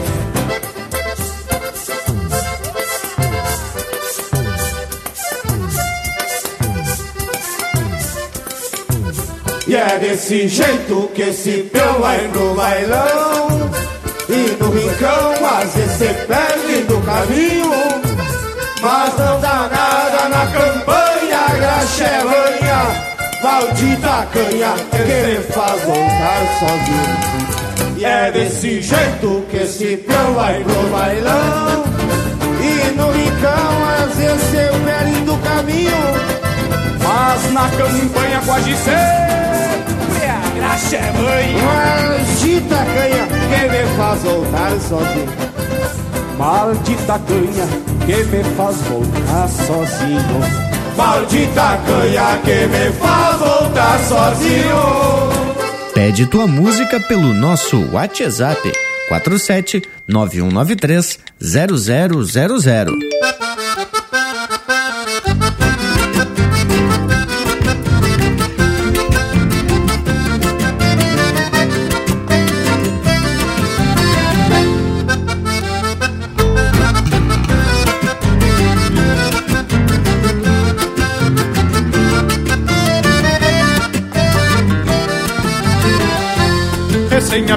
E 9.72 9.74
é 9.74 10.00
desse 10.00 10.50
jeito 10.50 11.10
que 11.16 11.22
esse 11.22 11.64
peão 11.72 12.02
vai 12.02 12.28
no 12.28 12.54
bailão 12.56 13.72
E 14.28 14.62
no 14.62 14.70
rincão 14.70 15.48
às 15.48 15.74
vezes 15.74 16.26
perde 16.28 16.82
do 16.90 17.00
caminho. 17.00 17.72
Mas 18.82 19.18
não 19.18 19.40
dá 19.40 19.70
nada 19.72 20.28
na 20.28 20.46
campanha, 20.48 21.40
a 21.48 21.54
graxa 21.56 22.04
é 22.04 22.20
ranha. 22.20 22.82
Maldita 23.42 24.28
canha 24.34 24.74
que 24.92 25.04
me 25.08 25.42
faz 25.54 25.82
voltar 25.84 26.42
sozinho. 26.60 27.98
E 27.98 28.04
é 28.04 28.30
desse 28.30 28.82
jeito 28.82 29.46
que 29.50 29.56
esse 29.56 29.96
peão 29.96 30.34
vai 30.34 30.60
no 30.60 30.90
bailão 30.90 31.84
E 32.60 32.92
no 32.98 33.10
rincão 33.10 34.04
às 34.04 34.18
vezes 34.18 34.84
perde 34.84 35.22
do 35.22 35.38
caminho 35.38 36.41
mas 37.12 37.52
na 37.52 37.68
campanha 37.70 38.42
quase 38.46 38.74
sempre 38.76 40.28
a 40.28 40.50
graxa 40.56 40.98
é 40.98 41.12
mãe. 41.12 41.56
Maldita 41.62 42.76
canha 42.76 43.28
que 43.50 43.70
me 43.70 43.84
faz 43.98 44.22
voltar 44.24 44.72
sozinho. 44.80 45.32
Maldita 46.38 47.20
canha 47.28 47.68
que 48.06 48.24
me 48.24 48.44
faz 48.56 48.78
voltar 48.78 49.50
sozinho. 49.50 50.40
Maldita 50.96 51.78
canha 51.86 52.40
que 52.46 52.68
me 52.68 52.92
faz 52.94 53.38
voltar 53.40 54.00
sozinho. 54.08 54.82
Pede 55.94 56.26
tua 56.26 56.48
música 56.48 56.98
pelo 57.02 57.34
nosso 57.34 57.90
WhatsApp 57.92 58.72
47 59.10 59.82
9193 60.08 61.20
0000. 61.42 63.41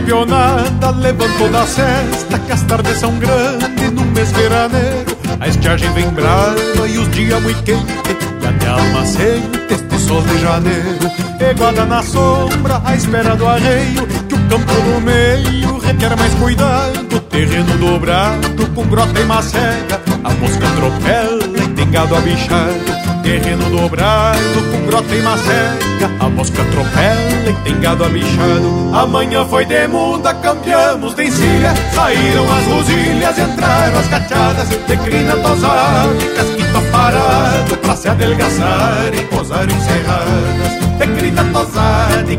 Sem 0.05 0.12
a 0.12 0.24
pionada 0.24 0.90
levantou 0.90 1.48
da 1.48 1.66
cesta 1.66 2.38
Que 2.38 2.52
as 2.52 2.62
tardes 2.62 2.98
são 2.98 3.16
grandes 3.18 3.92
num 3.92 4.05
mês 4.12 4.30
veraneiro. 4.32 5.16
A 5.40 5.48
estiagem 5.48 5.90
vem 5.92 6.09
brava 6.11 6.88
e 6.88 6.98
os 6.98 7.11
dias 7.11 7.42
muito 7.42 7.62
quentes 7.62 7.94
E 8.42 8.46
até 8.46 8.66
a 8.66 8.72
alma 8.72 9.07
sente 9.07 9.74
este 9.74 9.98
sol 9.98 10.22
de 10.22 10.38
janeiro. 10.38 11.11
Eguada 11.40 11.84
na 11.84 12.02
sombra 12.02 12.80
à 12.84 12.94
espera 12.94 13.34
do 13.36 13.46
arreio 13.46 14.07
Que 14.28 14.34
o 14.34 14.48
campo 14.48 14.72
do 14.72 15.00
meio 15.00 15.78
requer 15.78 16.16
mais 16.16 16.34
cuidado. 16.34 17.20
Terreno 17.30 17.76
dobrado 17.78 18.66
com 18.74 18.86
grota 18.86 19.20
e 19.20 19.24
macega 19.24 20.00
A 20.22 20.30
mosca 20.34 20.66
atropela 20.68 21.44
e 21.44 21.68
tem 21.74 21.90
gado 21.90 22.14
abichado 22.14 22.93
Terreno 23.24 23.70
dobrado 23.70 24.62
com 24.70 24.86
grota 24.86 25.14
e 25.14 25.22
macega 25.22 26.10
A 26.20 26.28
mosca 26.28 26.60
atropela 26.60 27.48
e 27.48 27.52
tem 27.64 27.80
gado 27.80 28.04
abichado. 28.04 28.90
Amanhã 28.92 29.46
foi 29.46 29.64
de 29.64 29.88
muda, 29.88 30.34
campeamos 30.34 31.14
de 31.14 31.24
encilha. 31.24 31.72
Saíram 31.94 32.44
as 32.44 32.66
rosilhas, 32.66 33.38
entraram 33.38 33.98
as 33.98 34.08
cachadas 34.08 34.68
De 34.68 34.96
crina 34.98 35.36
tosada 35.36 36.12
e 36.58 36.90
parado 36.92 37.76
Pra 37.78 37.96
se 37.96 38.08
adelgaçar 38.08 39.10
e 39.14 39.24
posar 39.24 39.66
encerradas 39.70 40.98
De 40.98 41.06
crina 41.18 41.44
tosada 41.44 42.30
e 42.30 42.36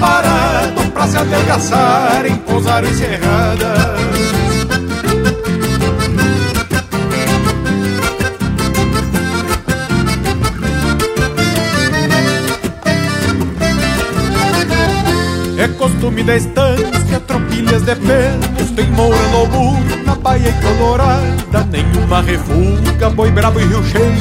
parado 0.00 0.90
Pra 0.92 1.06
se 1.06 1.16
adelgaçar 1.18 2.26
e 2.26 2.36
posar 2.38 2.84
encerradas 2.84 4.55
Costume 16.16 16.22
da 16.24 16.36
estância, 16.36 17.20
tropilhas 17.20 17.82
de 17.82 17.94
pelos 17.94 18.70
Tem 18.70 18.86
moura 18.92 19.28
no 19.28 19.46
burro, 19.48 20.04
na 20.06 20.14
baia 20.14 20.48
e 20.48 20.52
colorada. 20.62 21.68
Nenhuma 21.70 22.22
refuga, 22.22 23.10
boi 23.10 23.30
brabo 23.30 23.60
e 23.60 23.64
rio 23.64 23.84
cheio. 23.84 24.14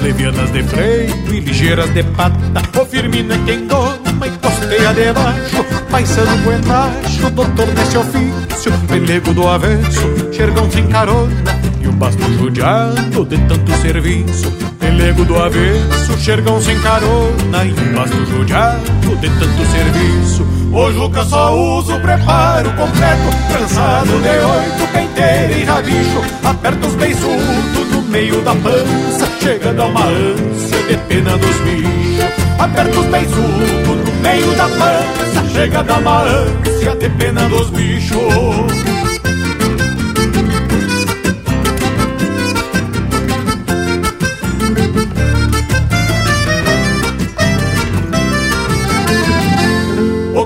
Levianas 0.00 0.50
de 0.52 0.62
freio 0.62 1.14
e 1.30 1.40
ligeiras 1.40 1.90
de 1.90 2.02
pata. 2.02 2.38
O 2.80 2.86
firmino 2.86 3.34
é 3.34 3.38
quem 3.44 3.66
doma 3.66 4.26
e 4.26 4.30
costeia 4.30 4.94
debaixo 4.94 5.64
Paisano 5.90 6.36
buenacho, 6.38 7.30
doutor 7.30 7.66
nesse 7.74 7.98
ofício. 7.98 8.72
Pelego 8.88 9.34
do 9.34 9.46
avesso, 9.46 10.32
xergão 10.32 10.70
sem 10.70 10.86
carona 10.86 11.73
Basto 12.04 12.32
judiado 12.34 13.24
de 13.24 13.38
tanto 13.48 13.72
serviço. 13.80 14.52
Pelego 14.78 15.24
do 15.24 15.42
avesso, 15.42 16.18
xergão 16.18 16.60
sem 16.60 16.78
carona 16.80 17.64
E 17.64 17.72
basto 17.94 18.26
judiado 18.26 19.16
de 19.22 19.30
tanto 19.30 19.64
serviço. 19.70 20.46
O 20.70 20.92
Juca 20.92 21.24
só 21.24 21.56
usa 21.56 21.94
o 21.96 22.00
preparo 22.00 22.70
completo. 22.72 23.22
Trançado 23.48 24.10
de 24.20 24.28
oito, 24.28 24.92
penteira 24.92 25.52
e 25.54 25.64
rabicho. 25.64 26.20
Aperta 26.44 26.86
os 26.86 26.94
beiçudos 26.94 27.90
no 27.90 28.02
meio 28.02 28.38
da 28.42 28.54
pança 28.54 29.26
Chega 29.40 29.70
a 29.70 29.86
uma 29.86 30.04
ânsia 30.04 30.82
de 30.86 30.96
pena 31.08 31.38
dos 31.38 31.56
bichos. 31.60 32.58
Aperta 32.58 33.00
os 33.00 33.06
beiçudos 33.06 34.04
no 34.04 34.20
meio 34.20 34.54
da 34.56 34.68
pança 34.68 35.48
Chega 35.54 35.78
a 35.88 35.98
uma 35.98 36.22
ânsia 36.22 36.96
de 36.96 37.08
pena 37.08 37.48
dos 37.48 37.70
bichos 37.70 39.13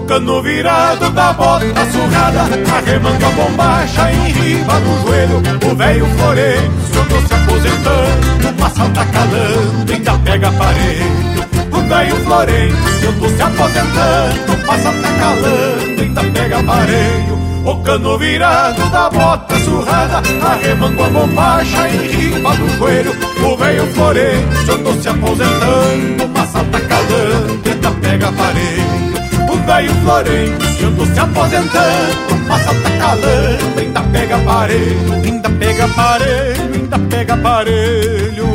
cano 0.08 0.42
virado 0.42 1.10
da 1.10 1.34
bota 1.34 1.84
surrada 1.92 2.40
a 2.40 3.30
bombacha 3.32 4.10
em 4.10 4.32
riba 4.32 4.80
do 4.80 5.06
joelho 5.06 5.42
O 5.70 5.76
velho 5.76 6.06
Florencio 6.16 7.00
ando 7.02 7.28
se 7.28 7.34
aposentando 7.34 8.48
Uma 8.56 8.70
salta 8.70 9.04
calando, 9.04 9.92
ainda 9.92 10.12
pega 10.24 10.48
aparelho 10.48 11.46
O 11.72 11.88
velho 11.88 12.16
Florencio 12.24 13.08
ando 13.10 13.28
se 13.28 13.42
aposentando 13.42 14.64
Uma 14.64 14.78
salta 14.78 15.08
calando, 15.20 16.00
ainda 16.00 16.24
pega 16.24 16.58
aparelho 16.58 17.38
o 17.66 17.76
cano 17.82 18.16
virado 18.16 18.88
da 18.88 19.10
bota 19.10 19.58
surrada 19.58 20.22
Arremango 20.42 21.02
a 21.02 21.08
bombacha 21.10 21.86
em 21.90 22.06
riba 22.06 22.56
do 22.56 22.78
joelho 22.78 23.14
O 23.44 23.56
velho 23.58 23.86
Florencio 23.92 24.74
ando 24.74 25.02
se 25.02 25.08
aposentando 25.08 26.24
Uma 26.24 26.46
salta 26.46 26.80
calando, 26.80 27.68
ainda 27.68 27.90
pega 27.90 28.28
aparelho 28.28 29.17
velho 29.58 29.94
Florencio 30.02 30.88
ando 30.88 31.06
se 31.06 31.20
aposentando. 31.20 32.48
Passa 32.48 32.74
tá 32.74 32.90
calando, 32.98 33.78
ainda 33.78 34.00
pega 34.00 34.36
aparelho 34.36 35.12
Ainda 35.22 35.50
pega 35.50 35.84
aparelho, 35.84 36.74
ainda 36.74 36.98
pega 36.98 37.34
aparelho. 37.34 38.48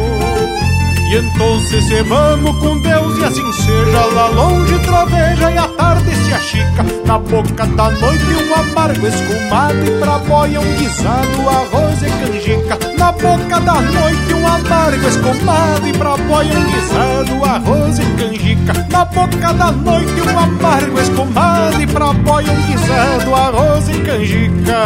E 1.12 1.16
então 1.16 1.60
se 1.60 2.02
vamos 2.02 2.58
com 2.58 2.82
Deus 2.82 3.20
e 3.20 3.24
assim 3.24 3.54
seja 3.54 4.06
Lá 4.14 4.28
longe 4.30 4.80
troveja 4.80 5.52
e 5.52 5.58
a 5.60 5.68
tarde 5.68 6.16
se 6.16 6.34
achica. 6.34 6.84
Na 7.06 7.20
boca 7.20 7.68
da 7.68 7.92
noite 7.92 8.24
um 8.26 8.54
amargo 8.56 9.06
escumado 9.06 9.86
E 9.86 9.92
pra 10.00 10.18
boia 10.18 10.60
um 10.60 10.76
guisado, 10.76 11.50
arroz 11.50 12.02
e 12.02 12.10
canjica 12.10 12.93
Na 13.04 13.12
boca 13.12 13.60
da 13.60 13.82
noite 13.82 14.34
um 14.34 14.48
amargo 14.48 15.06
escumado 15.06 15.86
E 15.86 15.92
pra 15.92 16.16
boia 16.16 16.58
um 16.58 16.72
guisado, 16.72 17.44
arroz 17.44 18.00
e 18.00 18.06
canjica 18.16 18.88
Na 18.90 19.04
boca 19.04 19.54
da 19.54 19.74
noite 19.74 20.22
um 20.22 20.40
amargo 20.40 20.98
escumado 20.98 21.82
E 21.82 21.86
pra 21.86 22.14
boia 22.14 22.50
um 22.50 22.62
guisado, 22.62 23.36
arroz 23.36 23.90
e 23.90 24.00
canjica 24.04 24.84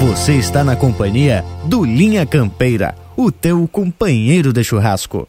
Você 0.00 0.32
está 0.32 0.64
na 0.64 0.74
companhia 0.74 1.44
do 1.66 1.84
Linha 1.84 2.26
Campeira, 2.26 2.96
o 3.16 3.30
teu 3.30 3.68
companheiro 3.68 4.52
de 4.52 4.64
churrasco. 4.64 5.24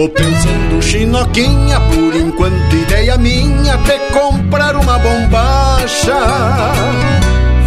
Tô 0.00 0.08
pensando 0.08 0.80
chinoquinha, 0.80 1.78
por 1.78 2.16
enquanto 2.16 2.74
ideia 2.74 3.18
minha 3.18 3.76
de 3.76 3.98
comprar 4.18 4.74
uma 4.74 4.98
bombacha. 4.98 6.16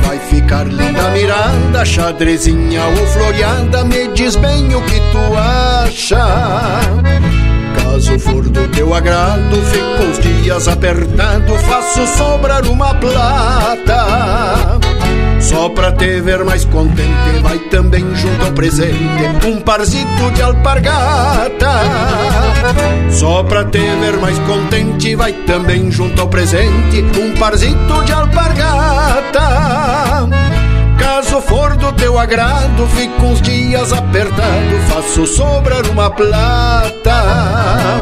Vai 0.04 0.18
ficar 0.18 0.66
linda 0.66 1.10
mirada, 1.10 1.86
xadrezinha 1.86 2.82
ou 2.86 3.06
floreada, 3.06 3.84
me 3.84 4.08
diz 4.16 4.36
bem 4.38 4.74
o 4.74 4.82
que 4.82 5.00
tu 5.12 5.38
acha. 5.38 6.26
Caso 7.78 8.18
for 8.18 8.50
do 8.50 8.68
teu 8.70 8.96
agrado, 8.96 9.56
fico 9.72 10.02
uns 10.02 10.18
dias 10.18 10.68
apertado, 10.68 11.54
faço 11.60 12.08
sobrar 12.18 12.66
uma 12.66 12.96
plata. 12.96 14.43
Só 15.44 15.68
pra 15.70 15.92
te 15.92 16.22
ver 16.22 16.46
mais 16.46 16.64
contente, 16.64 17.40
vai 17.42 17.60
também 17.60 18.16
junto 18.16 18.46
ao 18.46 18.52
presente 18.54 19.46
um 19.46 19.60
parzito 19.60 20.32
de 20.34 20.42
alpargata. 20.42 21.82
Só 23.12 23.44
pra 23.44 23.66
te 23.66 23.78
ver 23.78 24.18
mais 24.22 24.40
contente, 24.40 25.16
vai 25.16 25.34
também 25.34 25.92
junto 25.92 26.22
ao 26.22 26.30
presente 26.30 27.04
um 27.20 27.34
parzito 27.38 28.04
de 28.06 28.14
alpargata. 28.14 29.44
Caso 30.98 31.42
for 31.42 31.76
do 31.76 31.92
teu 31.92 32.18
agrado, 32.18 32.88
fico 32.96 33.26
uns 33.26 33.42
dias 33.42 33.92
apertado, 33.92 34.80
faço 34.88 35.28
sobrar 35.28 35.86
uma 35.88 36.10
plata. 36.10 38.02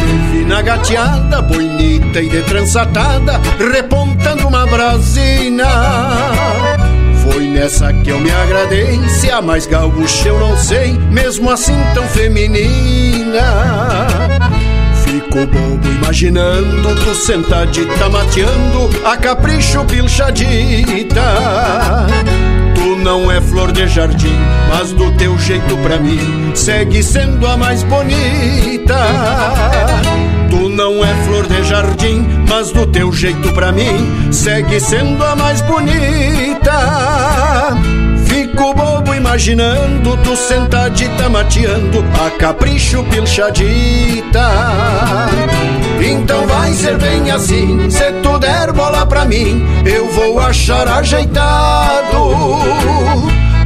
na 0.51 0.61
gateada, 0.61 1.41
bonita 1.41 2.19
e 2.19 2.27
de 2.27 2.41
trançatada, 2.41 3.39
repontando 3.71 4.49
uma 4.49 4.67
brasina. 4.67 5.65
Foi 7.23 7.47
nessa 7.47 7.93
que 7.93 8.09
eu 8.09 8.19
me 8.19 8.29
agradei, 8.29 8.99
se 9.07 9.31
a 9.31 9.41
mais 9.41 9.65
gaúcha 9.65 10.27
eu 10.27 10.37
não 10.41 10.57
sei, 10.57 10.99
mesmo 11.09 11.49
assim 11.49 11.77
tão 11.93 12.03
feminina. 12.09 13.39
Fico 15.05 15.47
bobo 15.47 15.87
imaginando 15.87 16.95
tu 17.01 17.15
sentadita 17.15 18.09
mateando 18.09 18.89
a 19.05 19.15
capricho 19.15 19.85
pilchadita. 19.85 21.23
Tu 22.75 22.95
não 22.97 23.31
é 23.31 23.39
flor 23.39 23.71
de 23.71 23.87
jardim, 23.87 24.37
mas 24.67 24.91
do 24.91 25.11
teu 25.13 25.37
jeito 25.39 25.77
pra 25.77 25.97
mim 25.97 26.51
segue 26.53 27.01
sendo 27.01 27.47
a 27.47 27.55
mais 27.55 27.83
bonita. 27.83 28.97
Não 30.81 31.05
é 31.05 31.13
flor 31.25 31.45
de 31.45 31.63
jardim, 31.63 32.25
mas 32.49 32.71
do 32.71 32.87
teu 32.87 33.13
jeito 33.13 33.53
pra 33.53 33.71
mim 33.71 34.31
segue 34.31 34.79
sendo 34.79 35.23
a 35.23 35.35
mais 35.35 35.61
bonita. 35.61 36.73
Fico 38.25 38.73
bobo 38.73 39.13
imaginando 39.13 40.17
tu 40.23 40.35
sentadita 40.35 41.29
mateando 41.29 42.03
a 42.25 42.31
capricho 42.31 43.03
pilchadita. 43.03 44.49
Então 46.01 46.47
vai 46.47 46.73
ser 46.73 46.97
bem 46.97 47.29
assim, 47.29 47.87
se 47.91 48.11
tu 48.23 48.39
der 48.39 48.71
bola 48.71 49.05
pra 49.05 49.23
mim, 49.23 49.63
eu 49.85 50.09
vou 50.09 50.39
achar 50.39 50.87
ajeitado. 50.87 52.31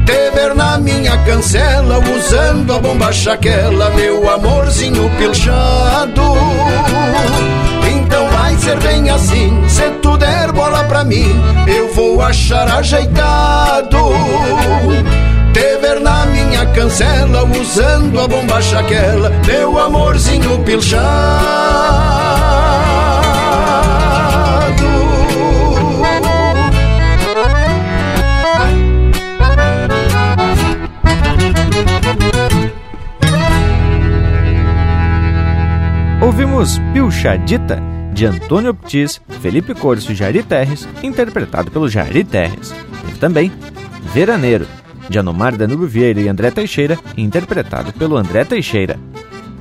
Te 0.06 0.32
ver 0.36 0.54
na 0.56 0.78
minha 0.78 1.18
cancela, 1.26 2.00
usando 2.00 2.74
a 2.74 2.80
bomba 2.80 3.12
chaquela, 3.12 3.90
meu 3.92 4.30
amorzinho 4.30 5.10
pilchado. 5.18 6.22
Então 7.92 8.28
vai 8.30 8.56
ser 8.58 8.80
bem 8.80 9.10
assim, 9.10 9.64
se 9.68 9.90
tu 10.02 10.16
der 10.18 10.52
bola 10.52 10.84
pra 10.84 11.04
mim, 11.04 11.36
eu 11.68 11.94
vou 11.94 12.22
achar 12.22 12.68
ajeitado. 12.78 13.98
Te 15.54 15.78
ver 15.78 16.00
na 16.02 16.26
minha 16.28 16.66
cancela, 16.68 17.44
usando 17.44 18.20
a 18.20 18.28
bomba 18.28 18.62
chaquela, 18.62 19.32
meu 19.46 19.80
amorzinho 19.80 20.60
pilchado. 20.64 22.35
Ouvimos 36.56 36.80
Pilchadita, 36.94 37.84
de 38.14 38.26
Antônio 38.26 38.74
Ptis, 38.74 39.20
Felipe 39.42 39.74
Corso 39.74 40.14
e 40.14 40.16
Jari 40.16 40.42
Terres, 40.42 40.88
interpretado 41.04 41.70
pelo 41.70 41.90
Jari 41.90 42.24
Terres. 42.24 42.74
Teve 43.02 43.20
também 43.20 43.52
Veraneiro, 44.14 44.66
de 45.10 45.20
Anomar 45.20 45.58
Danilo 45.58 45.86
Vieira 45.86 46.22
e 46.22 46.30
André 46.30 46.52
Teixeira, 46.52 46.98
interpretado 47.18 47.92
pelo 47.92 48.16
André 48.16 48.46
Teixeira. 48.46 48.98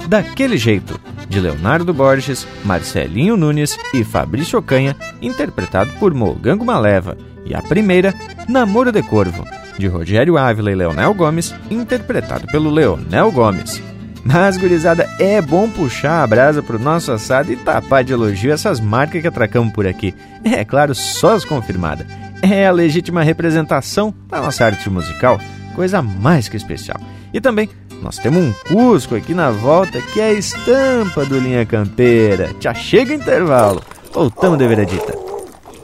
Daquele 0.07 0.57
Jeito, 0.57 1.01
de 1.29 1.41
Leonardo 1.41 1.93
Borges, 1.93 2.47
Marcelinho 2.65 3.37
Nunes 3.37 3.77
e 3.93 4.05
Fabrício 4.05 4.63
Canha, 4.63 4.95
interpretado 5.21 5.91
por 5.99 6.15
Mogango 6.15 6.65
Maleva. 6.65 7.19
E 7.45 7.57
a 7.57 7.61
primeira, 7.61 8.15
Namoro 8.49 8.93
de 8.93 9.03
Corvo, 9.03 9.45
de 9.77 9.89
Rogério 9.89 10.39
Ávila 10.39 10.71
e 10.71 10.77
Leonel 10.77 11.13
Gomes, 11.13 11.53
interpretado 11.69 12.47
pelo 12.47 12.71
Leonel 12.71 13.33
Gomes. 13.33 13.83
Mas, 14.25 14.57
gurizada, 14.57 15.09
é 15.19 15.41
bom 15.41 15.69
puxar 15.69 16.23
a 16.23 16.27
brasa 16.27 16.63
pro 16.63 16.79
nosso 16.79 17.13
assado 17.13 17.53
e 17.53 17.57
tapar 17.57 18.03
de 18.03 18.13
elogio 18.13 18.53
essas 18.53 18.81
marcas 18.81 19.21
que 19.21 19.29
atracamos 19.29 19.73
por 19.73 19.87
aqui. 19.87 20.15
É 20.43 20.65
claro, 20.65 20.95
só 20.95 21.35
as 21.35 21.45
confirmadas. 21.45 22.07
É 22.41 22.67
a 22.67 22.73
legítima 22.73 23.23
representação 23.23 24.15
da 24.29 24.41
nossa 24.41 24.65
arte 24.65 24.89
musical, 24.89 25.39
coisa 25.75 26.01
mais 26.01 26.49
que 26.49 26.57
especial. 26.57 26.99
E 27.33 27.41
também, 27.41 27.69
nós 28.01 28.19
temos 28.19 28.43
um 28.43 28.53
Cusco 28.69 29.15
aqui 29.15 29.35
na 29.35 29.51
volta 29.51 30.01
que 30.01 30.21
é 30.21 30.29
a 30.29 30.33
estampa 30.33 31.25
do 31.25 31.39
Linha 31.39 31.67
Campeira. 31.67 32.51
Já 32.61 32.73
chega 32.73 33.15
intervalo. 33.15 33.83
Voltamos 34.13 34.59
de 34.59 34.69
veredita. 34.69 35.15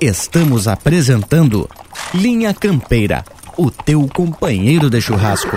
Estamos 0.01 0.67
apresentando 0.67 1.69
Linha 2.15 2.55
Campeira, 2.55 3.25
o 3.57 3.71
teu 3.71 4.09
companheiro 4.09 4.89
de 4.89 5.01
churrasco. 5.01 5.57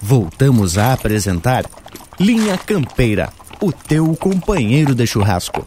Voltamos 0.00 0.78
a 0.78 0.92
apresentar 0.92 1.64
Linha 2.18 2.56
Campeira, 2.56 3.30
o 3.60 3.72
teu 3.72 4.14
companheiro 4.16 4.94
de 4.94 5.06
churrasco. 5.06 5.66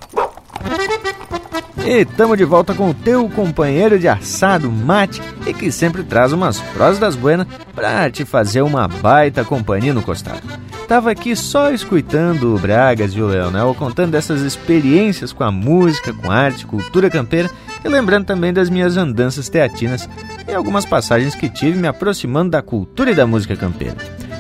E 1.86 2.02
estamos 2.02 2.38
de 2.38 2.46
volta 2.46 2.74
com 2.74 2.90
o 2.90 2.94
teu 2.94 3.28
companheiro 3.30 3.98
de 3.98 4.08
assado 4.08 4.72
mate 4.72 5.22
e 5.46 5.54
que 5.54 5.72
sempre 5.72 6.04
traz 6.04 6.32
umas 6.32 6.60
prosas 6.60 7.00
das 7.00 7.16
buenas 7.16 7.48
para 7.74 8.10
te 8.12 8.26
fazer 8.26 8.62
uma 8.62 8.88
baita 8.88 9.44
companhia 9.44 9.94
no 9.94 10.02
costado. 10.02 10.42
Tava 10.88 11.12
aqui 11.12 11.36
só 11.36 11.72
escutando 11.72 12.56
o 12.56 12.60
Bragas 12.60 13.14
e 13.14 13.22
o 13.22 13.28
Leonel 13.28 13.76
contando 13.76 14.12
dessas 14.12 14.42
experiências 14.42 15.32
com 15.32 15.44
a 15.44 15.52
música, 15.52 16.14
com 16.14 16.32
arte, 16.32 16.66
cultura 16.66 17.10
campeira 17.10 17.50
e 17.84 17.88
lembrando 17.88 18.26
também 18.26 18.52
das 18.52 18.70
minhas 18.70 18.98
andanças 18.98 19.50
teatinas 19.50 20.10
e 20.50 20.54
algumas 20.54 20.86
passagens 20.86 21.36
que 21.36 21.50
tive 21.50 21.78
me 21.78 21.88
aproximando 21.88 22.52
da 22.52 22.62
cultura 22.62 23.12
e 23.12 23.16
da 23.16 23.28
música 23.28 23.56
campeira. 23.56 23.96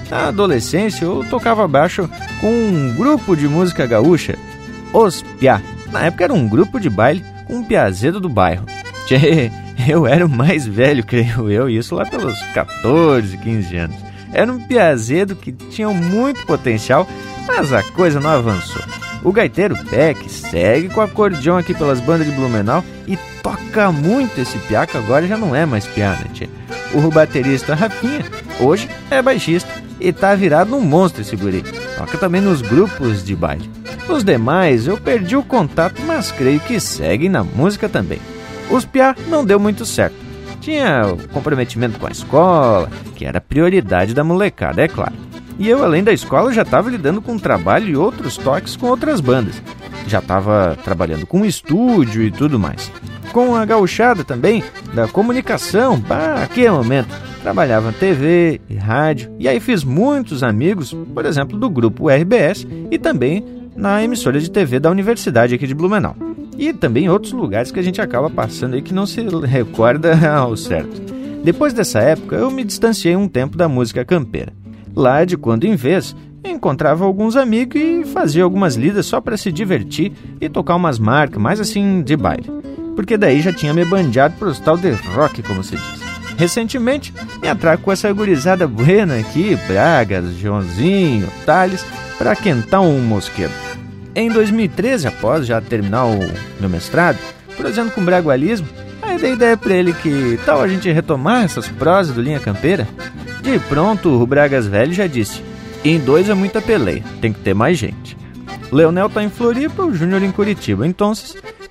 Na 0.10 0.30
adolescência 0.30 1.05
eu 1.05 1.24
tocava 1.30 1.68
baixo 1.68 2.10
com 2.41 2.51
um 2.51 2.95
grupo 2.95 3.36
de 3.36 3.47
música 3.47 3.86
gaúcha, 3.86 4.38
Os 4.91 5.22
Piá. 5.39 5.62
Na 5.91 6.05
época 6.05 6.24
era 6.24 6.34
um 6.34 6.47
grupo 6.47 6.80
de 6.80 6.89
baile 6.89 7.24
com 7.45 7.57
um 7.57 7.64
piazedo 7.64 8.20
do 8.20 8.28
bairro. 8.28 8.66
Tchê, 9.05 9.51
eu 9.88 10.07
era 10.07 10.26
o 10.26 10.30
mais 10.30 10.66
velho, 10.66 11.05
creio 11.05 11.49
eu, 11.49 11.70
isso 11.70 11.93
lá 11.93 12.05
pelos 12.05 12.39
14, 12.53 13.38
15 13.38 13.78
anos. 13.78 13.97
Era 14.34 14.51
um 14.51 14.60
piazedo 14.60 15.36
que 15.36 15.51
tinha 15.51 15.89
muito 15.89 16.45
potencial, 16.45 17.07
mas 17.47 17.72
a 17.74 17.84
coisa 17.84 18.20
não 18.20 18.30
avançou. 18.30 18.82
O 19.24 19.34
gaiteiro 19.34 19.76
Peck 19.89 20.30
segue 20.30 20.89
com 20.89 21.01
acordeão 21.01 21.57
aqui 21.57 21.74
pelas 21.74 21.99
bandas 21.99 22.26
de 22.26 22.34
Blumenau 22.34 22.84
e 23.05 23.17
toca 23.43 23.91
muito 23.91 24.39
esse 24.39 24.57
que 24.57 24.76
agora 24.76 25.28
já 25.28 25.38
não 25.38 25.55
é 25.55 25.65
mais 25.65 25.86
piá, 25.86 26.11
né, 26.11 26.28
tchê? 26.34 26.49
O 26.93 27.11
baterista 27.11 27.76
Rafinha, 27.76 28.24
hoje 28.59 28.89
é 29.11 29.22
baixista 29.22 29.70
e 29.99 30.13
tá 30.13 30.34
virado 30.36 30.76
um 30.76 30.82
monstro 30.82 31.22
esse 31.22 31.36
guri. 31.36 31.63
Toca 31.97 32.17
também 32.17 32.41
nos 32.41 32.61
grupos 32.61 33.24
de 33.24 33.36
baile. 33.36 33.70
Os 34.07 34.24
demais 34.24 34.88
eu 34.88 34.97
perdi 34.97 35.36
o 35.36 35.43
contato, 35.43 36.01
mas 36.03 36.32
creio 36.32 36.59
que 36.61 36.80
seguem 36.80 37.30
na 37.30 37.43
música 37.43 37.89
também. 37.89 38.20
Os 38.72 38.86
piá 38.86 39.15
não 39.28 39.45
deu 39.45 39.59
muito 39.59 39.86
certo. 39.86 40.15
Tinha 40.61 41.07
o 41.07 41.28
comprometimento 41.30 41.99
com 41.99 42.07
a 42.07 42.11
escola, 42.11 42.89
que 43.15 43.26
era 43.26 43.41
prioridade 43.41 44.13
da 44.13 44.24
molecada, 44.24 44.82
é 44.82 44.88
claro. 44.88 45.28
E 45.60 45.68
eu, 45.68 45.84
além 45.84 46.01
da 46.01 46.14
escola, 46.14 46.53
já 46.53 46.62
estava 46.62 46.89
lidando 46.89 47.22
com 47.22 47.38
trabalho 47.38 47.89
e 47.89 47.95
outros 47.95 48.38
toques 48.38 48.78
com 48.78 48.88
outras 48.88 49.20
bandas. 49.20 49.62
Já 50.07 50.20
estava 50.20 50.78
trabalhando 50.86 51.28
com 51.28 51.45
estúdio 51.45 52.24
e 52.24 52.32
tudo 52.32 52.57
mais. 52.57 52.89
Com 53.34 53.57
a 53.57 53.66
gauchada 53.66 54.24
também, 54.24 54.64
da 54.93 55.10
comunicação, 55.10 55.99
bah, 55.99 56.47
que 56.53 56.68
momento! 56.70 57.14
Trabalhava 57.41 57.91
TV 57.91 58.62
e 58.70 58.76
rádio, 58.76 59.34
e 59.38 59.47
aí 59.47 59.60
fiz 59.60 59.84
muitos 59.84 60.43
amigos, 60.43 60.95
por 61.14 61.26
exemplo, 61.26 61.57
do 61.57 61.70
grupo 61.70 62.10
RBS 62.10 62.66
e 62.89 62.97
também 62.97 63.45
na 63.76 64.03
emissora 64.03 64.39
de 64.39 64.49
TV 64.49 64.80
da 64.80 64.89
Universidade 64.89 65.55
aqui 65.55 65.68
de 65.68 65.76
Blumenau. 65.76 66.16
E 66.57 66.74
também 66.74 67.10
outros 67.10 67.34
lugares 67.34 67.72
que 67.72 67.80
a 67.80 67.84
gente 67.84 68.01
acaba 68.01 68.30
passando 68.30 68.76
aí 68.76 68.82
que 68.82 68.93
não 68.93 69.05
se 69.05 69.22
recorda 69.45 70.18
ao 70.32 70.55
certo. 70.55 71.01
Depois 71.43 71.74
dessa 71.74 71.99
época, 71.99 72.36
eu 72.36 72.49
me 72.49 72.64
distanciei 72.64 73.16
um 73.16 73.28
tempo 73.28 73.57
da 73.57 73.70
música 73.70 74.03
campeira. 74.03 74.59
Lá, 74.95 75.23
de 75.25 75.37
quando 75.37 75.65
em 75.65 75.75
vez, 75.75 76.15
encontrava 76.43 77.05
alguns 77.05 77.35
amigos 77.35 77.79
e 77.79 78.03
fazia 78.05 78.43
algumas 78.43 78.75
lidas 78.75 79.05
só 79.05 79.19
para 79.21 79.37
se 79.37 79.51
divertir 79.51 80.11
e 80.39 80.49
tocar 80.49 80.75
umas 80.75 80.99
marcas, 80.99 81.41
mais 81.41 81.59
assim, 81.59 82.01
de 82.01 82.15
baile. 82.15 82.49
Porque 82.95 83.17
daí 83.17 83.41
já 83.41 83.53
tinha 83.53 83.73
me 83.73 83.85
bandeado 83.85 84.45
os 84.45 84.59
tal 84.59 84.77
de 84.77 84.91
rock, 84.91 85.41
como 85.43 85.63
se 85.63 85.75
diz. 85.75 86.09
Recentemente, 86.37 87.13
me 87.41 87.49
atraco 87.49 87.83
com 87.83 87.91
essa 87.91 88.11
gurizada 88.13 88.65
buena 88.65 89.19
aqui, 89.19 89.57
Bragas, 89.67 90.33
Joãozinho, 90.35 91.27
Thales, 91.45 91.85
para 92.17 92.35
quentar 92.35 92.81
um 92.81 92.99
mosquedo. 93.01 93.51
Em 94.15 94.29
2013, 94.29 95.07
após 95.07 95.45
já 95.45 95.61
terminar 95.61 96.05
o 96.05 96.19
meu 96.59 96.69
mestrado, 96.69 97.17
prosendo 97.57 97.91
com 97.91 98.03
bragualismo, 98.03 98.67
dei 99.20 99.34
ideia 99.34 99.57
para 99.57 99.74
ele 99.74 99.93
que 99.93 100.39
tal 100.45 100.61
a 100.61 100.67
gente 100.67 100.89
retomar 100.91 101.43
essas 101.43 101.67
prosas 101.67 102.15
do 102.15 102.22
Linha 102.22 102.39
Campeira. 102.39 102.88
De 103.41 103.59
pronto, 103.59 104.09
o 104.09 104.26
Bragas 104.26 104.65
Velho 104.65 104.93
já 104.93 105.07
disse: 105.07 105.43
em 105.84 105.99
dois 105.99 106.30
é 106.30 106.34
muita 106.34 106.61
peleia, 106.61 107.03
tem 107.22 107.32
que 107.32 107.39
ter 107.39 107.53
mais 107.53 107.78
gente. 107.78 108.17
Leonel 108.72 109.09
tá 109.09 109.24
em 109.24 109.30
Floripa, 109.30 109.84
o 109.84 109.93
Júnior 109.93 110.22
em 110.24 110.32
Curitiba, 110.32 110.86
então 110.86 111.13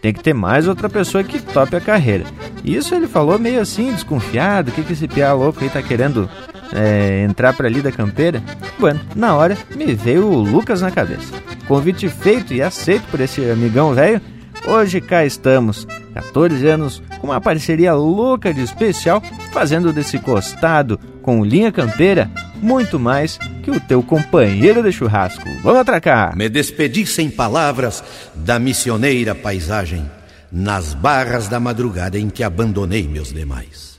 tem 0.00 0.12
que 0.12 0.22
ter 0.22 0.34
mais 0.34 0.66
outra 0.66 0.88
pessoa 0.88 1.22
que 1.22 1.40
tope 1.40 1.76
a 1.76 1.80
carreira. 1.80 2.24
Isso 2.64 2.94
ele 2.94 3.06
falou 3.06 3.38
meio 3.38 3.60
assim, 3.60 3.92
desconfiado, 3.92 4.70
o 4.70 4.72
que, 4.72 4.82
que 4.82 4.92
esse 4.92 5.06
piá 5.06 5.32
louco 5.32 5.62
aí 5.62 5.70
tá 5.70 5.82
querendo 5.82 6.28
é, 6.72 7.24
entrar 7.24 7.52
pra 7.52 7.66
ali 7.66 7.80
da 7.80 7.92
campeira? 7.92 8.42
Bueno, 8.78 9.00
na 9.14 9.34
hora 9.34 9.56
me 9.74 9.94
veio 9.94 10.26
o 10.26 10.42
Lucas 10.42 10.80
na 10.80 10.90
cabeça. 10.90 11.32
Convite 11.66 12.08
feito 12.08 12.52
e 12.52 12.62
aceito 12.62 13.04
por 13.10 13.20
esse 13.20 13.48
amigão 13.48 13.94
velho, 13.94 14.20
hoje 14.66 15.00
cá 15.00 15.24
estamos, 15.24 15.86
14 16.18 16.66
anos, 16.66 17.02
com 17.20 17.28
uma 17.28 17.40
parceria 17.40 17.94
louca 17.94 18.52
de 18.52 18.60
especial, 18.62 19.22
fazendo 19.52 19.92
desse 19.92 20.18
costado 20.18 20.98
com 21.22 21.44
linha 21.44 21.70
campeira 21.70 22.30
muito 22.60 22.98
mais 22.98 23.38
que 23.62 23.70
o 23.70 23.78
teu 23.78 24.02
companheiro 24.02 24.82
de 24.82 24.90
churrasco. 24.90 25.48
Vamos 25.62 25.80
atracar! 25.80 26.36
Me 26.36 26.48
despedi 26.48 27.06
sem 27.06 27.30
palavras 27.30 28.02
da 28.34 28.58
missioneira 28.58 29.34
paisagem, 29.34 30.10
nas 30.50 30.94
barras 30.94 31.48
da 31.48 31.60
madrugada 31.60 32.18
em 32.18 32.28
que 32.28 32.42
abandonei 32.42 33.06
meus 33.06 33.32
demais. 33.32 33.98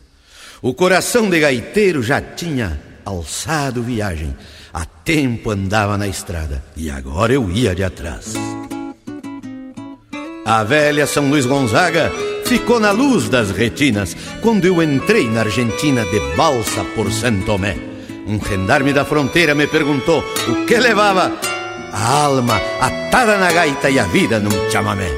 O 0.61 0.73
coração 0.73 1.29
de 1.29 1.39
gaiteiro 1.39 2.03
já 2.03 2.19
tinha 2.19 2.79
alçado 3.05 3.81
viagem, 3.81 4.35
há 4.73 4.85
tempo 4.85 5.51
andava 5.51 5.97
na 5.97 6.07
estrada 6.07 6.63
e 6.75 6.89
agora 6.89 7.31
eu 7.31 7.49
ia 7.49 7.73
de 7.73 7.83
atrás. 7.83 8.33
A 10.49 10.63
velha 10.63 11.05
São 11.05 11.29
Luís 11.29 11.45
Gonzaga 11.45 12.11
ficou 12.43 12.79
na 12.79 12.89
luz 12.89 13.29
das 13.29 13.51
retinas 13.51 14.17
quando 14.41 14.65
eu 14.65 14.81
entrei 14.81 15.29
na 15.29 15.41
Argentina 15.41 16.03
de 16.05 16.19
balsa 16.35 16.83
por 16.95 17.11
Santo 17.11 17.45
Tomé. 17.45 17.77
Um 18.25 18.43
gendarme 18.43 18.91
da 18.91 19.05
fronteira 19.05 19.53
me 19.53 19.67
perguntou 19.67 20.23
o 20.47 20.65
que 20.65 20.75
levava 20.79 21.31
a 21.93 22.23
alma 22.23 22.59
atada 22.81 23.37
na 23.37 23.51
gaita 23.51 23.91
e 23.91 23.99
a 23.99 24.05
vida 24.05 24.39
num 24.39 24.71
chamamé. 24.71 25.11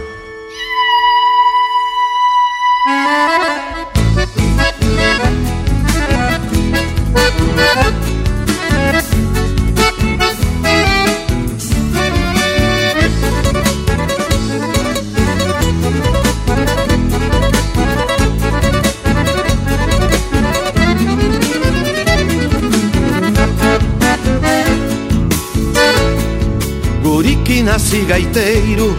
Nasce 27.62 28.02
gaiteiro, 28.02 28.96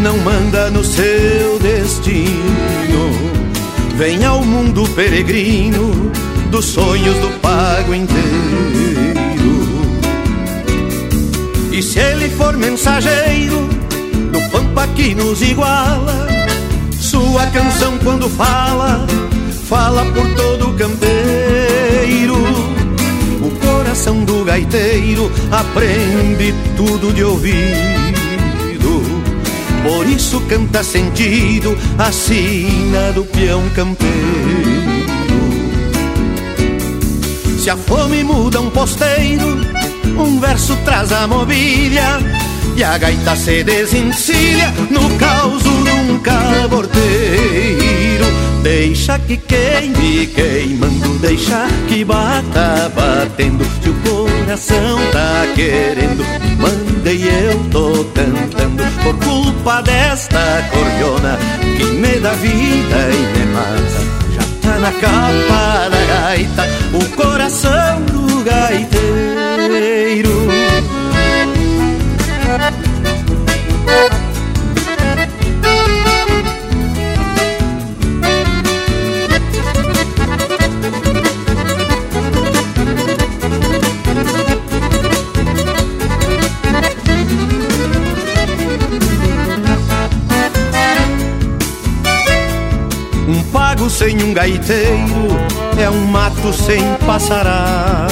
não 0.00 0.16
manda 0.18 0.70
no 0.70 0.82
seu 0.82 1.58
destino. 1.58 3.10
Vem 3.96 4.24
ao 4.24 4.44
mundo 4.44 4.88
peregrino 4.94 6.10
dos 6.50 6.66
sonhos 6.66 7.16
do 7.16 7.28
pago 7.40 7.94
inteiro. 7.94 8.68
E 11.72 11.82
se 11.82 11.98
ele 11.98 12.28
for 12.30 12.56
mensageiro 12.56 13.68
do 14.32 14.40
pampa 14.50 14.86
que 14.88 15.14
nos 15.14 15.42
iguala, 15.42 16.26
sua 16.98 17.46
canção 17.46 17.98
quando 17.98 18.28
fala, 18.28 19.06
fala 19.68 20.04
por 20.06 20.26
todo 20.34 20.70
o 20.70 20.74
campeiro. 20.74 22.47
Coração 23.88 24.22
do 24.22 24.44
gaiteiro 24.44 25.32
aprende 25.50 26.54
tudo 26.76 27.10
de 27.10 27.24
ouvir 27.24 27.74
por 29.82 30.06
isso 30.06 30.42
canta 30.42 30.84
sentido 30.84 31.74
a 31.98 32.12
sina 32.12 33.12
do 33.14 33.24
peão 33.24 33.66
campeiro. 33.70 34.12
Se 37.58 37.70
a 37.70 37.78
fome 37.78 38.22
muda 38.22 38.60
um 38.60 38.68
posteiro, 38.68 39.58
um 40.18 40.38
verso 40.38 40.76
traz 40.84 41.10
a 41.10 41.26
mobília 41.26 42.18
e 42.76 42.84
a 42.84 42.98
gaita 42.98 43.34
se 43.36 43.64
desencilha 43.64 44.70
no 44.90 45.16
caos 45.16 45.62
de 45.62 45.68
um 45.68 46.18
caborteiro. 46.18 48.26
Deixa 48.62 49.18
que 49.20 49.36
queime 49.36 50.26
queimando, 50.26 51.18
deixa 51.20 51.66
que 51.88 52.04
bata 52.04 52.90
batendo. 52.94 53.64
Se 53.82 53.90
o 53.90 53.94
coração 53.94 54.98
tá 55.12 55.46
querendo, 55.54 56.24
manda 56.58 57.12
e 57.12 57.28
eu 57.28 57.58
tô 57.70 58.04
cantando 58.14 58.82
por 59.02 59.14
culpa 59.24 59.82
desta 59.82 60.68
cordiona 60.70 61.38
que 61.76 61.84
me 61.84 62.18
dá 62.20 62.32
vida 62.32 63.10
e 63.12 63.38
me 63.38 63.46
mata. 63.52 64.00
Já 64.34 64.42
tá 64.62 64.78
na 64.78 64.92
capa 64.92 65.88
da 65.88 66.00
gaita 66.06 66.66
o 66.92 67.04
coração 67.16 68.02
do 68.02 68.42
gaiteiro. 68.44 68.98
Sem 93.88 94.22
um 94.22 94.34
gaiteiro 94.34 95.28
é 95.80 95.88
um 95.88 96.04
mato 96.06 96.52
sem 96.52 96.82
passarada. 97.06 98.08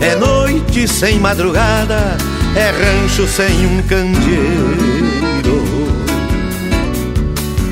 É 0.00 0.16
noite 0.16 0.88
sem 0.88 1.18
madrugada, 1.18 2.16
é 2.56 2.70
rancho 2.70 3.26
sem 3.26 3.66
um 3.66 3.82
candeeiro. 3.82 5.60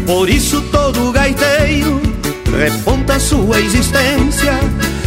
Por 0.06 0.28
isso 0.28 0.60
todo 0.70 1.12
gaiteiro 1.12 2.00
reponta 2.58 3.18
sua 3.18 3.60
existência, 3.60 4.58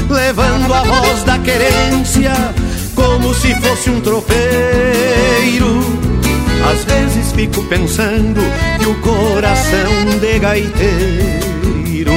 levando 0.10 0.74
a 0.74 0.84
voz 0.84 1.24
da 1.24 1.38
querência 1.40 2.34
como 2.96 3.34
se 3.34 3.56
fosse 3.62 3.90
um 3.90 4.02
tropeiro 4.02 4.52
às 6.70 6.84
vezes 6.84 7.32
fico 7.32 7.64
pensando 7.64 8.42
que 8.80 8.86
o 8.88 8.96
coração 9.02 10.20
de 10.20 10.40
gaiteiro, 10.40 12.12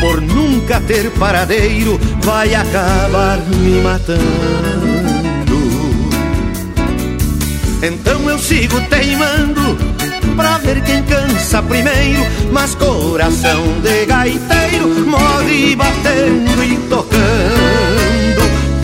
por 0.00 0.20
nunca 0.20 0.80
ter 0.80 1.10
paradeiro, 1.12 1.98
vai 2.22 2.54
acabar 2.54 3.38
me 3.38 3.80
matando. 3.80 4.84
Então 7.82 8.30
eu 8.30 8.38
sigo 8.38 8.80
teimando 8.88 9.76
pra 10.36 10.58
ver 10.58 10.82
quem 10.82 11.02
cansa 11.02 11.62
primeiro, 11.62 12.24
mas 12.50 12.74
coração 12.74 13.62
de 13.82 14.06
gaiteiro 14.06 14.88
morre 15.06 15.76
batendo 15.76 16.64
e 16.64 16.76
tocando. 16.88 18.03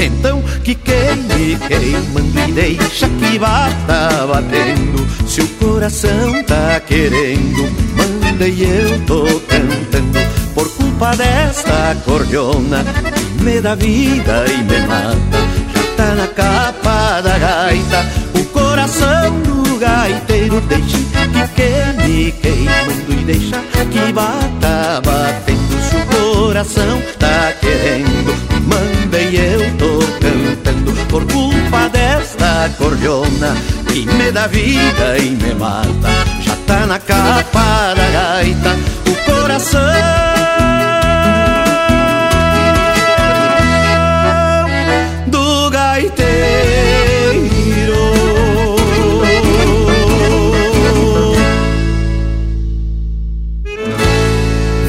Então 0.02 0.42
que 0.64 0.74
queime 0.74 1.58
queimando 1.68 2.40
e 2.48 2.52
deixa 2.52 3.06
que 3.06 3.38
bata 3.38 4.26
batendo. 4.26 5.06
Se 5.26 5.42
o 5.42 5.48
coração 5.48 6.42
tá 6.44 6.80
querendo, 6.80 7.70
manda 7.94 8.48
e 8.48 8.62
eu 8.62 8.98
tô 9.06 9.24
cantando. 9.40 10.18
Por 10.54 10.68
culpa 10.70 11.14
desta 11.16 11.94
cordiona 12.04 12.84
me 13.42 13.60
dá 13.60 13.74
vida 13.74 14.44
e 14.48 14.62
me 14.62 14.80
mata. 14.86 15.38
Já 15.74 15.96
tá 15.96 16.14
na 16.14 16.26
capa 16.28 17.20
da 17.20 17.38
gaita 17.38 18.06
o 18.34 18.44
coração 18.46 19.38
do 19.40 19.78
gaiteiro. 19.78 20.60
Deixa 20.62 20.98
que 21.32 21.48
queime 21.54 22.32
queimando 22.32 23.12
e 23.12 23.24
deixa 23.24 23.60
que 23.90 24.12
bata 24.12 25.02
batendo. 25.04 25.60
Se 25.88 25.96
o 25.96 26.06
coração 26.06 27.02
tá 27.18 27.52
querendo, 27.60 28.34
manda 28.66 29.20
e 29.20 29.36
eu 29.36 29.76
tô 29.76 29.89
da 32.60 32.66
acordeona 32.66 33.56
que 33.90 34.04
me 34.04 34.30
dá 34.30 34.46
vida 34.46 35.18
e 35.18 35.30
me 35.30 35.54
mata. 35.54 36.10
Já 36.42 36.56
tá 36.66 36.86
na 36.86 36.98
capa 36.98 37.94
da 37.94 38.10
gaita 38.10 38.76
o 39.06 39.14
coração. 39.30 39.80
do 45.26 45.70
gaiteiro. 45.70 46.20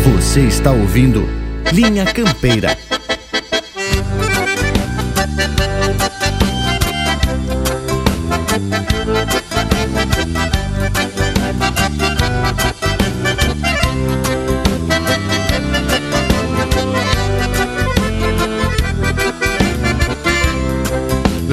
Você 0.04 0.42
está 0.42 0.72
ouvindo 0.72 1.28
Linha 1.72 2.06
Campeira 2.06 2.78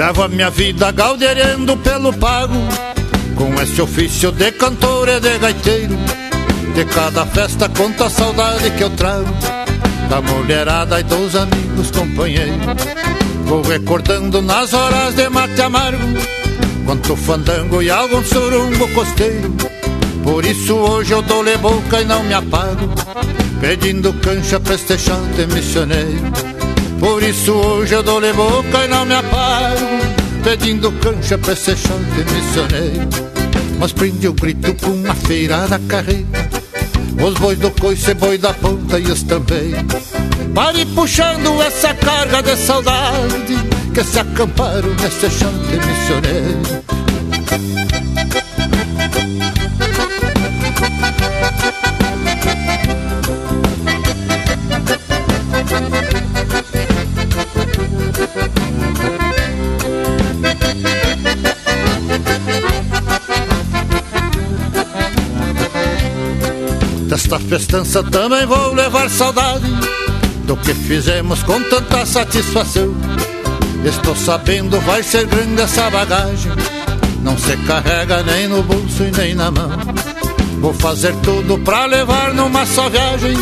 Levo 0.08 0.22
a 0.22 0.28
minha 0.28 0.48
vida 0.48 0.90
galdeirando 0.90 1.76
pelo 1.76 2.10
pago 2.14 2.54
Com 3.36 3.52
esse 3.60 3.82
ofício 3.82 4.32
de 4.32 4.50
cantor 4.52 5.06
e 5.06 5.20
de 5.20 5.38
gaiteiro. 5.38 5.98
De 6.74 6.82
cada 6.86 7.26
festa 7.26 7.68
conta 7.68 8.06
a 8.06 8.10
saudade 8.10 8.70
que 8.70 8.84
eu 8.84 8.88
trago 8.88 9.28
Da 10.08 10.22
mulherada 10.22 10.98
e 10.98 11.02
dos 11.02 11.36
amigos 11.36 11.90
companheiros 11.90 12.56
Vou 13.44 13.60
recordando 13.60 14.40
nas 14.40 14.72
horas 14.72 15.14
de 15.14 15.28
mate 15.28 15.60
amargo 15.60 16.02
Quanto 16.86 17.14
fandango 17.14 17.82
e 17.82 17.90
algum 17.90 18.24
surumbo 18.24 18.88
costeiro. 18.94 19.54
Por 20.24 20.42
isso 20.42 20.74
hoje 20.74 21.12
eu 21.12 21.20
dou-lhe 21.20 21.54
boca 21.58 22.00
e 22.00 22.06
não 22.06 22.22
me 22.22 22.32
apago 22.32 22.88
Pedindo 23.60 24.14
cancha 24.14 24.58
chante 24.96 25.46
missioneiro. 25.52 26.32
Por 26.98 27.22
isso 27.22 27.52
hoje 27.52 27.94
eu 27.94 28.02
dou-lhe 28.02 28.32
boca 28.32 28.84
e 28.84 28.88
não 28.88 29.04
me 29.04 29.14
apago 29.14 29.97
Pedindo 30.42 30.92
cancha 30.92 31.36
pra 31.38 31.52
esse 31.52 31.76
chante 31.76 32.24
missioneiro. 32.32 33.08
Mas 33.78 33.92
prende 33.92 34.28
o 34.28 34.32
grito 34.32 34.74
com 34.74 35.08
a 35.08 35.14
feira 35.14 35.68
da 35.68 35.78
carreta 35.78 36.48
Os 37.24 37.34
bois 37.34 37.58
do 37.58 37.70
coice, 37.70 38.12
boi 38.14 38.36
da 38.36 38.52
ponta 38.52 38.98
e 38.98 39.04
os 39.04 39.22
também. 39.22 39.72
Pare 40.54 40.84
puxando 40.86 41.62
essa 41.62 41.94
carga 41.94 42.42
de 42.42 42.56
saudade 42.56 43.56
Que 43.94 44.02
se 44.02 44.18
acamparam 44.18 44.94
nesse 44.94 45.30
chante 45.30 45.76
missioneiro 45.86 46.88
festança 67.48 68.02
também 68.02 68.44
vou 68.44 68.74
levar 68.74 69.08
saudade 69.08 69.64
Do 70.44 70.54
que 70.56 70.74
fizemos 70.74 71.42
com 71.42 71.62
tanta 71.62 72.04
satisfação. 72.04 72.94
Estou 73.84 74.14
sabendo 74.14 74.78
vai 74.82 75.02
ser 75.02 75.26
grande 75.26 75.62
essa 75.62 75.88
bagagem 75.88 76.52
Não 77.22 77.38
se 77.38 77.56
carrega 77.58 78.22
nem 78.22 78.48
no 78.48 78.62
bolso 78.62 79.02
e 79.02 79.10
nem 79.16 79.34
na 79.34 79.50
mão. 79.50 79.70
Vou 80.60 80.74
fazer 80.74 81.14
tudo 81.22 81.58
pra 81.60 81.86
levar 81.86 82.34
numa 82.34 82.66
só 82.66 82.90
viagem 82.90 83.34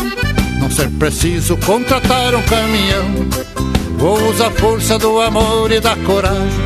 Não 0.59 0.71
ser 0.71 0.89
preciso 0.91 1.57
contratar 1.57 2.33
um 2.33 2.41
caminhão. 2.43 3.27
Vou 3.97 4.29
usar 4.29 4.47
a 4.47 4.51
força 4.51 4.97
do 4.97 5.19
amor 5.19 5.69
e 5.71 5.81
da 5.81 5.97
coragem 5.97 6.65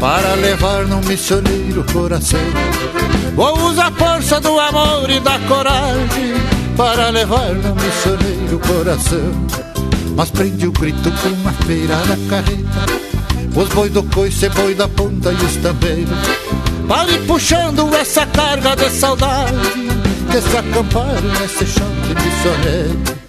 Para 0.00 0.34
levar 0.36 0.86
num 0.86 1.00
missioneiro 1.02 1.84
coração. 1.92 2.40
Vou 3.34 3.58
usar 3.68 3.88
a 3.88 3.92
força 3.92 4.40
do 4.40 4.58
amor 4.58 5.10
e 5.10 5.20
da 5.20 5.38
coragem 5.40 6.51
Para 6.76 7.10
levar 7.10 7.54
no 7.54 7.74
missioneiro 7.74 8.58
coração. 8.60 9.32
Mas 10.16 10.30
prende 10.30 10.66
o 10.66 10.72
grito 10.72 11.10
com 11.10 11.48
a 11.48 11.52
feira 11.64 11.96
da 11.96 12.16
carreta. 12.28 13.02
Os 13.54 13.68
boi 13.68 13.88
do 13.90 14.02
coice, 14.04 14.48
boi 14.50 14.74
da 14.74 14.88
ponta 14.88 15.32
e 15.32 15.44
os 15.44 15.56
tambeiros. 15.56 16.18
Para 16.88 17.10
ir 17.10 17.26
puxando 17.26 17.94
essa 17.94 18.26
carga 18.26 18.74
de 18.76 18.90
saudade 18.90 19.52
Que 20.30 20.40
se 20.40 20.56
acamparam 20.56 21.22
nesse 21.40 21.66
chão 21.66 21.88
de 22.06 22.14
missioneiro 22.14 23.22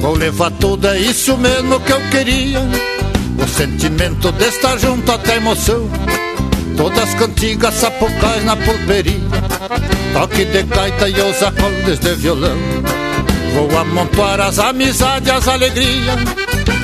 Vou 0.00 0.16
levar 0.16 0.50
tudo, 0.52 0.88
é 0.88 0.98
isso 0.98 1.36
mesmo 1.38 1.78
que 1.80 1.92
eu 1.92 2.00
queria. 2.10 2.60
O 3.38 3.48
sentimento 3.48 4.32
de 4.32 4.44
estar 4.44 4.76
junto 4.78 5.10
até 5.12 5.36
emoção. 5.36 5.88
Todas 6.76 7.14
cantigas 7.14 7.74
sapocais 7.74 8.44
na 8.44 8.56
pulperia. 8.56 9.20
Toque 10.12 10.44
de 10.44 10.62
gaita 10.64 11.08
e 11.08 11.20
os 11.20 11.42
acordes 11.42 12.00
de 12.00 12.14
violão. 12.16 12.58
Vou 13.54 13.78
amontoar 13.78 14.40
as 14.40 14.58
amizades 14.58 15.30
as 15.30 15.46
alegrias. 15.46 16.16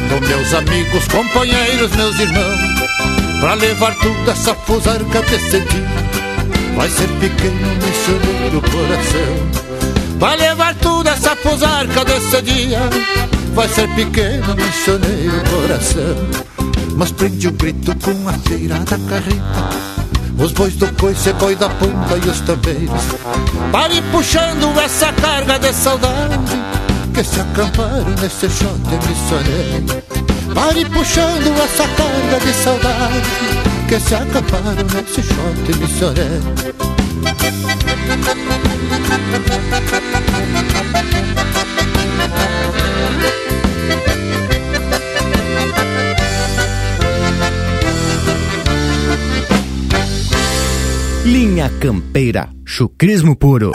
Com 0.08 0.26
meus 0.26 0.54
amigos, 0.54 1.08
companheiros, 1.08 1.90
meus 1.96 2.18
irmãos. 2.20 3.40
Pra 3.40 3.54
levar 3.54 3.94
tudo 3.96 4.30
essa 4.30 4.54
fusarca 4.54 5.22
desse 5.22 5.60
dia 5.60 6.07
Vai 6.78 6.88
ser 6.90 7.08
pequeno 7.18 7.74
missioneiro 7.74 8.62
coração. 8.62 10.18
Vai 10.20 10.36
levar 10.36 10.76
tudo 10.76 11.08
essa 11.08 11.34
fusarca 11.34 12.04
desse 12.04 12.40
dia. 12.42 12.78
Vai 13.52 13.68
ser 13.68 13.88
pequeno 13.96 14.54
missioneiro 14.54 15.42
coração. 15.50 16.16
Mas 16.94 17.10
prende 17.10 17.48
o 17.48 17.50
grito 17.50 17.92
com 17.96 18.28
a 18.28 18.32
feira 18.34 18.76
da 18.76 18.96
carreta. 19.10 19.98
Os 20.38 20.52
bois 20.52 20.76
do 20.76 20.86
coice, 20.94 21.32
boi 21.32 21.56
da 21.56 21.68
ponta 21.68 22.16
e 22.24 22.28
os 22.28 22.40
tambeiros. 22.42 23.02
Pare 23.72 24.00
puxando 24.12 24.78
essa 24.78 25.12
carga 25.14 25.58
de 25.58 25.72
saudade. 25.72 26.62
Que 27.12 27.24
se 27.24 27.40
acamparam 27.40 28.14
nesse 28.20 28.48
shot 28.48 28.78
missioneiro 29.08 30.04
Pare 30.54 30.84
puxando 30.84 31.60
essa 31.60 31.88
carga 31.88 32.38
de 32.40 32.52
saudade. 32.54 33.68
Que 33.88 33.98
se 33.98 34.14
acamparam 34.14 34.86
nesse 34.94 35.22
shot 35.22 35.78
missioneiro 35.78 36.67
Linha 51.24 51.70
Campeira, 51.80 52.48
chucrismo 52.64 53.36
puro. 53.36 53.72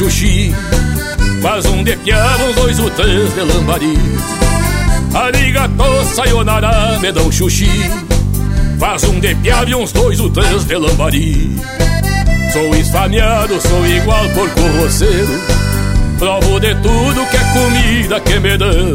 Xuxi. 0.00 0.54
Faz 1.42 1.66
um 1.66 1.84
de 1.84 1.94
piava, 1.96 2.44
uns 2.44 2.54
dois 2.54 2.78
ou 2.78 2.90
três 2.90 3.34
de 3.34 3.40
lambari. 3.40 3.98
Arigato, 5.12 6.04
sayonara, 6.14 6.98
me 7.00 7.10
um 7.20 7.30
xuxi. 7.30 7.68
Faz 8.78 9.04
um 9.04 9.20
de 9.20 9.34
piava 9.34 9.68
e 9.68 9.74
uns 9.74 9.92
dois 9.92 10.18
ou 10.18 10.30
três 10.30 10.64
de 10.64 10.74
lambari. 10.74 11.54
Sou 12.50 12.74
esfameado, 12.76 13.60
sou 13.60 13.86
igual 13.86 14.28
porco 14.30 14.60
roceiro 14.80 15.40
Provo 16.18 16.58
de 16.58 16.74
tudo 16.76 17.26
que 17.30 17.36
é 17.36 17.44
comida 17.52 18.20
que 18.20 18.40
me 18.40 18.56
dão. 18.56 18.94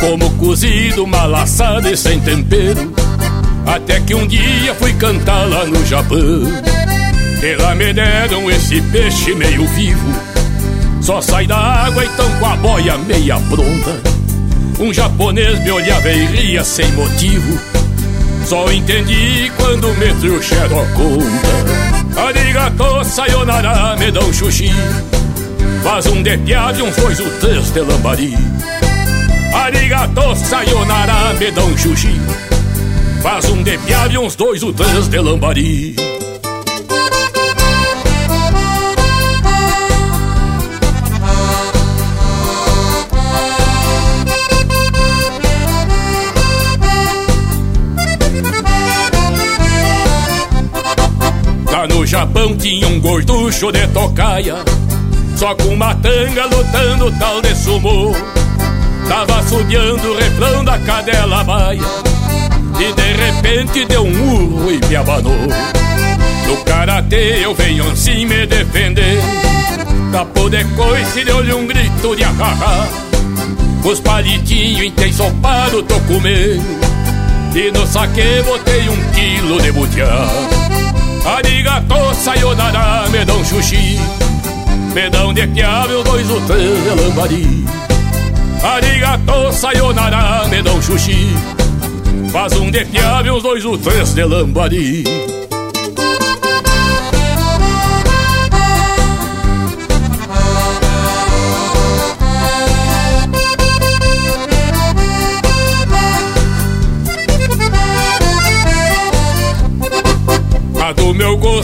Como 0.00 0.30
cozido, 0.38 1.06
mal 1.06 1.32
assado 1.36 1.88
e 1.88 1.96
sem 1.96 2.20
tempero. 2.20 2.92
Até 3.64 4.00
que 4.00 4.14
um 4.14 4.26
dia 4.26 4.74
fui 4.74 4.92
cantar 4.94 5.48
lá 5.48 5.64
no 5.64 5.86
Japão 5.86 6.79
E 7.42 7.56
lá 7.56 7.74
me 7.74 7.90
deram 7.90 8.50
esse 8.50 8.82
peixe 8.82 9.34
meio 9.34 9.66
vivo. 9.68 10.14
Só 11.00 11.22
sai 11.22 11.46
da 11.46 11.56
água 11.56 12.04
então 12.04 12.30
com 12.38 12.44
a 12.44 12.56
boia 12.56 12.98
meia 12.98 13.40
pronta. 13.48 13.98
Um 14.78 14.92
japonês 14.92 15.58
me 15.60 15.70
olhava 15.70 16.10
e 16.10 16.26
ria 16.26 16.62
sem 16.62 16.92
motivo. 16.92 17.58
Só 18.44 18.70
entendi 18.70 19.50
quando 19.56 19.88
me 19.94 20.12
trouxeram 20.20 20.86
conta. 20.94 22.20
Arigato, 22.20 23.04
sayonara, 23.04 23.96
me 23.96 24.10
um 24.18 24.32
xuxi. 24.34 24.70
Faz 25.82 26.06
um 26.06 26.22
de 26.22 26.36
piada 26.36 26.78
e 26.78 26.82
uns 26.82 26.96
dois 26.96 27.20
ou 27.20 27.30
três 27.38 27.70
de 27.70 27.80
lambari. 27.80 28.36
Arigato, 29.54 30.36
sayonara, 30.36 31.32
me 31.34 31.78
xuxi. 31.78 32.20
Faz 33.22 33.46
um 33.46 33.62
de 33.62 33.78
piave, 33.78 34.18
uns 34.18 34.36
dois 34.36 34.62
ou 34.62 34.74
três 34.74 35.08
de 35.08 35.18
lambari 35.18 35.96
Japão 52.20 52.54
tinha 52.54 52.86
um 52.86 53.00
gorducho 53.00 53.72
de 53.72 53.86
tocaia. 53.88 54.56
Só 55.38 55.54
com 55.54 55.68
uma 55.68 55.94
tanga 55.94 56.44
lutando 56.44 57.10
tal 57.18 57.40
de 57.40 57.54
sumô 57.56 58.14
Tava 59.08 59.42
subiando 59.48 60.06
o 60.06 60.16
refrão 60.18 60.62
da 60.62 60.78
cadela 60.80 61.42
baia. 61.42 61.80
E 62.78 62.92
de 62.92 63.24
repente 63.24 63.86
deu 63.86 64.04
um 64.04 64.34
urro 64.34 64.70
e 64.70 64.86
me 64.86 64.96
abanou. 64.96 65.32
No 66.46 66.56
karatê 66.58 67.42
eu 67.42 67.54
venho 67.54 67.90
assim 67.90 68.26
me 68.26 68.44
defender. 68.44 69.18
Capô 70.12 70.50
de 70.50 70.62
coice 70.76 71.24
deu-lhe 71.24 71.54
um 71.54 71.66
grito 71.66 72.16
de 72.16 72.24
acarrar 72.24 72.88
Os 73.82 73.98
palitinhos 74.00 74.92
ensopado 75.06 75.82
tô 75.84 75.98
comendo. 76.00 76.80
E 77.54 77.70
no 77.70 77.86
saque 77.86 78.42
botei 78.44 78.90
um 78.90 79.10
quilo 79.14 79.62
de 79.62 79.72
butiá 79.72 80.69
Arigato, 81.24 82.14
sayonara, 82.14 83.08
me 83.10 83.24
dão 83.24 83.44
xuxi 83.44 83.98
Me 84.94 85.10
dão 85.10 85.32
de 85.32 85.46
quiabo, 85.48 86.02
dois 86.02 86.30
ou 86.30 86.40
três 86.42 86.82
de 86.82 86.90
lambari. 86.90 87.64
Arigato, 88.62 89.52
sayonara, 89.52 90.48
me 90.48 90.62
dão 90.62 90.80
xuxi 90.80 91.28
Faz 92.32 92.52
um 92.54 92.70
de 92.70 92.84
quiabo, 92.86 93.40
dois 93.40 93.64
ou 93.64 93.76
três 93.78 94.14
de 94.14 94.24
lambari 94.24 95.04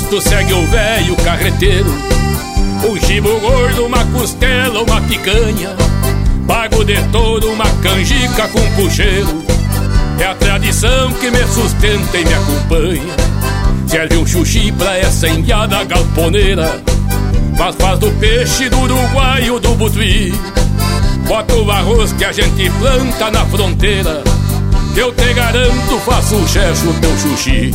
gosto 0.06 0.20
segue 0.20 0.52
o 0.52 0.66
velho 0.66 1.16
carreteiro. 1.16 1.90
Um 2.88 2.96
chibo 3.00 3.40
gordo, 3.40 3.86
uma 3.86 4.04
costela, 4.06 4.82
uma 4.82 5.00
picanha. 5.00 5.74
Pago 6.46 6.84
de 6.84 6.96
todo 7.10 7.50
uma 7.50 7.64
canjica 7.82 8.48
com 8.48 8.60
puxeiro. 8.76 9.42
É 10.20 10.26
a 10.26 10.34
tradição 10.34 11.12
que 11.14 11.30
me 11.30 11.44
sustenta 11.48 12.18
e 12.18 12.24
me 12.24 12.34
acompanha. 12.34 13.14
Serve 13.88 14.16
um 14.16 14.26
xuxi 14.26 14.72
pra 14.72 14.96
essa 14.96 15.28
indiada 15.28 15.82
galponeira. 15.84 16.80
Mas 17.58 17.74
faz 17.76 17.98
do 17.98 18.10
peixe 18.12 18.68
do 18.68 18.78
uruguaio 18.78 19.58
do 19.58 19.74
butuí 19.76 20.34
Bota 21.26 21.54
o 21.54 21.70
arroz 21.70 22.12
que 22.12 22.24
a 22.24 22.30
gente 22.30 22.70
planta 22.78 23.30
na 23.30 23.44
fronteira. 23.46 24.22
Eu 24.94 25.12
te 25.12 25.32
garanto, 25.32 25.98
faço 26.04 26.36
o 26.36 26.48
checho 26.48 26.94
teu 27.00 27.18
xuxi 27.18 27.74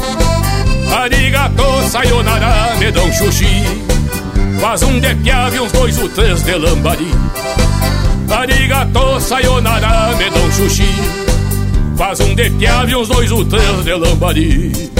Arigato, 0.91 1.89
sayonara, 1.89 2.75
me 2.77 2.91
dão 2.91 3.11
xuxi. 3.13 3.63
Faz 4.59 4.83
um 4.83 4.99
de 4.99 5.15
piave, 5.15 5.59
uns 5.59 5.71
dois 5.71 5.97
ou 5.97 6.09
três 6.09 6.43
de 6.43 6.55
lambari. 6.55 7.11
Arigato, 8.29 9.19
sayonara, 9.19 10.15
me 10.15 10.29
dão 10.29 10.51
xuxi. 10.51 10.93
Faz 11.97 12.19
um 12.19 12.35
de 12.35 12.49
piave, 12.51 12.95
uns 12.95 13.07
dois 13.07 13.31
ou 13.31 13.45
três 13.45 13.83
de 13.83 13.93
lambari 13.93 14.91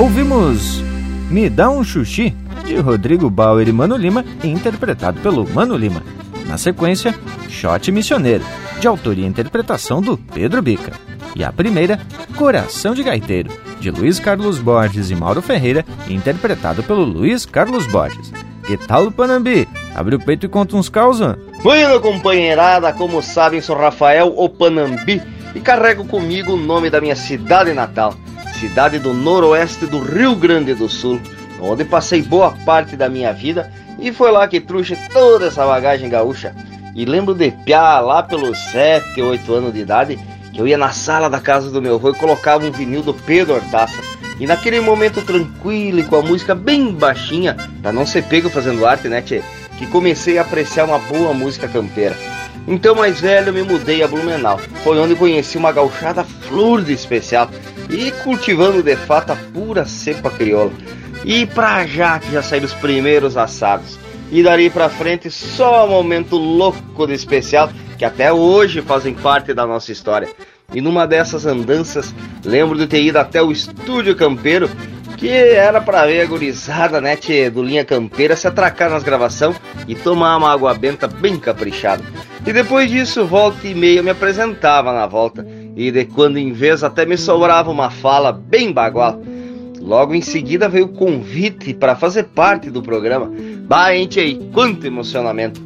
Ouvimos 0.00 0.82
Me 1.28 1.50
Dá 1.50 1.68
um 1.68 1.84
Xuxi, 1.84 2.34
de 2.64 2.78
Rodrigo 2.78 3.28
Bauer 3.28 3.68
e 3.68 3.72
Mano 3.72 3.98
Lima, 3.98 4.24
interpretado 4.42 5.20
pelo 5.20 5.46
Mano 5.46 5.76
Lima. 5.76 6.02
Na 6.46 6.56
sequência, 6.56 7.14
Shot 7.50 7.92
Missioneiro, 7.92 8.42
de 8.80 8.88
autoria 8.88 9.26
e 9.26 9.28
interpretação 9.28 10.00
do 10.00 10.16
Pedro 10.16 10.62
Bica. 10.62 10.92
E 11.36 11.44
a 11.44 11.52
primeira, 11.52 12.00
Coração 12.34 12.94
de 12.94 13.02
Gaiteiro, 13.02 13.50
de 13.78 13.90
Luiz 13.90 14.18
Carlos 14.18 14.58
Borges 14.58 15.10
e 15.10 15.14
Mauro 15.14 15.42
Ferreira, 15.42 15.84
interpretado 16.08 16.82
pelo 16.82 17.04
Luiz 17.04 17.44
Carlos 17.44 17.86
Borges. 17.86 18.32
Que 18.66 18.78
tal, 18.78 19.12
Panambi? 19.12 19.68
Abre 19.94 20.16
o 20.16 20.18
peito 20.18 20.46
e 20.46 20.48
conta 20.48 20.76
uns 20.76 20.88
causa. 20.88 21.38
Bueno, 21.62 22.00
companheirada, 22.00 22.90
como 22.94 23.22
sabem, 23.22 23.60
sou 23.60 23.76
Rafael 23.76 24.32
o 24.34 24.48
Panambi 24.48 25.20
e 25.54 25.60
carrego 25.60 26.06
comigo 26.06 26.54
o 26.54 26.56
nome 26.56 26.88
da 26.88 27.02
minha 27.02 27.16
cidade 27.16 27.74
natal, 27.74 28.14
cidade 28.60 28.98
do 28.98 29.14
noroeste 29.14 29.86
do 29.86 29.98
Rio 29.98 30.36
Grande 30.36 30.74
do 30.74 30.86
Sul, 30.86 31.18
onde 31.58 31.82
passei 31.82 32.20
boa 32.20 32.50
parte 32.66 32.94
da 32.94 33.08
minha 33.08 33.32
vida 33.32 33.72
e 33.98 34.12
foi 34.12 34.30
lá 34.30 34.46
que 34.46 34.60
trouxe 34.60 34.98
toda 35.10 35.46
essa 35.46 35.64
bagagem 35.64 36.10
gaúcha. 36.10 36.54
E 36.94 37.06
lembro 37.06 37.34
de 37.34 37.50
piá 37.50 38.00
lá 38.00 38.22
pelos 38.22 38.58
7, 38.70 39.18
8 39.18 39.54
anos 39.54 39.72
de 39.72 39.80
idade, 39.80 40.18
que 40.52 40.60
eu 40.60 40.68
ia 40.68 40.76
na 40.76 40.90
sala 40.90 41.30
da 41.30 41.40
casa 41.40 41.70
do 41.70 41.80
meu 41.80 41.94
avô 41.94 42.10
e 42.10 42.14
colocava 42.14 42.66
um 42.66 42.70
vinil 42.70 43.02
do 43.02 43.14
Pedro 43.14 43.54
Hortaça. 43.54 44.02
E 44.38 44.46
naquele 44.46 44.78
momento 44.80 45.22
tranquilo 45.22 46.00
e 46.00 46.04
com 46.04 46.16
a 46.16 46.22
música 46.22 46.54
bem 46.54 46.92
baixinha, 46.92 47.56
pra 47.80 47.92
não 47.92 48.04
ser 48.04 48.24
pego 48.24 48.50
fazendo 48.50 48.84
arte, 48.84 49.08
né, 49.08 49.22
tchê? 49.22 49.42
Que 49.78 49.86
comecei 49.86 50.36
a 50.36 50.42
apreciar 50.42 50.84
uma 50.84 50.98
boa 50.98 51.32
música 51.32 51.66
campeira. 51.66 52.16
Então, 52.68 52.94
mais 52.94 53.20
velho, 53.20 53.54
me 53.54 53.62
mudei 53.62 54.02
a 54.02 54.08
Blumenau. 54.08 54.58
Foi 54.84 54.98
onde 54.98 55.14
conheci 55.14 55.56
uma 55.56 55.72
gauchada 55.72 56.24
flor 56.24 56.82
de 56.82 56.92
especial 56.92 57.48
e 57.90 58.10
cultivando 58.22 58.82
de 58.82 58.96
fato 58.96 59.32
a 59.32 59.36
pura 59.36 59.84
cepa 59.84 60.30
crioula. 60.30 60.72
E 61.24 61.44
pra 61.46 61.86
já 61.86 62.18
que 62.18 62.32
já 62.32 62.42
saíram 62.42 62.66
os 62.66 62.74
primeiros 62.74 63.36
assados. 63.36 63.98
E 64.32 64.42
dali 64.42 64.70
pra 64.70 64.88
frente 64.88 65.30
só 65.30 65.86
momento 65.86 66.36
louco 66.36 67.06
de 67.06 67.14
especial 67.14 67.68
que 67.98 68.04
até 68.04 68.32
hoje 68.32 68.80
fazem 68.80 69.12
parte 69.12 69.52
da 69.52 69.66
nossa 69.66 69.92
história. 69.92 70.28
E 70.72 70.80
numa 70.80 71.06
dessas 71.06 71.44
andanças, 71.46 72.14
lembro 72.44 72.78
de 72.78 72.86
ter 72.86 73.02
ido 73.02 73.18
até 73.18 73.42
o 73.42 73.50
estúdio 73.50 74.14
campeiro, 74.14 74.70
que 75.16 75.28
era 75.28 75.80
pra 75.80 76.06
ver 76.06 76.22
a 76.22 76.26
gurizada, 76.26 77.00
né, 77.00 77.18
do 77.52 77.62
Linha 77.62 77.84
Campeira 77.84 78.36
se 78.36 78.46
atracar 78.46 78.88
nas 78.88 79.02
gravações 79.02 79.56
e 79.86 79.94
tomar 79.94 80.36
uma 80.36 80.50
água 80.50 80.72
benta 80.72 81.06
bem 81.06 81.38
caprichada. 81.38 82.02
E 82.46 82.52
depois 82.52 82.90
disso, 82.90 83.26
volta 83.26 83.66
e 83.66 83.74
meia, 83.74 83.98
eu 83.98 84.04
me 84.04 84.10
apresentava 84.10 84.94
na 84.94 85.06
volta, 85.06 85.46
e 85.76 85.90
de 85.90 86.04
quando 86.04 86.38
em 86.38 86.52
vez 86.52 86.82
até 86.82 87.06
me 87.06 87.16
sobrava 87.16 87.70
uma 87.70 87.90
fala 87.90 88.32
bem 88.32 88.72
bagual. 88.72 89.20
Logo 89.80 90.14
em 90.14 90.20
seguida 90.20 90.68
veio 90.68 90.86
o 90.86 90.92
convite 90.92 91.72
para 91.72 91.96
fazer 91.96 92.24
parte 92.24 92.70
do 92.70 92.82
programa. 92.82 93.30
Bah, 93.66 93.94
hein, 93.94 94.06
tchê, 94.06 94.38
quanto 94.52 94.86
emocionamento! 94.86 95.60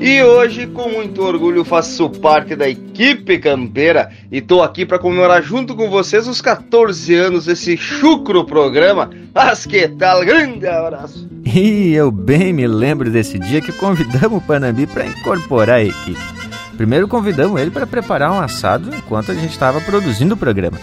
E 0.00 0.22
hoje, 0.22 0.68
com 0.68 0.88
muito 0.88 1.22
orgulho, 1.22 1.64
faço 1.64 2.08
parte 2.08 2.54
da 2.54 2.68
equipe 2.68 3.36
campeira 3.38 4.10
e 4.30 4.40
tô 4.40 4.62
aqui 4.62 4.86
para 4.86 4.98
comemorar 4.98 5.42
junto 5.42 5.74
com 5.74 5.90
vocês 5.90 6.28
os 6.28 6.40
14 6.40 7.14
anos 7.16 7.46
desse 7.46 7.76
chucro 7.76 8.44
programa. 8.44 9.10
Mas 9.34 9.66
que 9.66 9.88
tal? 9.88 10.24
Grande 10.24 10.68
abraço! 10.68 11.28
E 11.44 11.94
eu 11.94 12.12
bem 12.12 12.52
me 12.52 12.66
lembro 12.66 13.10
desse 13.10 13.38
dia 13.38 13.60
que 13.60 13.72
convidamos 13.72 14.38
o 14.38 14.46
Panambi 14.46 14.86
para 14.86 15.06
incorporar 15.06 15.78
a 15.78 15.84
equipe. 15.84 16.47
Primeiro 16.78 17.08
convidamos 17.08 17.60
ele 17.60 17.72
para 17.72 17.88
preparar 17.88 18.30
um 18.30 18.40
assado 18.40 18.94
enquanto 18.94 19.32
a 19.32 19.34
gente 19.34 19.50
estava 19.50 19.80
produzindo 19.80 20.34
o 20.34 20.36
programa. 20.36 20.78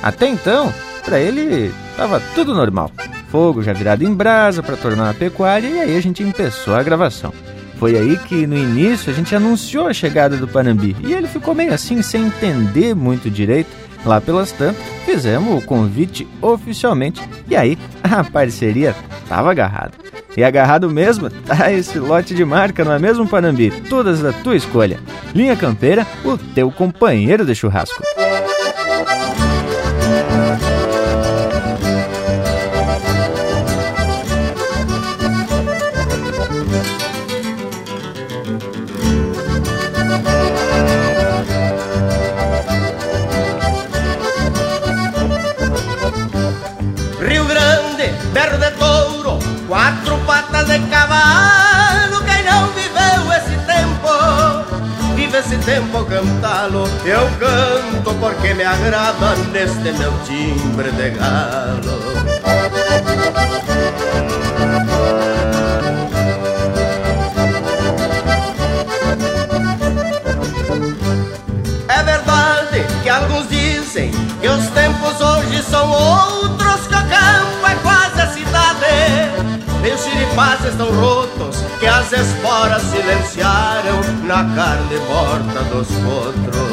Até 0.00 0.28
então, 0.28 0.72
para 1.04 1.18
ele 1.18 1.74
estava 1.90 2.22
tudo 2.36 2.54
normal. 2.54 2.88
Fogo 3.30 3.60
já 3.60 3.72
virado 3.72 4.04
em 4.04 4.14
brasa 4.14 4.62
para 4.62 4.76
tornar 4.76 5.10
a 5.10 5.14
pecuária 5.14 5.66
e 5.66 5.80
aí 5.80 5.96
a 5.96 6.00
gente 6.00 6.24
começou 6.24 6.76
a 6.76 6.84
gravação. 6.84 7.32
Foi 7.80 7.98
aí 7.98 8.16
que 8.16 8.46
no 8.46 8.56
início 8.56 9.12
a 9.12 9.14
gente 9.14 9.34
anunciou 9.34 9.88
a 9.88 9.92
chegada 9.92 10.36
do 10.36 10.46
Panambi 10.46 10.94
e 11.00 11.12
ele 11.12 11.26
ficou 11.26 11.52
meio 11.52 11.74
assim 11.74 12.00
sem 12.00 12.26
entender 12.26 12.94
muito 12.94 13.28
direito. 13.28 13.83
Lá 14.04 14.20
pelas 14.20 14.52
tantas, 14.52 14.82
fizemos 15.04 15.62
o 15.62 15.66
convite 15.66 16.28
oficialmente 16.40 17.22
e 17.48 17.56
aí 17.56 17.78
a 18.02 18.22
parceria 18.22 18.94
tava 19.28 19.50
agarrada. 19.50 19.92
E 20.36 20.42
agarrado 20.42 20.90
mesmo 20.90 21.30
tá 21.46 21.72
esse 21.72 21.98
lote 21.98 22.34
de 22.34 22.44
marca, 22.44 22.84
não 22.84 22.92
é 22.92 22.98
mesmo, 22.98 23.26
Panambi? 23.26 23.70
Todas 23.88 24.20
da 24.20 24.32
tua 24.32 24.56
escolha. 24.56 24.98
Linha 25.34 25.56
Campeira, 25.56 26.06
o 26.24 26.36
teu 26.36 26.70
companheiro 26.70 27.44
de 27.44 27.54
churrasco. 27.54 28.02
Eu 57.04 57.28
canto 57.38 58.14
porque 58.18 58.52
me 58.52 58.64
agrada 58.64 59.36
neste 59.52 59.92
meu 59.92 60.12
timbre 60.24 60.90
de 60.90 61.10
galo. 61.10 62.02
É 71.88 72.02
verdade 72.02 72.84
que 73.04 73.08
alguns 73.08 73.48
dizem 73.48 74.10
que 74.40 74.48
os 74.48 74.66
tempos 74.70 75.20
hoje 75.20 75.62
são 75.62 75.88
outros, 75.88 76.88
que 76.88 76.94
o 76.94 77.08
campo 77.08 77.66
é 77.68 77.74
quase 77.82 78.20
a 78.20 78.26
cidade. 78.32 78.54
Os 79.94 80.00
xiripás 80.02 80.64
estão 80.64 80.90
rotos, 80.90 81.56
que 81.84 81.88
as 81.88 82.10
esporas 82.14 82.82
silenciaram 82.84 84.00
na 84.22 84.42
carne 84.54 84.96
morta 85.06 85.62
dos 85.64 85.88
potros. 85.88 86.64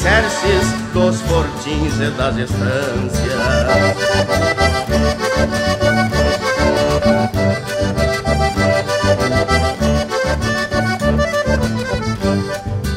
Alicerces 0.00 0.72
dos 0.92 1.20
fortins 1.22 1.94
e 2.00 2.10
das 2.12 2.36
estâncias. 2.36 3.40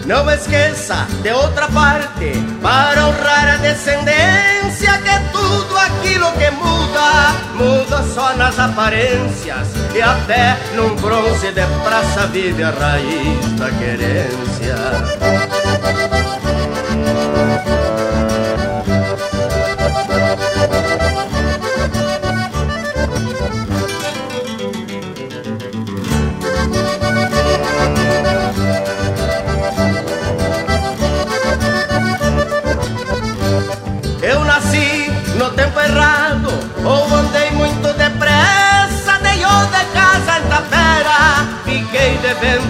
Não 0.06 0.30
esqueça, 0.30 1.08
de 1.22 1.32
outra 1.32 1.68
parte, 1.70 2.34
para 2.62 3.08
honrar 3.08 3.56
a 3.56 3.58
descendência, 3.58 4.98
que 5.00 5.32
tudo 5.32 5.78
aquilo 5.78 6.32
que 6.34 6.52
muda, 6.52 7.34
muda 7.56 8.04
só 8.14 8.36
nas 8.36 8.58
aparências, 8.60 9.68
e 9.94 10.02
até 10.02 10.58
num 10.76 10.96
bronze 10.96 11.52
de 11.52 11.66
praça 11.84 12.28
vive 12.28 12.64
a 12.64 12.70
raiz 12.72 13.54
da 13.54 13.72
querência. 13.72 14.76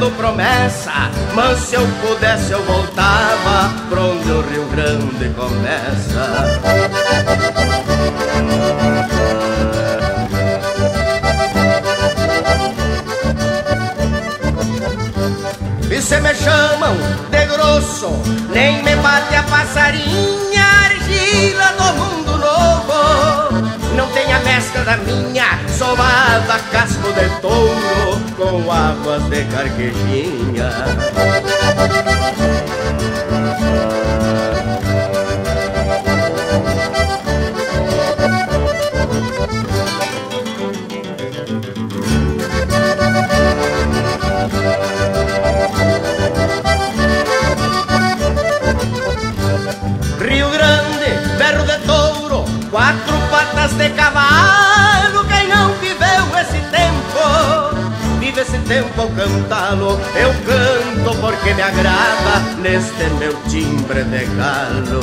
Devendo 0.04 0.12
promessa, 0.18 0.92
mas 1.34 1.60
se 1.60 1.76
eu 1.76 1.88
pudesse 2.02 2.52
eu 2.52 2.64
voltava 2.64 3.74
pra 3.90 4.02
onde 4.02 4.32
o 4.32 4.42
Rio 4.42 4.66
Grande 4.66 5.30
começa. 5.36 6.60
E 15.90 16.02
se 16.02 16.20
me 16.20 16.34
chamam 16.36 16.96
de 17.30 17.46
grosso, 17.46 18.10
nem 18.50 18.84
me 18.84 18.96
bate 18.98 19.36
a 19.36 19.44
passarinha, 19.44 20.64
argila 20.86 21.74
do 21.78 21.94
mundo 21.94 22.38
novo. 22.38 23.94
Não 23.96 24.08
tem 24.08 24.34
a 24.34 24.40
mescla 24.40 24.84
da 24.84 24.98
minha, 24.98 25.60
sovada 25.78 26.60
casco 26.72 27.14
de 27.14 27.30
touro, 27.42 28.03
com 28.44 28.70
águas 28.70 29.30
de 29.30 29.46
carquejinha. 29.46 30.70
Rio 50.20 50.50
Grande, 50.50 51.38
berro 51.38 51.66
de 51.66 51.78
touro, 51.86 52.46
quatro 52.70 53.18
patas 53.32 53.78
de 53.78 53.90
cavalo. 53.92 54.33
Ao 59.04 59.10
cantá-lo. 59.10 60.00
Eu 60.16 60.34
canto 60.46 61.20
porque 61.20 61.54
me 61.54 61.62
agrada 61.62 62.40
neste 62.62 63.04
meu 63.20 63.34
timbre 63.50 64.04
de 64.04 64.26
galo. 64.36 65.02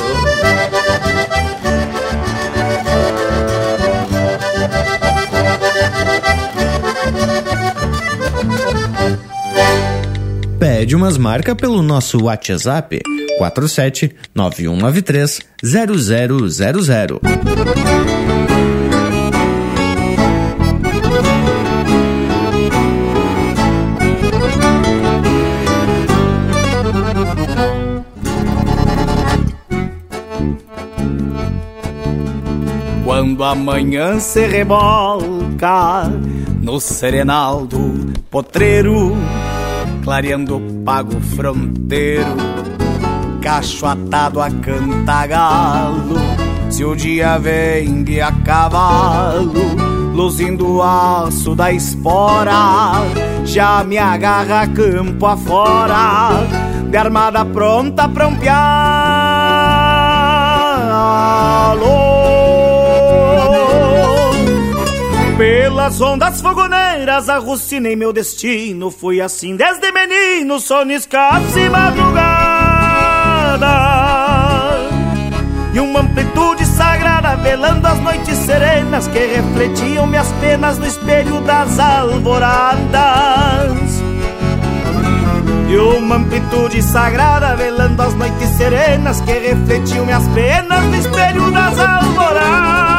Pede 10.59 10.95
umas 10.95 11.17
marcas 11.17 11.55
pelo 11.55 11.83
nosso 11.83 12.23
WhatsApp 12.23 13.01
47 13.37 14.15
9193 14.33 15.41
0000. 15.63 17.21
Quando 33.51 33.69
a 33.69 33.73
manhã 33.73 34.17
se 34.17 34.47
rebolca 34.47 36.09
no 36.63 36.79
serenal 36.79 37.65
do 37.67 38.13
potreiro, 38.29 39.13
clareando 40.05 40.55
o 40.55 40.83
pago 40.85 41.19
fronteiro, 41.19 42.37
cacho 43.41 43.85
atado 43.85 44.39
a 44.39 44.49
cantagalo. 44.49 46.15
Se 46.69 46.85
o 46.85 46.95
dia 46.95 47.37
vem 47.39 48.05
de 48.05 48.21
a 48.21 48.31
cavalo, 48.31 49.51
luzindo 50.15 50.75
o 50.75 50.81
aço 50.81 51.53
da 51.53 51.73
espora, 51.73 53.03
já 53.43 53.83
me 53.83 53.97
agarra 53.97 54.65
campo 54.67 55.25
afora, 55.25 56.47
de 56.89 56.95
armada 56.95 57.43
pronta 57.43 58.07
pra 58.07 58.29
um 58.29 58.37
Pelas 65.41 65.99
ondas 65.99 66.39
fogoneiras 66.39 67.27
arrucinei 67.27 67.95
meu 67.95 68.13
destino. 68.13 68.91
Fui 68.91 69.19
assim 69.19 69.55
desde 69.55 69.91
menino, 69.91 70.59
sono 70.59 70.91
escasso 70.91 71.57
e 71.57 71.67
madrugada. 71.67 73.57
E 75.73 75.79
uma 75.79 76.01
amplitude 76.01 76.63
sagrada 76.63 77.35
velando 77.37 77.87
as 77.87 77.99
noites 78.01 78.37
serenas 78.37 79.07
Que 79.07 79.17
refletiam 79.17 80.05
minhas 80.05 80.31
penas 80.33 80.77
no 80.77 80.85
espelho 80.85 81.41
das 81.41 81.79
alvoradas. 81.79 82.91
E 85.67 85.75
uma 85.75 86.17
amplitude 86.17 86.83
sagrada 86.83 87.55
velando 87.55 87.99
as 87.99 88.13
noites 88.13 88.49
serenas 88.57 89.19
que 89.21 89.31
refletiam 89.31 90.05
minhas 90.05 90.27
penas 90.35 90.83
no 90.83 90.95
espelho 90.97 91.49
das 91.49 91.79
alvoradas. 91.79 92.90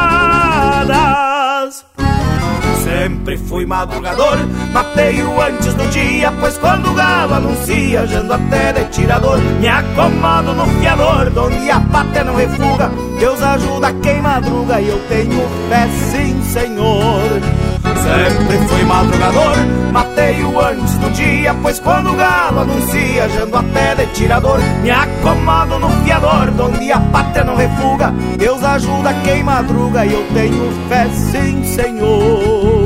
Sempre 3.03 3.35
fui 3.35 3.65
madrugador, 3.65 4.37
mateio 4.71 5.41
antes 5.41 5.73
do 5.73 5.85
dia, 5.89 6.31
pois 6.39 6.57
quando 6.57 6.89
o 6.89 6.93
galo 6.93 7.33
anuncia, 7.33 8.07
jando 8.07 8.31
até 8.31 8.71
de 8.71 8.85
tirador, 8.85 9.39
me 9.59 9.67
acomodo 9.67 10.53
no 10.53 10.65
fiador, 10.79 11.29
donde 11.31 11.69
a 11.69 11.81
pátria 11.81 12.23
não 12.23 12.33
refuga, 12.33 12.89
Deus 13.19 13.43
ajuda 13.43 13.91
quem 14.01 14.21
madruga 14.21 14.79
e 14.79 14.87
eu 14.87 14.97
tenho 15.09 15.45
fé 15.67 15.85
sim, 16.11 16.41
Senhor. 16.43 17.41
Sempre 17.83 18.57
fui 18.69 18.83
madrugador, 18.85 19.57
matei-o 19.91 20.61
antes 20.61 20.97
do 20.99 21.11
dia, 21.11 21.53
pois 21.61 21.79
quando 21.81 22.09
o 22.09 22.15
galo 22.15 22.61
anuncia, 22.61 23.27
jando 23.27 23.57
até 23.57 23.95
de 23.95 24.05
tirador, 24.13 24.61
me 24.81 24.91
acomodo 24.91 25.77
no 25.77 25.89
fiador, 26.05 26.51
donde 26.51 26.89
a 26.89 27.01
pátria 27.01 27.43
não 27.43 27.57
refuga, 27.57 28.13
Deus 28.37 28.63
ajuda 28.63 29.13
quem 29.25 29.43
madruga 29.43 30.05
e 30.05 30.13
eu 30.13 30.25
tenho 30.33 30.71
fé, 30.87 31.05
sim, 31.09 31.65
Senhor. 31.65 32.82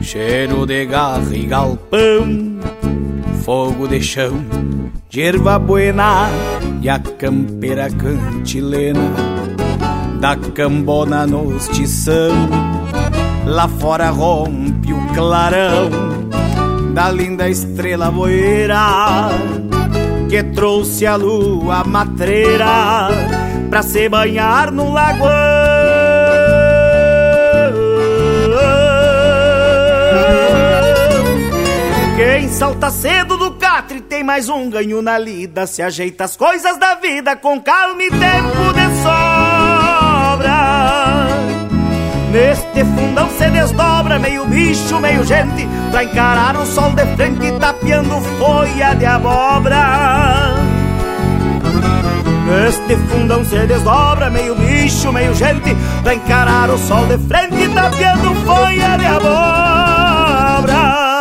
Cheiro 0.00 0.64
de 0.64 0.86
garra 0.86 1.34
e 1.34 1.44
galpão, 1.44 2.60
fogo 3.42 3.88
de 3.88 4.00
chão, 4.00 4.44
de 5.08 5.22
erva 5.22 5.58
buena 5.58 6.28
e 6.80 6.88
a 6.88 6.98
campeira 6.98 7.88
cantilena 7.90 9.10
da 10.20 10.36
cambona 10.36 11.26
nos 11.26 11.66
tição. 11.68 12.73
Lá 13.46 13.68
fora 13.68 14.10
rompe 14.10 14.92
o 14.92 15.06
clarão 15.14 15.88
da 16.94 17.10
linda 17.10 17.48
estrela 17.48 18.10
boeira 18.10 19.30
que 20.28 20.42
trouxe 20.42 21.06
a 21.06 21.16
lua 21.16 21.84
matreira 21.84 23.08
pra 23.68 23.82
se 23.82 24.08
banhar 24.08 24.72
no 24.72 24.90
lagoão. 24.92 25.30
Quem 32.16 32.48
salta 32.48 32.90
cedo 32.90 33.36
do 33.36 33.52
catre 33.52 34.00
tem 34.00 34.24
mais 34.24 34.48
um 34.48 34.70
ganho 34.70 35.02
na 35.02 35.18
lida. 35.18 35.66
Se 35.66 35.82
ajeita 35.82 36.24
as 36.24 36.36
coisas 36.36 36.78
da 36.78 36.94
vida 36.94 37.36
com 37.36 37.60
calma 37.60 38.02
e 38.02 38.10
tempo 38.10 38.72
de 38.72 39.02
sobra. 39.02 41.03
Neste 42.34 42.84
fundão 42.84 43.30
se 43.30 43.48
desdobra, 43.48 44.18
meio 44.18 44.44
bicho, 44.46 44.98
meio 44.98 45.22
gente, 45.22 45.68
pra 45.92 46.02
encarar 46.02 46.56
o 46.56 46.66
sol 46.66 46.90
de 46.90 47.06
frente, 47.14 47.52
tapeando 47.60 48.20
folha 48.40 48.92
de 48.96 49.06
abóbora. 49.06 50.56
Neste 52.48 52.96
fundão 53.06 53.44
se 53.44 53.64
desdobra, 53.68 54.30
meio 54.30 54.56
bicho, 54.56 55.12
meio 55.12 55.32
gente, 55.32 55.76
pra 56.02 56.16
encarar 56.16 56.70
o 56.70 56.76
sol 56.76 57.06
de 57.06 57.18
frente, 57.18 57.72
tapeando 57.72 58.34
folha 58.44 58.96
de 58.98 59.06
abóbora. 59.06 61.13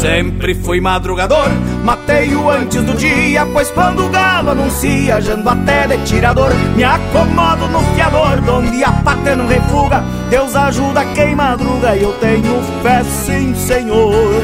Sempre 0.00 0.54
fui 0.54 0.80
madrugador, 0.80 1.50
matei-o 1.84 2.48
antes 2.48 2.82
do 2.82 2.94
dia, 2.94 3.44
pois 3.52 3.70
quando 3.70 4.06
o 4.06 4.08
galo 4.08 4.48
anuncia, 4.48 5.20
jando 5.20 5.46
até 5.46 5.86
de 5.86 5.98
tirador, 6.04 6.50
me 6.74 6.82
acomodo 6.82 7.68
no 7.68 7.80
fiador, 7.94 8.40
donde 8.40 8.82
a 8.82 8.92
pátria 8.92 9.36
não 9.36 9.46
refuga, 9.46 10.02
Deus 10.30 10.56
ajuda 10.56 11.04
quem 11.14 11.36
madruga 11.36 11.94
e 11.94 12.02
eu 12.02 12.14
tenho 12.14 12.62
fé 12.82 13.04
sim, 13.04 13.54
Senhor. 13.54 14.42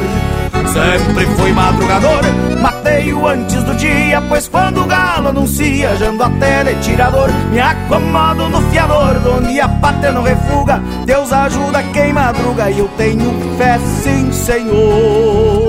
Sempre 0.72 1.26
fui 1.36 1.52
madrugador, 1.52 2.22
matei-o 2.60 3.26
antes 3.26 3.62
do 3.62 3.74
dia, 3.74 4.20
pois 4.28 4.48
quando 4.48 4.82
o 4.82 4.86
galo 4.86 5.28
anuncia, 5.28 5.96
jando 5.96 6.22
até 6.22 6.64
de 6.64 6.74
tirador, 6.82 7.30
me 7.50 7.60
acomodo 7.60 8.48
no 8.48 8.60
fiador, 8.70 9.18
donde 9.20 9.60
a 9.60 9.68
pátria 9.68 10.12
não 10.12 10.22
refuga, 10.22 10.80
Deus 11.04 11.32
ajuda 11.32 11.82
quem 11.92 12.12
madruga 12.12 12.70
e 12.70 12.78
eu 12.78 12.88
tenho 12.96 13.56
fé 13.56 13.78
sim, 13.78 14.32
Senhor. 14.32 15.65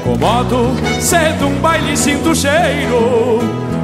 Acomodo, 0.00 0.74
cedo 1.00 1.46
um 1.46 1.60
baile 1.60 1.96
sinto 1.96 2.34
cheiro. 2.34 3.38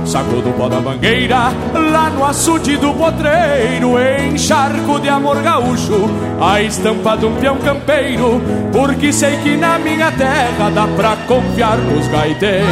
Sacudo 0.05 0.51
o 0.51 0.52
pó 0.52 0.68
da 0.68 0.80
mangueira, 0.80 1.52
lá 1.74 2.10
no 2.10 2.24
açude 2.24 2.76
do 2.76 2.94
potreiro. 2.94 3.97
Encharco 3.98 5.01
de 5.01 5.09
amor 5.09 5.43
gaúcho, 5.43 6.09
a 6.40 6.62
estampa 6.62 7.16
de 7.16 7.26
um 7.26 7.34
peão 7.34 7.56
campeiro. 7.59 8.40
Porque 8.72 9.12
sei 9.12 9.36
que 9.38 9.56
na 9.56 9.78
minha 9.78 10.12
terra 10.12 10.70
dá 10.72 10.86
pra 10.97 11.16
confiar 11.26 11.76
nos 11.78 12.06
gaiteiros. 12.09 12.66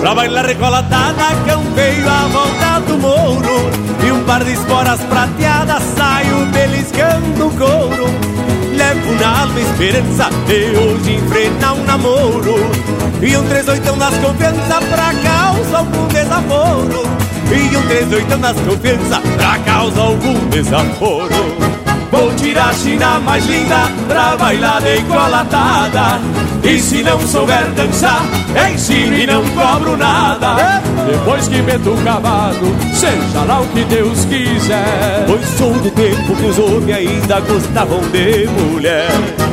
Pra 0.00 0.14
bailar 0.14 0.46
recolatada, 0.46 1.34
campeio 1.46 2.08
a 2.08 2.28
volta 2.28 2.80
do 2.86 2.98
mouro 2.98 3.70
E 4.06 4.12
um 4.12 4.22
par 4.24 4.44
de 4.44 4.52
esporas 4.52 5.00
prateadas, 5.00 5.82
saio 5.96 6.46
beliscando 6.52 7.46
o 7.46 7.50
couro 7.50 8.65
Levo 8.76 9.12
na 9.20 9.40
alma 9.40 9.60
esperança. 9.60 10.30
De 10.46 10.76
hoje 10.76 11.14
enfrentar 11.14 11.72
um 11.72 11.84
namoro. 11.84 12.54
E 13.22 13.36
um 13.36 13.48
três 13.48 13.66
oitão 13.68 13.96
nas 13.96 14.14
confiança 14.18 14.80
pra 14.90 15.14
causa 15.22 15.78
algum 15.78 16.06
desaforo. 16.08 17.02
E 17.50 17.76
um 17.76 17.82
três 17.88 18.12
oitão 18.12 18.38
nas 18.38 18.56
confiança 18.60 19.20
pra 19.36 19.58
causa 19.60 20.00
algum 20.00 20.38
desaforo. 20.50 21.56
Vou 22.10 22.32
tirar 22.34 22.68
a 22.68 22.74
China 22.74 23.18
mais 23.20 23.44
linda 23.46 23.90
pra 24.08 24.36
bailar 24.36 24.80
de 24.82 25.02
colatada 25.02 26.20
E 26.68 26.80
se 26.80 27.00
não 27.04 27.20
souber 27.20 27.70
dançar, 27.76 28.22
ensine 28.72 29.22
e 29.22 29.26
não 29.26 29.44
cobro 29.50 29.96
nada. 29.96 30.82
Depois 31.08 31.46
que 31.46 31.62
meto 31.62 31.94
o 31.94 32.02
cavalo, 32.02 32.74
seja 32.92 33.44
lá 33.46 33.60
o 33.60 33.68
que 33.68 33.84
Deus 33.84 34.24
quiser. 34.24 35.24
Pois 35.28 35.46
sou 35.50 35.72
do 35.74 35.90
tempo 35.92 36.34
que 36.34 36.46
os 36.46 36.58
homens 36.58 36.96
ainda 36.96 37.38
gostavam 37.40 38.00
de 38.10 38.48
mulher 38.48 39.45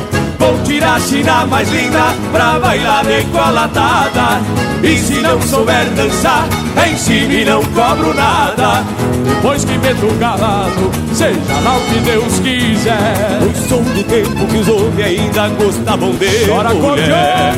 Vou 0.44 0.62
tirar 0.62 0.96
a 0.96 1.00
China 1.00 1.46
mais 1.46 1.66
linda 1.70 2.14
pra 2.30 2.58
bailar 2.58 3.02
de 3.06 3.24
colatada 3.28 4.42
E 4.82 4.98
se 4.98 5.14
não 5.14 5.40
souber 5.40 5.86
dançar, 5.96 6.46
ensine 6.86 7.40
e 7.40 7.44
não 7.46 7.64
cobro 7.64 8.12
nada. 8.12 8.84
Depois 9.24 9.64
que 9.64 9.78
meto 9.78 10.04
o 10.04 10.18
cavalo, 10.18 10.90
seja 11.14 11.60
lá 11.64 11.78
o 11.78 11.80
que 11.80 11.98
Deus 12.00 12.38
quiser. 12.40 13.38
Pois 13.40 13.56
sou 13.66 13.82
do 13.82 14.04
tempo 14.04 14.46
que 14.46 14.58
os 14.58 14.68
homens 14.68 15.06
ainda 15.06 15.48
gostavam 15.48 16.12
de 16.12 16.46
Chora, 16.46 16.74
mulher 16.74 17.54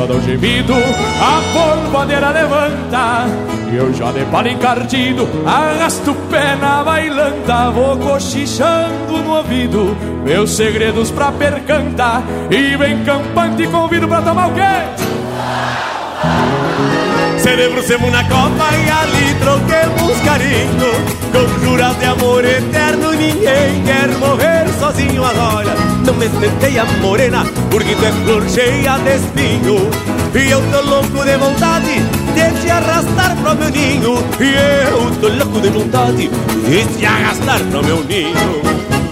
Ao 0.00 0.20
gemido, 0.20 0.74
a 0.74 1.42
polvadeira 1.52 2.30
levanta. 2.30 3.26
E 3.70 3.76
eu 3.76 3.92
já 3.92 4.10
de 4.10 4.24
palo 4.26 4.48
encardido, 4.48 5.28
arrasto 5.46 6.10
o 6.10 6.14
pé 6.28 6.56
na 6.56 6.82
bailanta. 6.82 7.70
Vou 7.70 7.96
cochichando 7.98 9.18
no 9.22 9.36
ouvido, 9.36 9.96
meus 10.24 10.50
segredos 10.50 11.10
pra 11.10 11.30
percantar 11.32 12.22
E 12.50 12.76
vem 12.76 13.04
campante 13.04 13.66
convido 13.68 14.08
pra 14.08 14.22
tomar 14.22 14.48
o 14.48 14.54
quê? 14.54 15.02
Celebramos 17.42 18.12
na 18.12 18.22
copa 18.22 18.70
e 18.76 18.88
ali 18.88 19.34
troquemos 19.40 20.20
carinho 20.20 21.22
Com 21.32 21.64
juras 21.64 21.98
de 21.98 22.04
amor 22.04 22.44
eterno 22.44 23.10
ninguém 23.10 23.82
quer 23.84 24.08
morrer 24.18 24.68
sozinho 24.78 25.24
agora. 25.24 25.74
Não 26.06 26.14
me 26.14 26.28
senteia 26.28 26.84
morena 27.00 27.44
porque 27.68 27.96
tu 27.96 28.04
é 28.04 28.12
flor 28.12 28.48
cheia 28.48 28.96
de 28.98 29.16
espinho. 29.16 29.90
E 30.34 30.50
eu 30.50 30.62
tô 30.70 30.80
louco 30.82 31.24
de 31.24 31.36
vontade 31.36 32.00
de 32.34 32.60
te 32.60 32.70
arrastar 32.70 33.36
pro 33.36 33.56
meu 33.56 33.70
ninho. 33.70 34.24
E 34.40 34.54
eu 34.88 35.10
tô 35.20 35.28
louco 35.28 35.60
de 35.60 35.68
vontade 35.70 36.28
de 36.28 36.84
te 36.96 37.04
arrastar 37.04 37.58
pro 37.58 37.84
meu 37.84 38.04
ninho. 38.04 38.62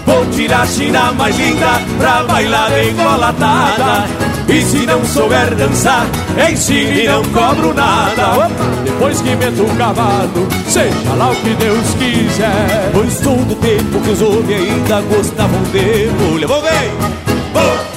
Vou 0.05 0.25
tirar 0.27 0.61
a 0.61 0.67
China 0.67 1.11
mais 1.11 1.37
linda 1.37 1.81
pra 1.99 2.23
bailar 2.23 2.71
engolatada 2.81 4.30
E 4.51 4.61
se 4.63 4.85
não 4.85 5.03
souber 5.05 5.55
dançar, 5.55 6.05
ensine 6.51 7.03
e 7.03 7.07
não 7.07 7.23
cobro 7.23 7.73
nada 7.73 8.49
Depois 8.83 9.21
que 9.21 9.33
meto 9.33 9.63
o 9.63 9.75
cavalo, 9.77 10.47
seja 10.67 11.13
lá 11.17 11.31
o 11.31 11.35
que 11.37 11.53
Deus 11.55 11.93
quiser. 11.97 12.91
Pois 12.93 13.17
todo 13.21 13.55
tempo 13.55 14.01
que 14.01 14.09
os 14.09 14.21
homens 14.21 14.61
ainda 14.61 15.01
gostavam 15.03 15.63
de 15.71 16.09
mulher. 16.21 16.47
Vamos 16.47 16.63
ver! 16.63 16.91
Vamos! 17.53 17.90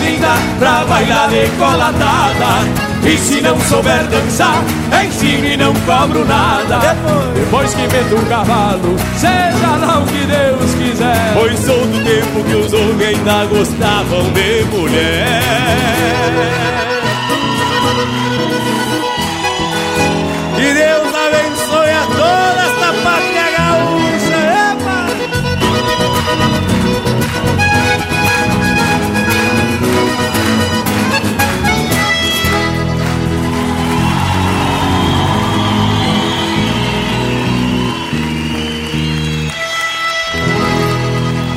Mais 0.00 0.58
pra 0.58 0.84
bailar 0.84 1.28
decolatada. 1.28 2.92
E 3.04 3.18
se 3.18 3.40
não 3.40 3.58
souber 3.60 4.04
dançar, 4.04 4.62
ensine 5.04 5.54
e 5.54 5.56
não 5.56 5.74
cobro 5.74 6.24
nada. 6.24 6.78
Depois, 6.78 7.34
Depois 7.34 7.74
que 7.74 7.82
meto 7.82 8.14
o 8.14 8.26
cavalo, 8.26 8.96
seja 9.16 9.76
lá 9.76 9.98
o 9.98 10.06
que 10.06 10.24
Deus 10.24 10.74
quiser. 10.74 11.32
Pois 11.34 11.58
sou 11.58 11.86
do 11.86 12.04
tempo 12.04 12.44
que 12.44 12.54
os 12.54 12.72
homens 12.72 13.18
ainda 13.18 13.44
gostavam 13.46 14.30
de 14.30 14.64
mulher. 14.70 15.42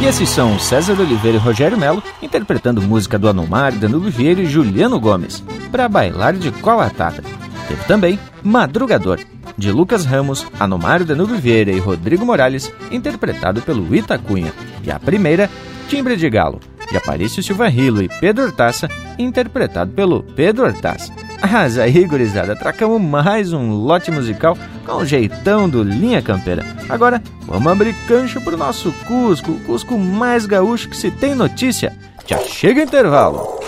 E 0.05 0.07
esses 0.07 0.29
são 0.29 0.59
César 0.59 1.01
Oliveira 1.01 1.37
e 1.37 1.39
Rogério 1.39 1.79
Melo 1.79 2.03
interpretando 2.21 2.79
música 2.79 3.17
do 3.17 3.27
Anomar, 3.27 3.73
Danilo 3.73 4.01
Vieira 4.01 4.39
e 4.39 4.45
Juliano 4.45 4.99
Gomes, 4.99 5.43
para 5.71 5.89
bailar 5.89 6.35
de 6.35 6.51
cola 6.51 6.85
atada. 6.85 7.23
Teve 7.67 7.83
também 7.85 8.19
Madrugador, 8.43 9.19
de 9.57 9.71
Lucas 9.71 10.05
Ramos, 10.05 10.45
Anomário 10.59 11.07
Danilo 11.07 11.35
Vieira 11.35 11.71
e 11.71 11.79
Rodrigo 11.79 12.23
Morales, 12.23 12.71
interpretado 12.91 13.63
pelo 13.63 13.95
Itacunha. 13.95 14.53
E 14.83 14.91
a 14.91 14.99
primeira, 14.99 15.49
Timbre 15.89 16.15
de 16.15 16.29
Galo, 16.29 16.59
de 16.87 16.97
Aparício 16.97 17.41
Silva 17.41 17.67
Rilo 17.67 18.03
e 18.03 18.07
Pedro 18.07 18.43
Hortaça, 18.43 18.87
interpretado 19.17 19.91
pelo 19.91 20.21
Pedro 20.21 20.65
Hortaça. 20.65 21.11
Mas 21.51 21.79
aí, 21.79 22.05
gurizada, 22.05 22.55
tracamos 22.55 23.01
mais 23.01 23.53
um 23.53 23.73
lote 23.73 24.11
musical 24.11 24.55
com 24.85 24.97
o 24.97 25.05
jeitão 25.05 25.67
do 25.67 25.83
Linha 25.83 26.21
Campeira. 26.21 26.63
Agora, 26.87 27.21
vamos 27.45 27.71
abrir 27.71 27.95
cancho 28.07 28.39
pro 28.41 28.57
nosso 28.57 28.91
Cusco, 29.05 29.51
o 29.51 29.59
Cusco 29.61 29.97
mais 29.97 30.45
gaúcho 30.45 30.89
que 30.89 30.97
se 30.97 31.09
tem 31.11 31.33
notícia. 31.35 31.91
Já 32.27 32.39
chega 32.39 32.83
intervalo. 32.83 33.59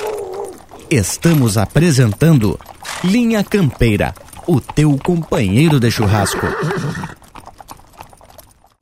Estamos 0.89 1.57
apresentando 1.57 2.57
Linha 3.03 3.43
Campeira, 3.43 4.13
o 4.47 4.61
teu 4.61 4.97
companheiro 5.03 5.79
de 5.79 5.91
churrasco. 5.91 6.45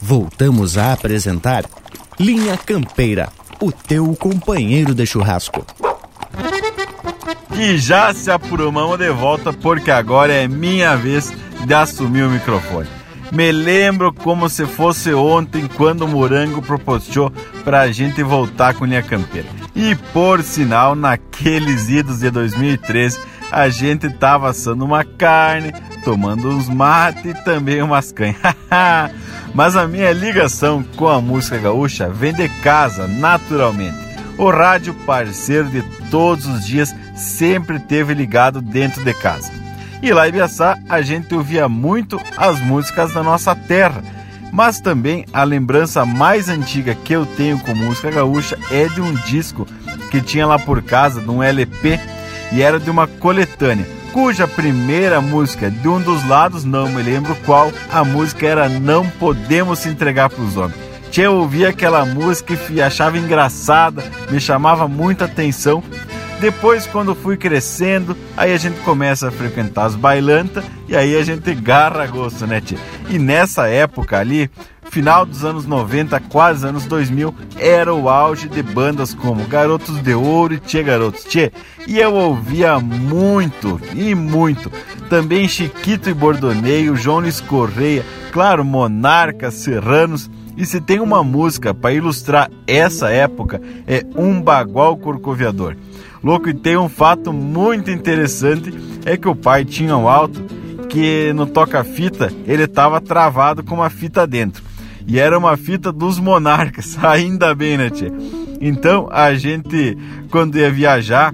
Voltamos 0.00 0.78
a 0.78 0.92
apresentar 0.92 1.64
Linha 2.18 2.56
Campeira, 2.56 3.28
o 3.60 3.72
teu 3.72 4.14
companheiro 4.14 4.94
de 4.94 5.06
churrasco. 5.06 5.64
E 7.58 7.78
já 7.78 8.12
se 8.14 8.30
aprumamos 8.30 8.98
de 8.98 9.10
volta 9.10 9.52
porque 9.52 9.90
agora 9.90 10.32
é 10.32 10.46
minha 10.46 10.94
vez 10.96 11.32
de 11.64 11.74
assumir 11.74 12.22
o 12.22 12.30
microfone. 12.30 12.88
Me 13.32 13.50
lembro 13.50 14.12
como 14.12 14.48
se 14.48 14.66
fosse 14.66 15.12
ontem 15.12 15.66
quando 15.76 16.02
o 16.02 16.08
Morango 16.08 16.62
propuseou 16.62 17.32
pra 17.64 17.90
gente 17.90 18.22
voltar 18.22 18.74
com 18.74 18.84
Linha 18.84 19.02
Campeira. 19.02 19.48
E 19.74 19.94
por 20.12 20.42
sinal, 20.42 20.94
naqueles 20.94 21.88
idos 21.88 22.20
de 22.20 22.30
2013, 22.30 23.18
a 23.50 23.68
gente 23.68 24.08
tava 24.10 24.48
assando 24.48 24.84
uma 24.84 25.04
carne, 25.04 25.72
tomando 26.04 26.48
uns 26.48 26.68
mate 26.68 27.28
e 27.28 27.34
também 27.34 27.82
umas 27.82 28.12
canhas. 28.12 28.36
Mas 29.54 29.76
a 29.76 29.86
minha 29.86 30.12
ligação 30.12 30.84
com 30.96 31.08
a 31.08 31.20
música 31.20 31.58
gaúcha 31.58 32.08
vem 32.08 32.32
de 32.32 32.48
casa, 32.48 33.06
naturalmente. 33.06 33.96
O 34.38 34.50
rádio 34.50 34.92
parceiro 35.06 35.68
de 35.70 35.82
todos 36.10 36.46
os 36.46 36.66
dias 36.66 36.94
sempre 37.14 37.78
teve 37.78 38.12
ligado 38.12 38.60
dentro 38.60 39.02
de 39.02 39.14
casa. 39.14 39.50
E 40.02 40.12
lá 40.12 40.28
em 40.28 40.32
Biaçá 40.32 40.78
a 40.88 41.00
gente 41.00 41.34
ouvia 41.34 41.68
muito 41.68 42.20
as 42.36 42.60
músicas 42.60 43.14
da 43.14 43.22
nossa 43.22 43.54
terra. 43.54 44.02
Mas 44.52 44.80
também 44.80 45.24
a 45.32 45.42
lembrança 45.42 46.04
mais 46.04 46.48
antiga 46.48 46.94
que 46.94 47.12
eu 47.12 47.26
tenho 47.26 47.58
com 47.58 47.74
música 47.74 48.10
gaúcha 48.10 48.58
é 48.70 48.86
de 48.88 49.00
um 49.00 49.14
disco 49.14 49.66
que 50.10 50.20
tinha 50.20 50.46
lá 50.46 50.58
por 50.58 50.82
casa, 50.82 51.20
num 51.20 51.42
LP, 51.42 51.98
e 52.52 52.62
era 52.62 52.78
de 52.78 52.90
uma 52.90 53.06
coletânea, 53.06 53.86
cuja 54.12 54.48
primeira 54.48 55.20
música 55.20 55.70
de 55.70 55.88
um 55.88 56.00
dos 56.00 56.26
lados, 56.26 56.64
não 56.64 56.88
me 56.88 57.02
lembro 57.02 57.36
qual, 57.44 57.72
a 57.92 58.04
música 58.04 58.46
era 58.46 58.68
Não 58.68 59.08
Podemos 59.08 59.80
Se 59.80 59.88
Entregar 59.88 60.30
para 60.30 60.42
os 60.42 60.56
Homens. 60.56 60.86
Tinha 61.10 61.30
ouvia 61.30 61.70
aquela 61.70 62.04
música 62.04 62.58
e 62.70 62.82
achava 62.82 63.18
engraçada, 63.18 64.04
me 64.30 64.40
chamava 64.40 64.86
muita 64.86 65.24
atenção. 65.24 65.82
Depois, 66.40 66.86
quando 66.86 67.14
fui 67.14 67.36
crescendo, 67.36 68.14
aí 68.36 68.52
a 68.52 68.58
gente 68.58 68.78
começa 68.80 69.28
a 69.28 69.30
frequentar 69.30 69.86
as 69.86 69.94
bailantas 69.94 70.62
e 70.86 70.94
aí 70.94 71.16
a 71.16 71.22
gente 71.22 71.54
garra 71.54 72.06
gosto, 72.06 72.46
né, 72.46 72.60
tia? 72.60 72.78
E 73.08 73.18
nessa 73.18 73.66
época 73.68 74.18
ali, 74.18 74.50
final 74.90 75.26
dos 75.26 75.44
anos 75.44 75.66
90, 75.66 76.18
quase 76.20 76.66
anos 76.66 76.86
2000, 76.86 77.34
era 77.58 77.94
o 77.94 78.08
auge 78.08 78.48
de 78.48 78.62
bandas 78.62 79.14
como 79.14 79.46
Garotos 79.46 80.02
de 80.02 80.14
Ouro 80.14 80.54
e 80.54 80.60
Tchê 80.60 80.82
Garotos 80.82 81.24
Tchê. 81.24 81.52
E 81.86 81.98
eu 81.98 82.14
ouvia 82.14 82.78
muito, 82.78 83.80
e 83.94 84.14
muito. 84.14 84.70
Também 85.08 85.48
Chiquito 85.48 86.10
e 86.10 86.14
Bordoneio, 86.14 86.96
João 86.96 87.20
Luiz 87.20 87.40
Correia, 87.40 88.04
claro, 88.32 88.64
Monarcas, 88.64 89.54
Serranos. 89.54 90.30
E 90.56 90.64
se 90.64 90.80
tem 90.80 91.00
uma 91.00 91.22
música 91.22 91.74
para 91.74 91.92
ilustrar 91.92 92.50
essa 92.66 93.10
época, 93.10 93.60
é 93.86 94.04
Um 94.16 94.40
Bagual 94.40 94.96
Corcoviador. 94.96 95.76
Louco, 96.24 96.48
e 96.48 96.54
tem 96.54 96.76
um 96.76 96.88
fato 96.88 97.32
muito 97.32 97.90
interessante, 97.90 98.74
é 99.04 99.16
que 99.16 99.28
o 99.28 99.36
pai 99.36 99.64
tinha 99.64 99.96
um 99.96 100.08
alto 100.08 100.42
que 100.88 101.32
no 101.34 101.46
toca-fita 101.46 102.32
ele 102.46 102.64
estava 102.64 103.00
travado 103.00 103.62
com 103.62 103.74
uma 103.74 103.90
fita 103.90 104.26
dentro. 104.26 104.64
E 105.06 105.20
era 105.20 105.38
uma 105.38 105.56
fita 105.56 105.92
dos 105.92 106.18
monarcas, 106.18 106.96
ainda 107.02 107.54
bem, 107.54 107.78
né, 107.78 107.90
tia? 107.90 108.12
Então 108.60 109.08
a 109.10 109.34
gente, 109.34 109.96
quando 110.30 110.58
ia 110.58 110.70
viajar, 110.70 111.32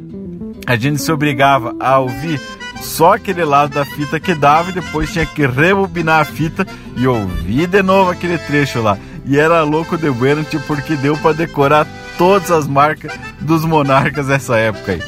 a 0.67 0.77
gente 0.77 1.01
se 1.01 1.11
obrigava 1.11 1.75
a 1.81 1.99
ouvir 1.99 2.41
só 2.83 3.15
aquele 3.15 3.45
lado 3.45 3.75
da 3.75 3.85
fita 3.85 4.19
que 4.19 4.35
dava 4.35 4.71
e 4.71 4.75
depois 4.75 5.13
tinha 5.13 5.25
que 5.25 5.47
rebobinar 5.47 6.21
a 6.21 6.25
fita 6.25 6.67
e 6.97 7.07
ouvir 7.07 7.67
de 7.69 7.83
novo 7.83 8.11
aquele 8.11 8.39
trecho 8.39 8.83
lá. 8.83 8.99
E 9.25 9.39
era 9.39 9.63
louco 9.63 9.97
de 9.97 10.11
bueno, 10.11 10.45
porque 10.67 10.97
deu 10.97 11.17
para 11.17 11.33
decorar 11.33 11.87
todas 12.19 12.51
as 12.51 12.67
marcas 12.67 13.13
dos 13.41 13.65
monarcas 13.65 14.27
dessa 14.27 14.57
época 14.59 14.93
aí. 14.93 15.03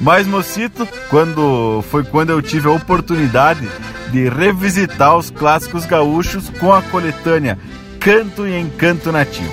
Mas, 0.00 0.26
mocito, 0.26 0.88
quando 1.08 1.84
foi 1.90 2.02
quando 2.02 2.30
eu 2.30 2.42
tive 2.42 2.68
a 2.68 2.72
oportunidade 2.72 3.68
de 4.10 4.28
revisitar 4.28 5.16
os 5.16 5.30
clássicos 5.30 5.86
gaúchos 5.86 6.50
com 6.58 6.72
a 6.72 6.82
coletânea 6.82 7.58
Canto 8.00 8.48
e 8.48 8.58
Encanto 8.58 9.12
Nativo. 9.12 9.52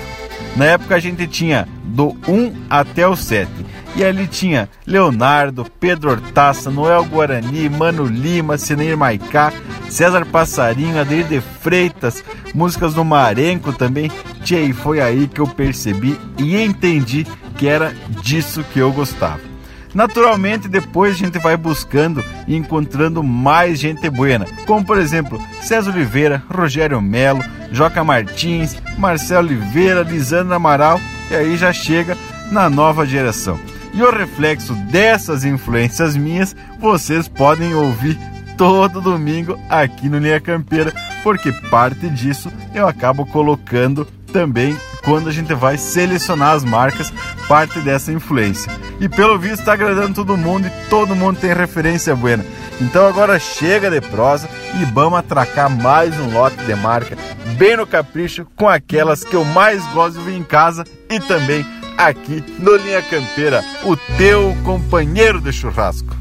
Na 0.56 0.64
época 0.64 0.96
a 0.96 0.98
gente 0.98 1.26
tinha 1.26 1.68
do 1.84 2.16
1 2.26 2.64
até 2.70 3.06
o 3.06 3.14
7. 3.14 3.50
E 3.94 4.02
ali 4.02 4.26
tinha 4.26 4.70
Leonardo, 4.86 5.66
Pedro 5.78 6.10
Hortaça, 6.10 6.70
Noel 6.70 7.04
Guarani, 7.04 7.68
Mano 7.68 8.06
Lima, 8.06 8.56
Sineir 8.56 8.96
Maicá, 8.96 9.52
César 9.90 10.24
Passarinho, 10.24 10.98
Adeir 10.98 11.26
de 11.26 11.40
Freitas, 11.40 12.24
músicas 12.54 12.94
do 12.94 13.04
Marenco 13.04 13.72
também. 13.72 14.10
Tchê, 14.42 14.62
e 14.62 14.72
foi 14.72 15.00
aí 15.00 15.28
que 15.28 15.40
eu 15.40 15.46
percebi 15.46 16.18
e 16.38 16.56
entendi 16.56 17.26
que 17.56 17.68
era 17.68 17.94
disso 18.22 18.64
que 18.72 18.78
eu 18.78 18.90
gostava. 18.92 19.47
Naturalmente, 19.94 20.68
depois 20.68 21.14
a 21.14 21.18
gente 21.18 21.38
vai 21.38 21.56
buscando 21.56 22.24
e 22.46 22.56
encontrando 22.56 23.22
mais 23.22 23.78
gente 23.78 24.08
buena, 24.10 24.46
como 24.66 24.84
por 24.84 24.98
exemplo 24.98 25.40
César 25.62 25.90
Oliveira, 25.90 26.42
Rogério 26.48 27.00
Melo, 27.00 27.42
Joca 27.72 28.04
Martins, 28.04 28.76
Marcelo 28.98 29.48
Oliveira, 29.48 30.02
Lisandro 30.02 30.54
Amaral, 30.54 31.00
e 31.30 31.34
aí 31.34 31.56
já 31.56 31.72
chega 31.72 32.16
na 32.50 32.68
nova 32.68 33.06
geração. 33.06 33.58
E 33.92 34.02
o 34.02 34.10
reflexo 34.10 34.74
dessas 34.90 35.44
influências 35.44 36.16
minhas 36.16 36.54
vocês 36.78 37.26
podem 37.26 37.74
ouvir 37.74 38.18
todo 38.56 39.00
domingo 39.00 39.58
aqui 39.68 40.08
no 40.08 40.18
Linha 40.18 40.40
Campeira, 40.40 40.92
porque 41.22 41.52
parte 41.70 42.08
disso 42.10 42.50
eu 42.74 42.86
acabo 42.86 43.24
colocando 43.24 44.04
também 44.32 44.76
quando 45.08 45.30
a 45.30 45.32
gente 45.32 45.54
vai 45.54 45.78
selecionar 45.78 46.54
as 46.54 46.62
marcas, 46.62 47.10
parte 47.48 47.80
dessa 47.80 48.12
influência. 48.12 48.70
E 49.00 49.08
pelo 49.08 49.38
visto 49.38 49.60
está 49.60 49.72
agradando 49.72 50.12
todo 50.12 50.36
mundo 50.36 50.66
e 50.66 50.90
todo 50.90 51.16
mundo 51.16 51.40
tem 51.40 51.54
referência 51.54 52.14
buena. 52.14 52.44
Então 52.78 53.06
agora 53.06 53.38
chega 53.38 53.90
de 53.90 54.02
prosa 54.02 54.46
e 54.78 54.84
vamos 54.92 55.18
atracar 55.18 55.70
mais 55.70 56.14
um 56.20 56.30
lote 56.34 56.58
de 56.58 56.74
marca 56.74 57.16
bem 57.56 57.78
no 57.78 57.86
capricho 57.86 58.46
com 58.54 58.68
aquelas 58.68 59.24
que 59.24 59.34
eu 59.34 59.46
mais 59.46 59.82
gosto 59.94 60.18
de 60.18 60.24
ver 60.26 60.36
em 60.36 60.44
casa 60.44 60.84
e 61.08 61.18
também 61.18 61.64
aqui 61.96 62.44
no 62.58 62.76
Linha 62.76 63.00
Campeira, 63.00 63.64
o 63.84 63.96
teu 64.18 64.54
companheiro 64.62 65.40
de 65.40 65.54
churrasco. 65.54 66.14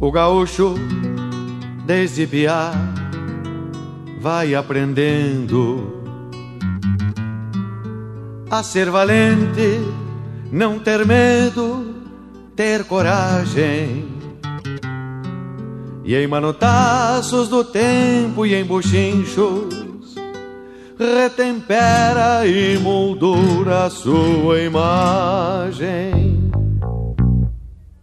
O 0.00 0.10
gaúcho 0.10 0.74
desde 1.84 2.26
vai 4.18 4.54
aprendendo 4.54 6.01
a 8.52 8.62
ser 8.62 8.90
valente, 8.90 9.80
não 10.52 10.78
ter 10.78 11.06
medo, 11.06 12.04
ter 12.54 12.84
coragem. 12.84 14.06
E 16.04 16.14
em 16.14 16.26
manotaços 16.26 17.48
do 17.48 17.64
tempo 17.64 18.44
e 18.44 18.54
em 18.54 18.62
bochinchos, 18.62 20.14
retempera 20.98 22.46
e 22.46 22.76
moldura 22.76 23.86
a 23.86 23.90
sua 23.90 24.60
imagem. 24.60 26.52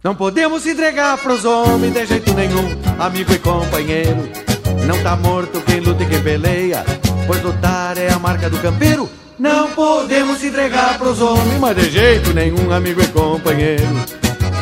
Não 0.02 0.16
podemos 0.16 0.66
entregar 0.66 1.16
pros 1.18 1.44
homens 1.44 1.92
de 1.92 2.06
jeito 2.06 2.34
nenhum, 2.34 2.76
amigo 2.98 3.32
e 3.32 3.38
companheiro. 3.38 4.28
Não 4.84 5.00
tá 5.00 5.14
morto 5.14 5.60
quem 5.60 5.78
luta 5.78 6.02
e 6.02 6.06
quem 6.06 6.20
peleia, 6.20 6.84
pois 7.28 7.40
lutar 7.40 7.96
é 7.96 8.10
a 8.10 8.18
marca 8.18 8.50
do 8.50 8.58
campeiro. 8.58 9.19
Não 9.40 9.70
podemos 9.70 10.44
entregar 10.44 10.98
pros 10.98 11.18
homens, 11.18 11.58
mas 11.58 11.74
de 11.74 11.90
jeito 11.90 12.34
nenhum, 12.34 12.70
amigo 12.70 13.00
e 13.00 13.06
companheiro. 13.06 13.88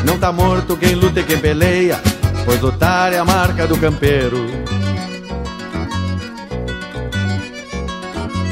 Não 0.05 0.17
tá 0.21 0.31
morto 0.31 0.77
quem 0.77 0.95
luta 0.95 1.19
e 1.19 1.25
quem 1.25 1.37
peleia, 1.37 2.01
pois 2.45 2.61
lutar 2.61 3.13
é 3.13 3.19
a 3.19 3.25
marca 3.25 3.67
do 3.67 3.77
campeiro. 3.77 4.47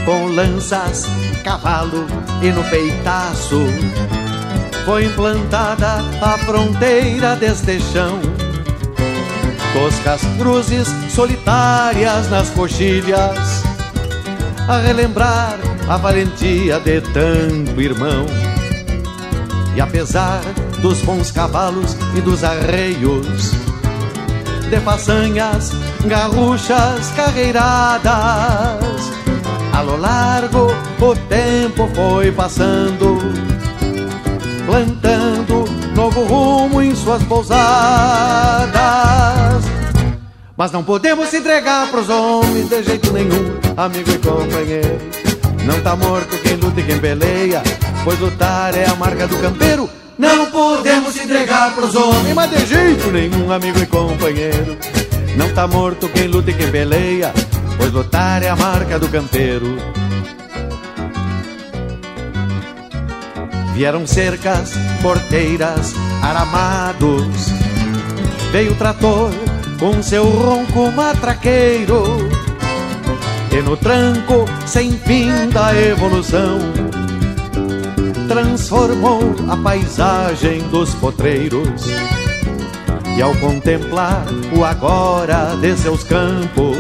Com 0.05 0.27
lanças, 0.35 1.07
cavalo 1.45 2.05
e 2.43 2.51
no 2.51 2.65
peitaço, 2.65 3.65
foi 4.85 5.05
implantada 5.05 6.03
a 6.21 6.39
fronteira 6.39 7.37
deste 7.37 7.79
chão. 7.81 8.21
Toscas 9.73 10.23
cruzes 10.39 10.89
solitárias 11.09 12.29
nas 12.29 12.51
coxilhas, 12.51 13.63
a 14.67 14.79
relembrar 14.79 15.66
a 15.89 15.97
valentia 15.97 16.81
de 16.81 17.01
tanto 17.01 17.81
irmão. 17.81 18.27
E 19.75 19.81
apesar 19.81 20.41
dos 20.81 21.01
bons 21.03 21.31
cavalos 21.31 21.97
e 22.17 22.21
dos 22.21 22.43
arreios, 22.43 23.53
de 24.69 24.81
façanhas, 24.81 25.71
garruchas, 26.07 27.11
carreiradas, 27.15 28.07
a 29.73 29.81
lo 29.83 29.97
largo 29.97 30.69
o 31.01 31.15
tempo 31.29 31.89
foi 31.95 32.33
passando, 32.33 33.19
plantando 34.65 35.65
novo 35.95 36.25
rumo 36.25 36.83
em 36.83 36.95
suas 36.97 37.23
pousadas. 37.25 38.75
Mas 40.57 40.73
não 40.73 40.83
podemos 40.83 41.29
se 41.29 41.37
entregar 41.37 41.91
pros 41.91 42.09
homens 42.09 42.71
de 42.71 42.83
jeito 42.83 43.13
nenhum, 43.13 43.61
amigo 43.77 44.11
e 44.11 44.19
companheiro. 44.19 45.26
Não 45.67 45.81
tá 45.81 45.97
morto 45.97 46.39
quem 46.39 46.55
luta 46.55 46.81
e 46.81 46.85
quem 46.85 46.97
peleia, 46.97 47.61
pois 48.05 48.21
lutar 48.21 48.73
é 48.77 48.87
a 48.87 48.95
marca 48.95 49.27
do 49.27 49.37
campeiro. 49.39 49.91
Não 50.17 50.47
podemos 50.47 51.17
entregar 51.17 51.75
pros 51.75 51.97
homens, 51.97 52.35
mas 52.35 52.51
de 52.51 52.67
jeito 52.67 53.11
nenhum, 53.11 53.51
amigo 53.51 53.81
e 53.81 53.87
companheiro. 53.87 54.79
Não 55.37 55.53
tá 55.53 55.67
morto 55.67 56.09
quem 56.09 56.29
luta 56.29 56.53
e 56.53 56.55
quem 56.55 56.71
peleia, 56.71 57.35
pois 57.77 57.93
lutar 57.93 58.45
é 58.45 58.49
a 58.49 58.55
marca 58.55 58.97
do 58.97 59.09
campeiro. 59.09 59.77
Vieram 63.75 64.07
cercas, 64.07 64.73
porteiras, 65.03 65.95
aramados. 66.23 67.51
Veio 68.53 68.71
o 68.71 68.77
trator 68.77 69.33
com 69.81 70.01
seu 70.01 70.27
ronco 70.27 70.93
matraqueiro 70.93 72.36
e 73.57 73.63
no 73.63 73.75
tranco 73.77 74.45
sem 74.67 74.93
fim 74.93 75.49
da 75.49 75.75
evolução 75.75 76.59
transformou 78.29 79.21
a 79.49 79.57
paisagem 79.57 80.61
dos 80.69 80.95
potreiros. 80.97 81.87
E 83.17 83.23
ao 83.23 83.35
contemplar 83.37 84.27
o 84.55 84.63
agora 84.63 85.57
de 85.59 85.75
seus 85.75 86.05
campos, 86.05 86.77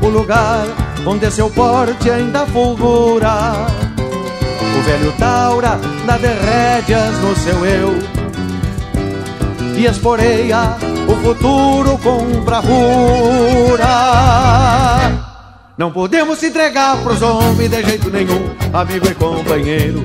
o 0.00 0.08
lugar 0.08 0.64
onde 1.04 1.30
seu 1.30 1.50
porte 1.50 2.10
ainda 2.10 2.46
fulgura, 2.46 3.66
o 3.98 4.82
velho 4.82 5.12
Taura 5.18 5.78
dá 6.06 6.16
de 6.16 6.28
rédeas 6.28 7.18
no 7.18 7.36
seu 7.36 7.66
eu 7.66 7.92
e 9.76 9.84
esporeia 9.84 10.78
o 11.06 11.14
futuro 11.16 11.98
com 11.98 12.40
bravura. 12.40 13.86
Não 15.76 15.92
podemos 15.92 16.42
entregar 16.42 16.96
pros 17.02 17.20
homens 17.20 17.68
de 17.68 17.82
jeito 17.82 18.08
nenhum, 18.08 18.50
amigo 18.72 19.06
e 19.08 19.14
companheiro. 19.14 20.02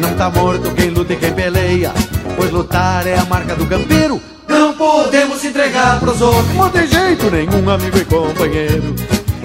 Não 0.00 0.12
tá 0.16 0.28
morto 0.28 0.74
quem 0.74 0.90
luta 0.90 1.12
e 1.12 1.16
quem 1.16 1.32
peleia, 1.32 1.92
pois 2.36 2.50
lutar 2.50 3.06
é 3.06 3.16
a 3.16 3.24
marca 3.24 3.54
do 3.54 3.64
campeiro. 3.64 4.20
Não 4.48 4.72
podemos 4.74 5.44
entregar 5.44 6.00
pros 6.00 6.20
homens 6.20 6.72
de 6.72 6.86
jeito 6.88 7.30
nenhum, 7.30 7.70
amigo 7.70 7.96
e 7.96 8.04
companheiro. 8.04 8.92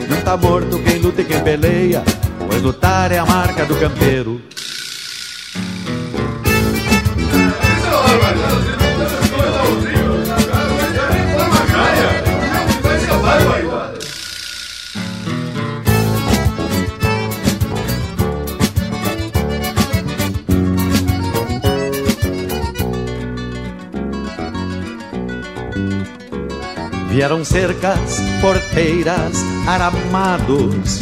Não 0.10 0.20
tá 0.22 0.36
morto 0.36 0.80
quem 0.80 0.98
luta 0.98 1.22
e 1.22 1.26
quem 1.26 1.40
peleia, 1.40 2.04
pois 2.50 2.64
lutar 2.64 3.12
é 3.12 3.20
a 3.20 3.26
marca 3.28 3.64
do 3.64 3.76
campeiro. 3.76 4.41
Vieram 27.20 27.44
cercas, 27.44 28.18
porteiras, 28.40 29.44
aramados. 29.68 31.02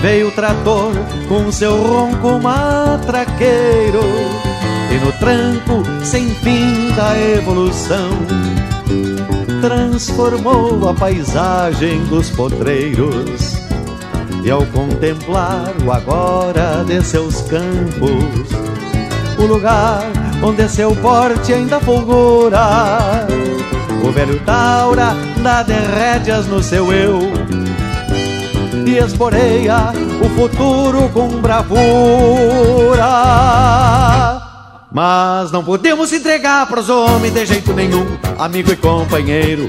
Veio 0.00 0.28
o 0.28 0.30
trator 0.30 0.94
com 1.28 1.52
seu 1.52 1.76
ronco 1.82 2.40
matraqueiro. 2.42 4.00
E 4.90 5.04
no 5.04 5.12
tranco 5.18 5.82
sem 6.02 6.30
fim 6.36 6.90
da 6.96 7.14
evolução, 7.36 8.08
transformou 9.60 10.88
a 10.88 10.94
paisagem 10.94 12.02
dos 12.06 12.30
potreiros. 12.30 13.58
E 14.42 14.50
ao 14.50 14.64
contemplar 14.68 15.74
o 15.84 15.92
agora 15.92 16.82
de 16.86 17.04
seus 17.04 17.42
campos, 17.42 18.48
o 19.38 19.44
lugar 19.44 20.10
onde 20.42 20.66
seu 20.70 20.96
porte 20.96 21.52
ainda 21.52 21.78
fulgura 21.80 23.28
o 24.02 24.12
velho 24.12 24.40
Taura 24.40 25.14
dá 25.42 25.62
de 25.62 25.72
rédeas 25.72 26.46
no 26.46 26.62
seu 26.62 26.92
eu 26.92 27.18
E 28.86 28.98
esporeia 28.98 29.92
o 30.24 30.28
futuro 30.30 31.08
com 31.12 31.28
bravura. 31.40 33.08
Mas 34.90 35.52
não 35.52 35.62
podemos 35.62 36.12
entregar 36.12 36.66
pros 36.66 36.88
homens 36.88 37.34
de 37.34 37.46
jeito 37.46 37.72
nenhum. 37.72 38.06
Amigo 38.38 38.72
e 38.72 38.76
companheiro 38.76 39.68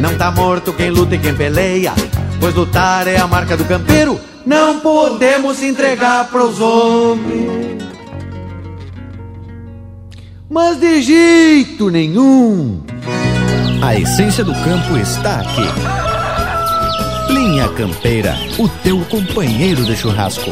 Não 0.00 0.16
tá 0.16 0.30
morto 0.30 0.72
quem 0.72 0.90
luta 0.90 1.14
e 1.14 1.18
quem 1.18 1.34
peleia 1.34 1.92
Pois 2.40 2.54
lutar 2.54 3.06
é 3.08 3.18
a 3.18 3.26
marca 3.26 3.56
do 3.56 3.64
campeiro. 3.64 4.20
Não 4.44 4.80
podemos 4.80 5.62
entregar 5.62 6.28
pros 6.28 6.60
homens. 6.60 7.82
Mas 10.48 10.78
de 10.78 11.02
jeito 11.02 11.90
nenhum! 11.90 12.82
A 13.82 13.94
essência 13.94 14.44
do 14.44 14.52
campo 14.64 14.96
está 14.96 15.40
aqui. 15.40 15.62
Linha 17.32 17.68
Campeira, 17.68 18.36
o 18.58 18.68
teu 18.68 19.00
companheiro 19.06 19.84
de 19.84 19.96
churrasco. 19.96 20.50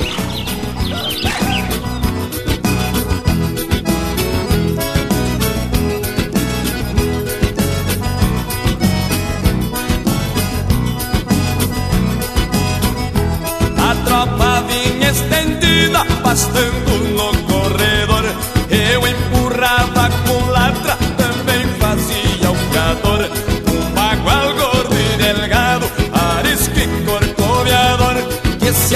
A 13.78 13.94
tropa 14.04 14.64
vinha 14.68 15.10
estendida, 15.10 16.04
pastando 16.22 16.93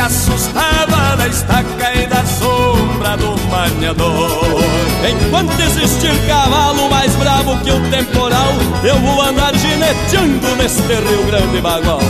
assustava 0.09 1.17
da 1.17 1.29
estaca 1.29 1.95
e 1.95 2.07
da 2.07 2.25
sombra 2.25 3.17
do 3.19 3.37
manhador. 3.51 4.59
Enquanto 5.07 5.61
existir 5.61 6.19
cavalo 6.27 6.89
mais 6.89 7.15
bravo 7.17 7.59
que 7.59 7.71
o 7.71 7.91
temporal, 7.91 8.53
eu 8.83 8.99
vou 9.01 9.21
andar 9.21 9.55
gineteando 9.55 10.57
neste 10.57 10.95
Rio 10.95 11.27
Grande 11.27 11.61
bagual. 11.61 12.01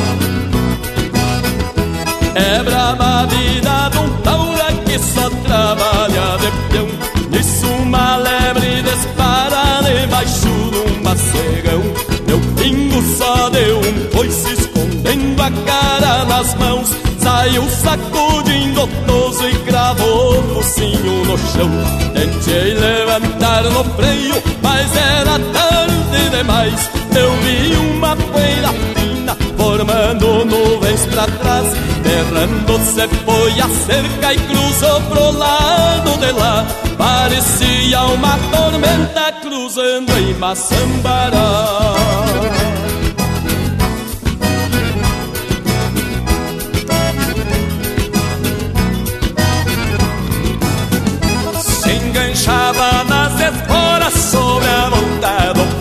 É 2.36 2.62
brava 2.62 3.22
a 3.22 3.26
vida 3.26 3.88
de 3.90 3.98
um 3.98 4.10
taura 4.22 4.72
que 4.86 4.98
só 5.00 5.28
trabalha 5.28 6.38
de 6.38 6.52
peão 6.68 6.86
Nisso 7.30 7.66
uma 7.66 8.16
lebre 8.16 8.80
dispara 8.82 9.82
debaixo 9.82 10.46
de 10.70 10.78
um 10.78 11.02
macegão 11.02 11.82
Meu 12.28 12.40
pingo 12.56 13.02
só 13.16 13.48
deu 13.48 13.80
um 13.80 14.16
coice 14.16 14.52
escondendo 14.52 15.42
a 15.42 15.50
cara 15.50 16.24
nas 16.26 16.54
mãos 16.54 17.07
Saiu 17.20 17.68
sacudindo 17.68 18.88
toso 19.06 19.48
e 19.48 19.54
cravou 19.64 20.38
o 20.38 20.54
focinho 20.54 21.24
no 21.24 21.38
chão. 21.38 21.70
Tentei 22.14 22.74
levantar 22.74 23.64
no 23.64 23.84
freio, 23.96 24.40
mas 24.62 24.96
era 24.96 25.38
tarde 25.52 26.30
demais. 26.30 26.90
Eu 27.14 27.32
vi 27.42 27.76
uma 27.76 28.16
poeira 28.16 28.68
fina 28.94 29.36
formando 29.56 30.44
nuvens 30.44 31.06
pra 31.06 31.26
trás. 31.26 31.66
Errando 32.04 32.78
se 32.78 33.08
foi 33.24 33.60
a 33.60 33.68
cerca 33.68 34.34
e 34.34 34.38
cruzou 34.38 35.00
pro 35.02 35.30
lado 35.32 36.18
de 36.18 36.32
lá. 36.32 36.66
Parecia 36.96 38.02
uma 38.02 38.38
tormenta 38.50 39.32
cruzando 39.42 40.10
em 40.18 40.34
Maçambará 40.34 42.47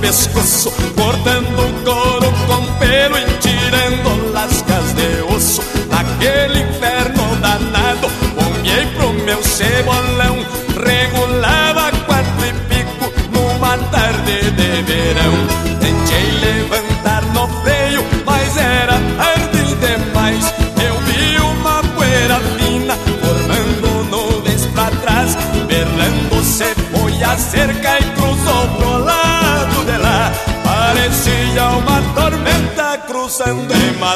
pescoço 0.08 0.72
Cortando 0.96 1.60
o 1.60 1.84
couro 1.84 2.32
com 2.48 2.64
pelo 2.80 3.18
e 3.18 3.26
tirando 3.40 4.32
lascas 4.32 4.94
de 4.94 5.36
osso. 5.36 5.62
Naquele 5.90 6.60
inferno 6.62 7.36
danado, 7.42 8.08
olhei 8.38 8.86
pro 8.96 9.12
meu 9.26 9.44
cebolão 9.44 10.38
Regulava 10.78 11.92
quatro 12.06 12.46
e 12.46 12.54
pico 12.70 13.12
numa 13.32 13.78
tarde 13.90 14.52
de 14.52 14.82
verão. 14.84 15.34
Tentei 15.82 16.32
levantar 16.40 17.24
no 17.34 17.48
freio, 17.62 18.04
mas 18.26 18.56
era 18.56 18.94
tarde 19.18 19.76
demais. 19.76 20.54
Eu 20.82 20.98
vi 21.02 21.38
uma 21.38 21.84
poeira 21.96 22.40
fina 22.58 22.96
formando 22.96 24.04
nuvens 24.10 24.66
pra 24.68 24.90
trás. 25.02 25.36
Berrando 25.68 26.44
se 26.44 26.74
foi 26.92 27.24
a 27.24 27.36
cerca 27.38 28.00
e 28.00 28.07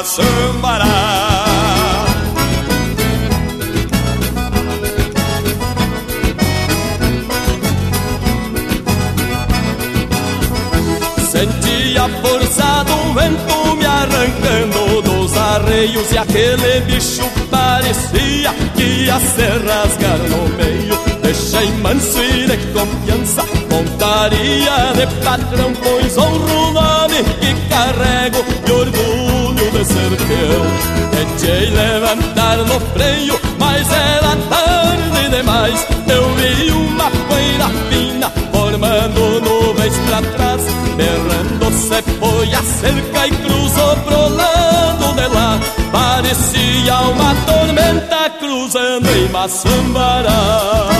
em 0.02 0.08
Maçambará 0.08 0.86
Senti 11.30 11.96
a 11.96 12.08
força 12.20 12.84
do 12.84 13.14
vento 13.14 13.76
me 13.76 13.86
arrancando 13.86 15.02
dos 15.02 15.36
arreios 15.36 16.10
E 16.12 16.18
aquele 16.18 16.80
bicho 16.80 17.22
parecia 17.50 18.52
que 18.74 18.82
ia 18.82 19.20
se 19.20 19.46
rasgar 19.66 20.18
no 20.18 20.48
meio 20.56 20.98
Deixei 21.22 21.70
manso 21.80 22.18
e 22.22 22.46
de 22.46 22.56
confiança. 22.72 23.44
Montaria 23.70 24.92
de 24.94 25.06
patrão 25.24 25.72
Pois 25.80 26.18
honro 26.18 26.68
o 26.68 26.72
nome 26.72 27.22
que 27.40 27.68
carrego 27.68 28.44
De 28.64 28.72
orgulho 28.72 29.11
teu 29.84 30.62
Tentei 31.10 31.70
levantar 31.70 32.58
no 32.58 32.80
freio 32.92 33.40
Mas 33.58 33.90
era 33.90 34.36
tarde 34.48 35.28
demais. 35.30 35.86
Eu 36.08 36.34
vi 36.34 36.70
uma 36.70 37.10
poeira 37.10 37.68
fina 37.88 38.30
Formando 38.52 39.40
nuvens 39.40 39.94
pra 40.06 40.22
trás. 40.22 40.62
Berrando 40.96 41.72
se 41.72 42.02
foi 42.18 42.54
a 42.54 42.62
cerca 42.62 43.26
E 43.26 43.30
cruzou 43.30 43.96
pro 43.96 44.28
lado 44.36 45.14
de 45.14 45.26
lá. 45.34 45.60
Parecia 45.90 47.00
uma 47.00 47.34
tormenta 47.46 48.30
cruzando 48.38 49.08
em 49.08 49.28
Maçambará 49.28 50.92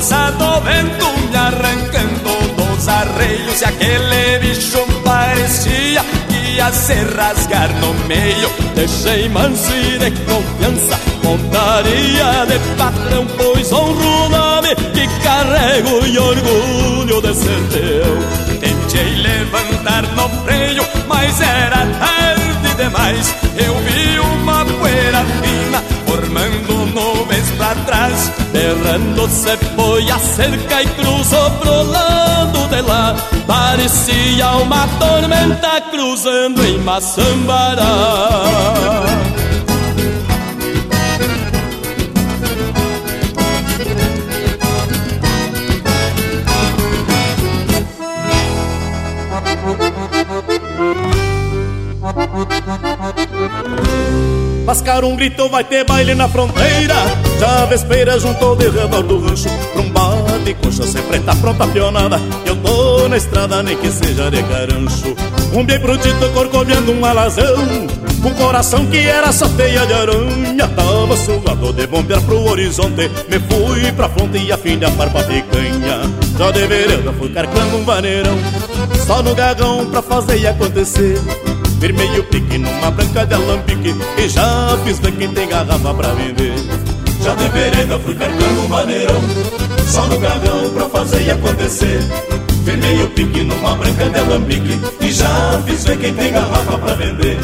Senti 0.00 0.14
a 0.14 0.32
força 0.32 0.32
do 0.32 0.60
vento 0.62 1.30
me 1.30 1.36
arrancando 1.36 2.54
dos 2.56 2.88
arreios 2.88 3.60
E 3.60 3.64
aquele 3.64 4.38
bicho 4.40 4.84
parecia 5.04 6.02
que 6.28 6.56
ia 6.56 6.72
se 6.72 6.94
rasgar 7.14 7.70
no 7.80 7.92
meio 8.06 8.50
Deixei 8.74 9.28
manso 9.28 9.70
e 9.74 9.98
de 9.98 10.10
confiança 10.22 10.98
Montaria 11.22 12.46
de 12.46 12.58
patrão, 12.76 13.26
pois 13.36 13.72
honro 13.72 14.24
o 14.24 14.28
nome 14.30 14.74
que 14.74 15.06
carrego 15.22 16.06
e 16.06 16.18
orgulho 16.18 17.20
de 17.20 17.34
ser 17.34 17.62
teu 17.70 18.58
Tentei 18.58 19.14
levantar 19.16 20.02
no 20.14 20.28
freio, 20.44 20.84
mas 21.06 21.40
era 21.40 21.86
tarde 21.86 22.74
demais 22.76 23.34
Eu 23.56 23.74
vi 23.82 24.18
uma 24.18 24.64
poeira 24.64 25.24
fina 25.42 25.82
formando 26.06 26.86
nuvens 26.94 27.50
pra 27.56 27.74
trás 27.86 28.39
Berrando 28.70 29.28
se 29.28 29.56
foi 29.74 30.08
a 30.08 30.18
cerca 30.20 30.80
e 30.80 30.86
cruzou 30.86 31.50
pro 31.58 31.82
lado 31.90 32.68
de 32.68 32.80
lá. 32.82 33.16
Parecia 33.44 34.48
uma 34.62 34.86
tormenta 35.00 35.80
cruzando 35.90 36.64
em 36.64 36.78
Maçambará 36.78 37.80
Mascar 54.70 55.04
um 55.04 55.16
grito, 55.16 55.48
vai 55.48 55.64
ter 55.64 55.82
baile 55.84 56.14
na 56.14 56.28
fronteira. 56.28 56.94
Já 57.40 57.64
vespeira 57.64 58.20
junto 58.20 58.44
ao 58.44 58.54
derredor 58.54 59.02
do 59.02 59.18
rancho. 59.18 59.48
Pra 59.72 59.82
um 59.82 59.90
bate 59.90 60.54
coxa 60.62 60.86
sem 60.86 61.02
preta 61.02 61.34
pronta 61.34 61.66
pionada. 61.66 62.20
Eu 62.46 62.54
tô 62.54 63.08
na 63.08 63.16
estrada 63.16 63.64
nem 63.64 63.76
que 63.76 63.90
seja 63.90 64.30
de 64.30 64.40
carancho. 64.44 65.16
Um 65.52 65.64
bem 65.64 65.76
brutito 65.80 66.30
corcoviando 66.32 66.92
um 66.92 67.04
alazão. 67.04 67.56
Um 68.24 68.30
coração 68.34 68.86
que 68.86 68.98
era 68.98 69.32
só 69.32 69.48
teia 69.48 69.84
de 69.84 69.92
aranha. 69.92 70.68
Tava 70.68 71.16
sugado 71.16 71.72
de 71.72 71.88
bombear 71.88 72.22
pro 72.22 72.40
horizonte. 72.40 73.10
Me 73.28 73.40
fui 73.40 73.90
pra 73.90 74.08
fronte 74.08 74.38
e 74.38 74.52
a 74.52 74.56
fim 74.56 74.78
de 74.78 74.88
farpa 74.92 75.24
picanha. 75.24 76.02
Já 76.38 76.50
de 76.52 76.66
vereda 76.68 77.12
fui 77.14 77.28
carcando 77.30 77.76
um 77.76 77.84
vaneirão. 77.84 78.38
Só 79.04 79.20
no 79.20 79.34
gagão 79.34 79.90
pra 79.90 80.00
fazer 80.00 80.46
acontecer 80.46 81.20
Firmei 81.80 82.18
o 82.18 82.24
pique 82.24 82.58
numa 82.58 82.90
branca 82.90 83.24
de 83.24 83.34
alambique. 83.34 83.94
E 84.18 84.28
já 84.28 84.78
fiz 84.84 84.98
ver 84.98 85.12
quem 85.12 85.32
tem 85.32 85.48
garrafa 85.48 85.94
pra 85.94 86.12
vender. 86.12 86.52
Já 87.22 87.34
de 87.34 87.48
vereda 87.48 87.98
fui 88.00 88.14
carcando 88.14 88.60
um 88.60 88.68
maneirão. 88.68 89.20
Só 89.88 90.06
no 90.06 90.20
gagão 90.20 90.70
pra 90.74 90.88
fazer 90.90 91.30
acontecer. 91.30 92.00
Vermelho 92.64 93.08
pique 93.08 93.42
numa 93.44 93.74
branca 93.76 94.10
de 94.10 94.18
alambique. 94.18 94.78
E 95.00 95.10
já 95.10 95.62
fiz 95.64 95.82
ver 95.84 95.98
quem 95.98 96.12
tem 96.12 96.30
garrafa 96.30 96.76
pra 96.76 96.94
vender. 96.96 97.38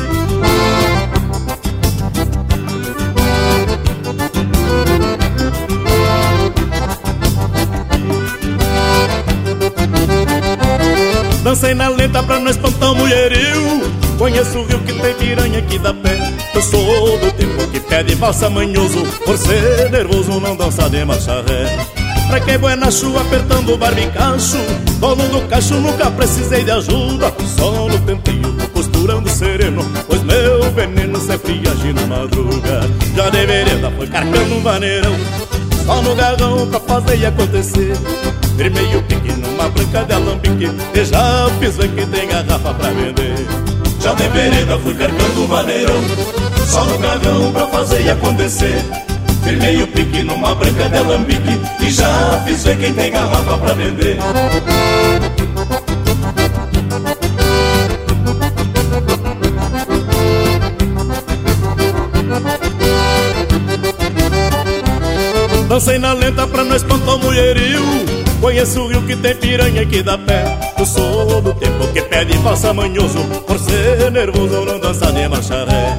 Dancei 11.43 11.75
na 11.75 11.89
lenta 11.89 12.23
pra 12.23 12.39
não 12.39 12.51
espantar 12.51 12.93
o 12.93 12.97
mulherio 12.97 14.06
Conheço 14.19 14.59
o 14.59 14.67
rio 14.67 14.79
que 14.81 14.93
tem 14.95 15.15
piranha 15.15 15.59
aqui 15.59 15.79
da 15.79 15.93
pé. 15.93 16.17
Eu 16.55 16.63
sou 16.63 17.19
do 17.19 17.31
tempo 17.33 17.71
que 17.71 17.79
pede 17.81 18.15
valsa 18.15 18.49
manhoso 18.49 19.07
Por 19.27 19.37
ser 19.37 19.91
nervoso 19.91 20.41
não 20.41 20.57
dança 20.57 20.89
de 20.89 21.05
marcha 21.05 21.45
ré 21.47 21.87
Pra 22.29 22.41
quem 22.41 22.59
chuva 22.91 23.21
apertando 23.21 23.75
o 23.75 23.77
barbicacho 23.77 24.57
Dono 24.99 25.29
do 25.29 25.47
cacho 25.49 25.75
nunca 25.75 26.11
precisei 26.11 26.65
de 26.65 26.71
ajuda. 26.71 27.31
Só 27.59 27.89
no 27.89 27.99
tempinho 28.01 28.57
costurando 28.73 29.29
sereno 29.29 29.85
Pois 30.07 30.23
meu 30.23 30.63
veneno 30.73 31.21
sempre 31.21 31.61
age 31.69 31.93
na 31.93 32.07
madruga. 32.07 32.81
Já 33.15 33.29
deveria 33.29 33.77
dar 33.77 33.91
foi 33.93 34.07
carcando 34.07 34.55
um 34.55 34.61
maneirão 34.61 35.15
Só 35.85 36.01
no 36.01 36.15
garrão 36.15 36.67
pra 36.69 36.81
fazer 36.81 37.27
acontecer. 37.27 37.93
Vermelho 38.57 39.03
pique 39.03 39.33
numa 39.33 39.69
branca 39.69 40.05
de 40.05 40.15
alambique 40.15 40.71
E 40.95 41.05
já 41.05 41.51
fiz 41.61 41.77
ver 41.77 41.91
que 41.91 42.07
tem 42.07 42.29
garrafa 42.29 42.73
pra 42.73 42.89
vender 42.89 43.76
Já 44.07 44.15
de 44.15 44.29
vereda 44.29 44.79
fui 44.79 44.95
carcando 44.95 45.49
maneirão. 45.49 46.01
Só 46.65 46.85
no 46.85 46.97
garrão 46.97 47.53
pra 47.53 47.67
fazer 47.67 48.03
e 48.03 48.11
acontecer. 48.11 48.85
Firmei 49.43 49.83
o 49.83 49.87
pique 49.89 50.23
numa 50.23 50.55
branca 50.55 50.89
de 50.89 50.97
alambique 50.97 51.61
E 51.81 51.91
já 51.91 52.41
fiz 52.47 52.63
ver 52.63 52.79
quem 52.79 52.95
tem 52.95 53.11
garrafa 53.11 53.59
pra 53.59 53.75
vender. 53.75 54.17
Dancei 65.69 65.99
na 65.99 66.13
lenta 66.13 66.47
pra 66.47 66.63
não 66.63 66.77
espantar 66.77 67.17
o 67.17 67.19
mulherio 67.19 68.06
Conheço 68.47 68.81
o 68.81 68.87
rio 68.87 69.03
que 69.03 69.17
tem 69.17 69.35
piranha 69.35 69.85
que 69.85 70.05
dá 70.05 70.17
pé. 70.17 70.45
Eu 70.79 70.87
sou 70.87 71.43
do 71.43 71.53
tempo 71.55 71.85
que 71.89 72.01
pede 72.01 72.39
valsa 72.39 72.73
manhoso 72.73 73.19
Por 73.45 73.59
ser 73.59 74.09
nervoso 74.13 74.65
não 74.65 74.79
dança 74.79 75.11
de 75.11 75.29
marcharé. 75.29 75.99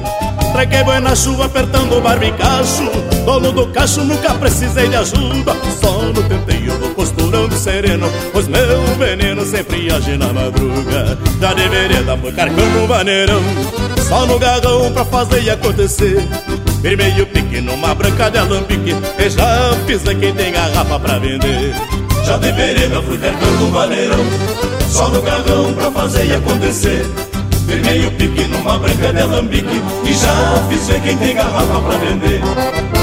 Trequei 0.54 0.82
boi 0.82 0.98
na 0.98 1.14
chuva 1.14 1.44
apertando 1.44 1.98
o 1.98 2.00
barbicacho 2.00 2.90
Dono 3.26 3.52
do 3.52 3.66
cacho 3.66 4.02
nunca 4.02 4.32
precisei 4.32 4.88
de 4.88 4.96
ajuda. 4.96 5.54
Só 5.78 6.00
no 6.00 6.22
tenteio 6.22 6.72
vou 6.78 6.88
costurando 6.94 7.54
sereno 7.54 8.10
Pois 8.32 8.48
meu 8.48 8.82
veneno 8.96 9.44
sempre 9.44 9.92
age 9.92 10.16
na 10.16 10.32
madruga. 10.32 11.18
Já 11.38 11.52
deveria 11.52 12.02
dar 12.02 12.16
foi 12.16 12.32
carcando 12.32 12.82
o 12.82 12.88
maneirão 12.88 13.42
Só 14.08 14.24
no 14.24 14.38
garrão 14.38 14.90
pra 14.90 15.04
fazer 15.04 15.50
acontecer. 15.50 16.26
Vermelho 16.80 17.26
pique 17.26 17.60
numa 17.60 17.94
branca 17.94 18.30
de 18.30 18.38
alambique 18.38 18.96
E 19.18 19.28
já 19.28 19.76
fiz 19.86 20.02
quem 20.02 20.32
tem 20.32 20.50
garrafa 20.50 20.98
pra 20.98 21.18
vender 21.18 21.97
Já 22.28 22.36
de 22.36 22.52
vereda 22.52 23.00
fui 23.04 23.16
carcando 23.16 23.64
um 23.64 23.70
maneirão 23.70 24.22
Só 24.86 25.08
no 25.08 25.22
garrão 25.22 25.72
pra 25.72 25.90
fazer 25.90 26.30
acontecer. 26.34 27.06
Vermelho 27.64 28.10
pique 28.18 28.44
numa 28.48 28.78
branca 28.78 29.14
de 29.14 29.22
alambique. 29.22 29.82
E 30.04 30.12
já 30.12 30.66
fiz 30.68 30.88
ver 30.88 31.00
quem 31.00 31.16
tem 31.16 31.34
garrafa 31.34 31.80
pra 31.80 31.96
vender 31.96 32.97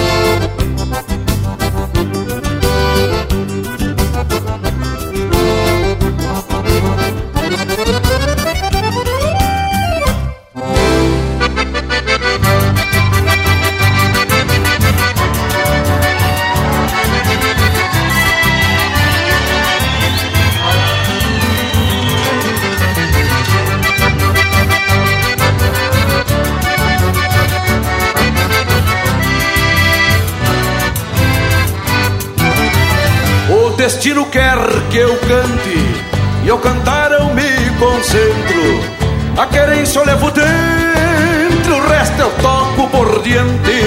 que 34.96 35.02
eu 35.02 35.18
cante 35.18 35.78
E 36.46 36.50
ao 36.50 36.58
cantar 36.58 37.12
eu 37.12 37.26
me 37.34 37.70
concentro. 37.78 38.80
A 39.38 39.46
querência 39.46 40.00
eu 40.00 40.06
levo 40.06 40.32
dentro 40.32 41.76
O 41.76 41.88
resto 41.90 42.22
eu 42.22 42.32
toco 42.42 42.88
por 42.88 43.22
diante. 43.22 43.84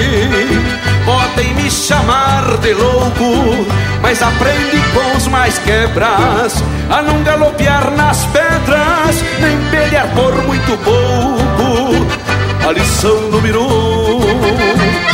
Podem 1.05 1.53
me 1.55 1.71
chamar 1.71 2.57
de 2.57 2.73
louco 2.75 3.65
Mas 4.03 4.21
aprende 4.21 4.77
com 4.93 5.17
os 5.17 5.27
mais 5.27 5.57
quebras 5.57 6.63
A 6.87 7.01
não 7.01 7.23
galopear 7.23 7.89
nas 7.91 8.25
pedras 8.27 9.23
Nem 9.39 9.57
pelear 9.71 10.07
por 10.13 10.35
muito 10.43 10.77
pouco. 10.83 12.67
A 12.67 12.71
lição 12.71 13.19
número 13.31 13.63
um 13.63 15.08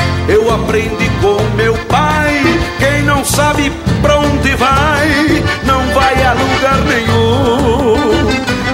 aprendi 0.55 1.09
com 1.21 1.41
meu 1.55 1.73
pai 1.89 2.41
Quem 2.79 3.03
não 3.03 3.23
sabe 3.23 3.71
pra 4.01 4.19
onde 4.19 4.55
vai, 4.55 5.43
não 5.63 5.81
vai 5.93 6.23
a 6.23 6.33
lugar 6.33 6.77
nenhum. 6.85 7.95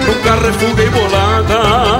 Nunca 0.05 0.45
refuguei 0.45 0.89
bolada, 0.89 1.99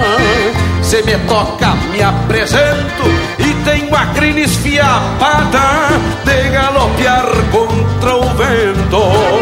se 0.82 1.02
me 1.02 1.16
toca 1.26 1.74
me 1.90 2.02
apresento 2.02 3.04
e 3.38 3.54
tenho 3.64 3.94
a 3.94 4.06
crina 4.06 4.40
esfiapada 4.40 5.88
de 6.24 6.48
galopear 6.50 7.26
contra 7.50 8.16
o 8.16 8.28
vento. 8.34 9.41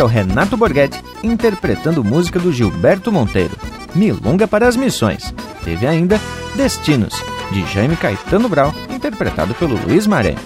É 0.00 0.02
o 0.02 0.06
Renato 0.06 0.56
Borghetti 0.56 0.98
interpretando 1.22 2.02
música 2.02 2.38
do 2.38 2.50
Gilberto 2.50 3.12
Monteiro, 3.12 3.54
Milonga 3.94 4.48
para 4.48 4.66
as 4.66 4.74
Missões. 4.74 5.34
Teve 5.62 5.86
ainda 5.86 6.18
Destinos, 6.54 7.22
de 7.50 7.66
Jaime 7.66 7.96
Caetano 7.96 8.48
Brau, 8.48 8.74
interpretado 8.88 9.52
pelo 9.52 9.76
Luiz 9.84 10.06
Maré. 10.06 10.36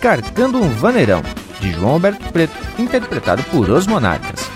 Carcando 0.00 0.62
um 0.62 0.68
Vaneirão, 0.68 1.20
de 1.58 1.72
João 1.72 1.94
Alberto 1.94 2.32
Preto, 2.32 2.54
interpretado 2.78 3.42
por 3.50 3.68
Os 3.70 3.88
Monarcas. 3.88 4.48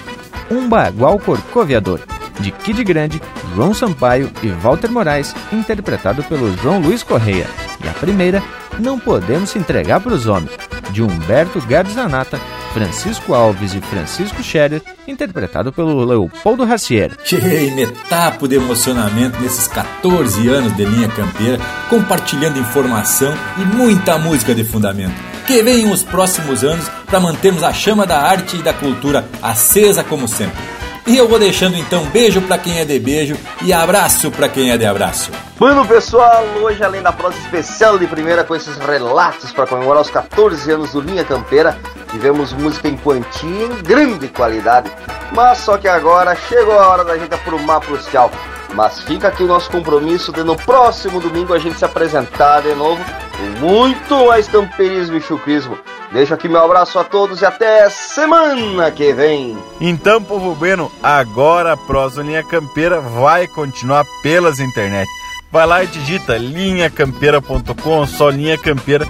Um 0.49 0.69
Bagual 0.69 1.19
Corcoviador, 1.19 1.99
de 2.39 2.53
Kid 2.53 2.85
Grande, 2.85 3.21
João 3.53 3.75
Sampaio 3.75 4.31
e 4.45 4.49
Walter 4.51 4.93
Moraes, 4.93 5.35
interpretado 5.53 6.23
pelo 6.23 6.57
João 6.59 6.79
Luiz 6.79 7.03
Correia. 7.03 7.49
E 7.85 7.89
a 7.89 7.93
primeira, 7.93 8.41
Não 8.79 8.97
Podemos 8.97 9.51
Se 9.51 9.59
Entregar 9.59 9.99
para 9.99 10.15
os 10.15 10.29
Homens, 10.29 10.53
de 10.93 11.03
Humberto 11.03 11.61
Garzanata, 11.63 12.41
Francisco 12.77 13.33
Alves 13.33 13.73
e 13.73 13.81
Francisco 13.81 14.43
Scherer, 14.43 14.83
interpretado 15.09 15.73
pelo 15.73 16.05
Leopoldo 16.05 16.63
Racier. 16.63 17.11
Cheguei 17.25 17.71
metapo 17.71 18.47
de 18.47 18.57
emocionamento 18.57 19.41
nesses 19.41 19.67
14 19.67 20.47
anos 20.51 20.77
de 20.77 20.85
linha 20.85 21.09
campeira, 21.09 21.59
compartilhando 21.89 22.59
informação 22.59 23.33
e 23.57 23.65
muita 23.65 24.19
música 24.19 24.55
de 24.55 24.63
fundamento. 24.63 25.15
que 25.47 25.63
venham 25.63 25.91
os 25.91 26.03
próximos 26.03 26.63
anos 26.65 26.87
para 27.07 27.19
mantermos 27.19 27.63
a 27.63 27.73
chama 27.73 28.05
da 28.05 28.21
arte 28.21 28.59
e 28.59 28.63
da 28.63 28.75
cultura 28.75 29.25
acesa 29.41 30.05
como 30.05 30.29
sempre. 30.29 30.63
E 31.07 31.17
eu 31.17 31.29
vou 31.29 31.39
deixando 31.39 31.79
então 31.79 32.05
beijo 32.07 32.43
para 32.43 32.59
quem 32.59 32.81
é 32.81 32.85
de 32.85 32.99
beijo 32.99 33.39
e 33.63 33.73
abraço 33.73 34.29
para 34.31 34.49
quem 34.49 34.73
é 34.73 34.77
de 34.77 34.85
abraço. 34.85 35.31
Bueno, 35.57 35.87
pessoal, 35.87 36.45
hoje 36.61 36.83
além 36.83 37.01
da 37.01 37.13
prosa 37.13 37.39
especial 37.39 37.97
de 37.97 38.09
primeira 38.09 38.43
com 38.43 38.55
esses 38.55 38.77
relatos 38.77 39.53
para 39.53 39.67
comemorar 39.67 40.03
os 40.03 40.11
14 40.11 40.71
anos 40.73 40.93
do 40.93 41.01
Linha 41.01 41.25
Campeira, 41.25 41.79
tivemos 42.11 42.53
música 42.53 42.89
em 42.89 42.97
quantia 42.97 43.67
em 43.67 43.83
grande 43.83 44.29
qualidade. 44.29 44.91
Mas 45.33 45.59
só 45.59 45.77
que 45.77 45.89
agora 45.89 46.35
chegou 46.35 46.79
a 46.79 46.89
hora 46.89 47.05
da 47.05 47.17
gente 47.17 47.35
aprumar 47.35 47.81
pro 47.81 47.99
tchau. 47.99 48.31
Mas 48.75 49.01
fica 49.03 49.29
aqui 49.29 49.43
o 49.43 49.47
nosso 49.47 49.71
compromisso 49.71 50.33
de 50.33 50.43
no 50.43 50.57
próximo 50.57 51.21
domingo 51.21 51.55
a 51.55 51.59
gente 51.59 51.79
se 51.79 51.85
apresentar 51.85 52.63
de 52.63 52.75
novo 52.75 53.03
com 53.37 53.67
muito 53.67 54.27
mais 54.27 54.49
campeirismo 54.49 55.17
e 55.17 55.21
chucrismo. 55.21 55.79
Deixo 56.13 56.35
aqui 56.35 56.49
meu 56.49 56.63
abraço 56.63 56.99
a 56.99 57.05
todos 57.05 57.43
e 57.43 57.47
até 57.47 57.89
semana 57.91 58.91
que 58.91 59.13
vem. 59.13 59.59
Então, 59.81 60.23
povo 60.23 60.55
bueno, 60.55 60.91
agora 61.03 61.73
a 61.73 61.77
prosa 61.77 62.23
Linha 62.23 62.45
Campeira 62.45 63.01
vai 63.01 63.47
continuar 63.49 64.05
pelas 64.23 64.61
internet. 64.61 65.09
Vai 65.51 65.67
lá 65.67 65.83
e 65.83 65.87
digita 65.87 66.37
linhacampeira.com, 66.37 68.07
só 68.07 68.29
linha 68.29 68.59
campeira 68.59 69.07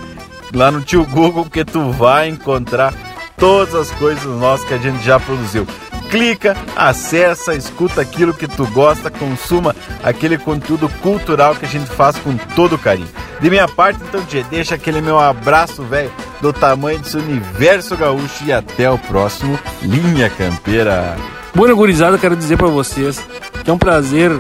lá 0.57 0.70
no 0.70 0.81
tio 0.81 1.05
Google 1.05 1.45
que 1.45 1.65
tu 1.65 1.91
vai 1.93 2.28
encontrar 2.28 2.95
todas 3.37 3.74
as 3.74 3.91
coisas 3.93 4.24
nossas 4.24 4.66
que 4.66 4.74
a 4.74 4.78
gente 4.78 5.05
já 5.05 5.20
produziu 5.20 5.66
clica, 6.11 6.57
acessa, 6.77 7.55
escuta 7.55 8.01
aquilo 8.01 8.33
que 8.33 8.47
tu 8.47 8.65
gosta, 8.69 9.11
consuma 9.11 9.74
aquele 10.03 10.39
conteúdo 10.39 10.89
cultural 11.03 11.55
que 11.55 11.65
a 11.65 11.69
gente 11.69 11.91
faz 11.91 12.16
com 12.16 12.37
todo 12.55 12.78
carinho. 12.78 13.09
De 13.41 13.51
minha 13.51 13.69
parte, 13.69 14.01
então, 14.03 14.24
te 14.24 14.43
deixa 14.45 14.77
aquele 14.77 15.01
meu 15.01 15.19
abraço, 15.19 15.83
velho, 15.83 16.11
do 16.41 16.53
tamanho 16.53 17.01
desse 17.01 17.16
universo 17.16 17.97
gaúcho 17.97 18.45
e 18.45 18.53
até 18.53 18.91
o 18.91 18.97
próximo 18.97 19.59
Linha 19.83 20.31
Campeira. 20.31 21.16
Boa 21.55 21.74
gurizada, 21.74 22.19
quero 22.19 22.37
dizer 22.37 22.57
para 22.57 22.69
vocês 22.69 23.20
que 23.65 23.69
é 23.69 23.73
um 23.73 23.78
prazer 23.78 24.31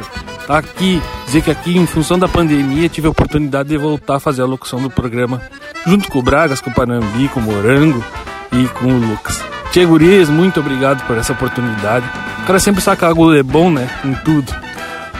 estar 0.40 0.58
aqui, 0.58 1.02
dizer 1.26 1.42
que 1.42 1.50
aqui, 1.50 1.76
em 1.76 1.86
função 1.86 2.18
da 2.18 2.28
pandemia, 2.28 2.88
tive 2.88 3.08
a 3.08 3.10
oportunidade 3.10 3.68
de 3.68 3.76
voltar 3.76 4.16
a 4.16 4.20
fazer 4.20 4.42
a 4.42 4.46
locução 4.46 4.80
do 4.80 4.88
programa, 4.88 5.42
junto 5.86 6.10
com 6.10 6.18
o 6.18 6.22
Bragas, 6.22 6.60
com 6.60 6.70
o 6.70 6.74
Panambi, 6.74 7.28
com 7.28 7.40
o 7.40 7.42
Morango 7.42 8.04
e 8.52 8.66
com 8.68 8.86
o 8.86 8.98
Lucas. 8.98 9.42
Tchê 9.70 9.84
Gurias, 9.84 10.28
muito 10.28 10.60
obrigado 10.60 11.06
por 11.06 11.16
essa 11.16 11.32
oportunidade. 11.32 12.06
O 12.42 12.46
cara 12.46 12.58
sempre 12.58 12.80
saca 12.80 13.06
algo 13.06 13.32
de 13.32 13.42
bom, 13.42 13.70
né? 13.70 13.88
Em 14.04 14.14
tudo. 14.14 14.52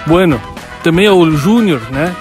Bueno, 0.06 0.40
também 0.82 1.08
o 1.08 1.30
Júnior, 1.32 1.80
né? 1.90 2.14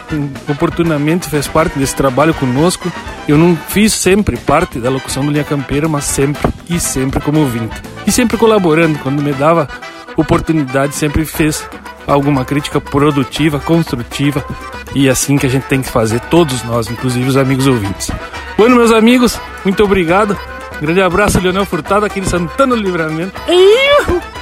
Oportunamente 0.50 1.30
fez 1.30 1.48
parte 1.48 1.78
desse 1.78 1.96
trabalho 1.96 2.34
conosco. 2.34 2.92
Eu 3.28 3.38
não 3.38 3.56
fiz 3.56 3.94
sempre 3.94 4.38
parte 4.38 4.80
da 4.80 4.90
locução 4.90 5.24
do 5.24 5.32
Linha 5.32 5.44
Campeira, 5.44 5.88
mas 5.88 6.04
sempre 6.04 6.52
e 6.70 6.80
sempre 6.80 7.20
como 7.20 7.40
ouvinte. 7.40 7.82
E 8.06 8.12
sempre 8.12 8.38
colaborando, 8.38 9.00
quando 9.00 9.22
me 9.22 9.34
dava 9.34 9.68
oportunidade, 10.18 10.96
sempre 10.96 11.26
fez 11.26 11.68
alguma 12.08 12.46
crítica 12.46 12.80
produtiva, 12.80 13.60
construtiva. 13.60 14.44
E 14.94 15.08
é 15.08 15.12
assim 15.12 15.38
que 15.38 15.46
a 15.46 15.50
gente 15.50 15.64
tem 15.64 15.82
que 15.82 15.90
fazer, 15.90 16.20
todos 16.22 16.64
nós, 16.64 16.90
inclusive 16.90 17.28
os 17.28 17.38
amigos 17.38 17.68
ouvintes. 17.68 18.12
Bueno, 18.58 18.76
meus 18.76 18.92
amigos, 18.92 19.40
muito 19.64 19.84
obrigado. 19.84 20.38
Grande 20.82 21.02
abraço, 21.02 21.40
Leonel 21.40 21.66
Furtado, 21.66 22.06
aqui 22.06 22.20
de 22.20 22.30
Santana 22.30 22.76
do 22.76 22.82
Livramento. 22.82 23.34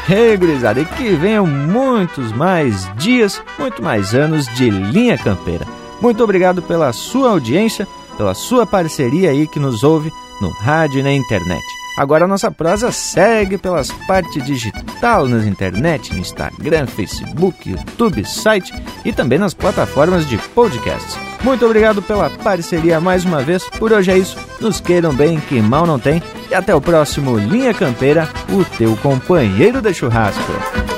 Hey, 0.09 0.35
gurizada, 0.35 0.81
e 0.81 0.85
que 0.85 1.15
venham 1.15 1.45
muitos 1.47 2.31
mais 2.33 2.89
dias, 2.95 3.41
muito 3.57 3.81
mais 3.81 4.13
anos 4.13 4.47
de 4.55 4.69
Linha 4.69 5.17
Campeira. 5.17 5.65
Muito 6.01 6.23
obrigado 6.23 6.61
pela 6.61 6.91
sua 6.91 7.29
audiência, 7.29 7.87
pela 8.17 8.33
sua 8.33 8.65
parceria 8.65 9.29
aí 9.29 9.47
que 9.47 9.59
nos 9.59 9.83
ouve 9.83 10.11
no 10.41 10.49
rádio 10.49 10.99
e 10.99 11.03
na 11.03 11.13
internet. 11.13 11.63
Agora 11.97 12.25
a 12.25 12.27
nossa 12.27 12.49
prosa 12.49 12.91
segue 12.91 13.57
pelas 13.57 13.91
partes 14.07 14.43
digital 14.43 15.27
nas 15.27 15.45
internet, 15.45 16.11
no 16.13 16.19
Instagram, 16.19 16.87
Facebook, 16.87 17.69
YouTube, 17.69 18.25
site 18.25 18.73
e 19.05 19.13
também 19.13 19.37
nas 19.37 19.53
plataformas 19.53 20.27
de 20.27 20.37
podcasts. 20.37 21.17
Muito 21.43 21.65
obrigado 21.65 22.01
pela 22.01 22.29
parceria 22.29 22.99
mais 22.99 23.25
uma 23.25 23.41
vez. 23.41 23.63
Por 23.77 23.91
hoje 23.91 24.11
é 24.11 24.17
isso. 24.17 24.37
Nos 24.59 24.79
queiram 24.79 25.13
bem, 25.13 25.39
que 25.41 25.61
mal 25.61 25.85
não 25.85 25.99
tem. 25.99 26.23
E 26.49 26.55
até 26.55 26.73
o 26.73 26.81
próximo 26.81 27.37
Linha 27.37 27.73
Campeira, 27.73 28.29
o 28.49 28.63
teu 28.77 28.95
companheiro 28.97 29.81
de 29.81 29.93
churrasco. 29.93 30.92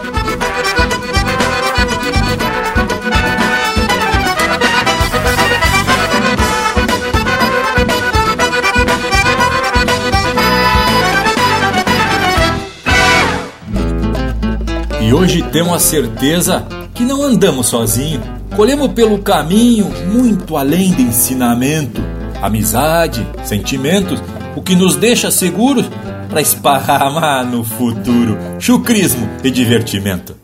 E 15.06 15.14
hoje 15.14 15.44
temos 15.52 15.72
a 15.72 15.78
certeza 15.78 16.66
que 16.96 17.04
não 17.04 17.22
andamos 17.22 17.68
sozinhos. 17.68 18.24
Colhemos 18.56 18.88
pelo 18.88 19.20
caminho 19.20 19.88
muito 20.12 20.58
além 20.58 20.96
de 20.96 21.04
ensinamento, 21.04 22.02
amizade, 22.42 23.24
sentimentos, 23.44 24.20
o 24.56 24.64
que 24.64 24.76
nos 24.76 24.96
deixa 24.96 25.30
seguros 25.30 25.86
para 26.28 26.42
esparramar 26.42 27.46
no 27.46 27.64
futuro 27.64 28.36
chucrismo 28.60 29.30
e 29.44 29.52
divertimento. 29.52 30.36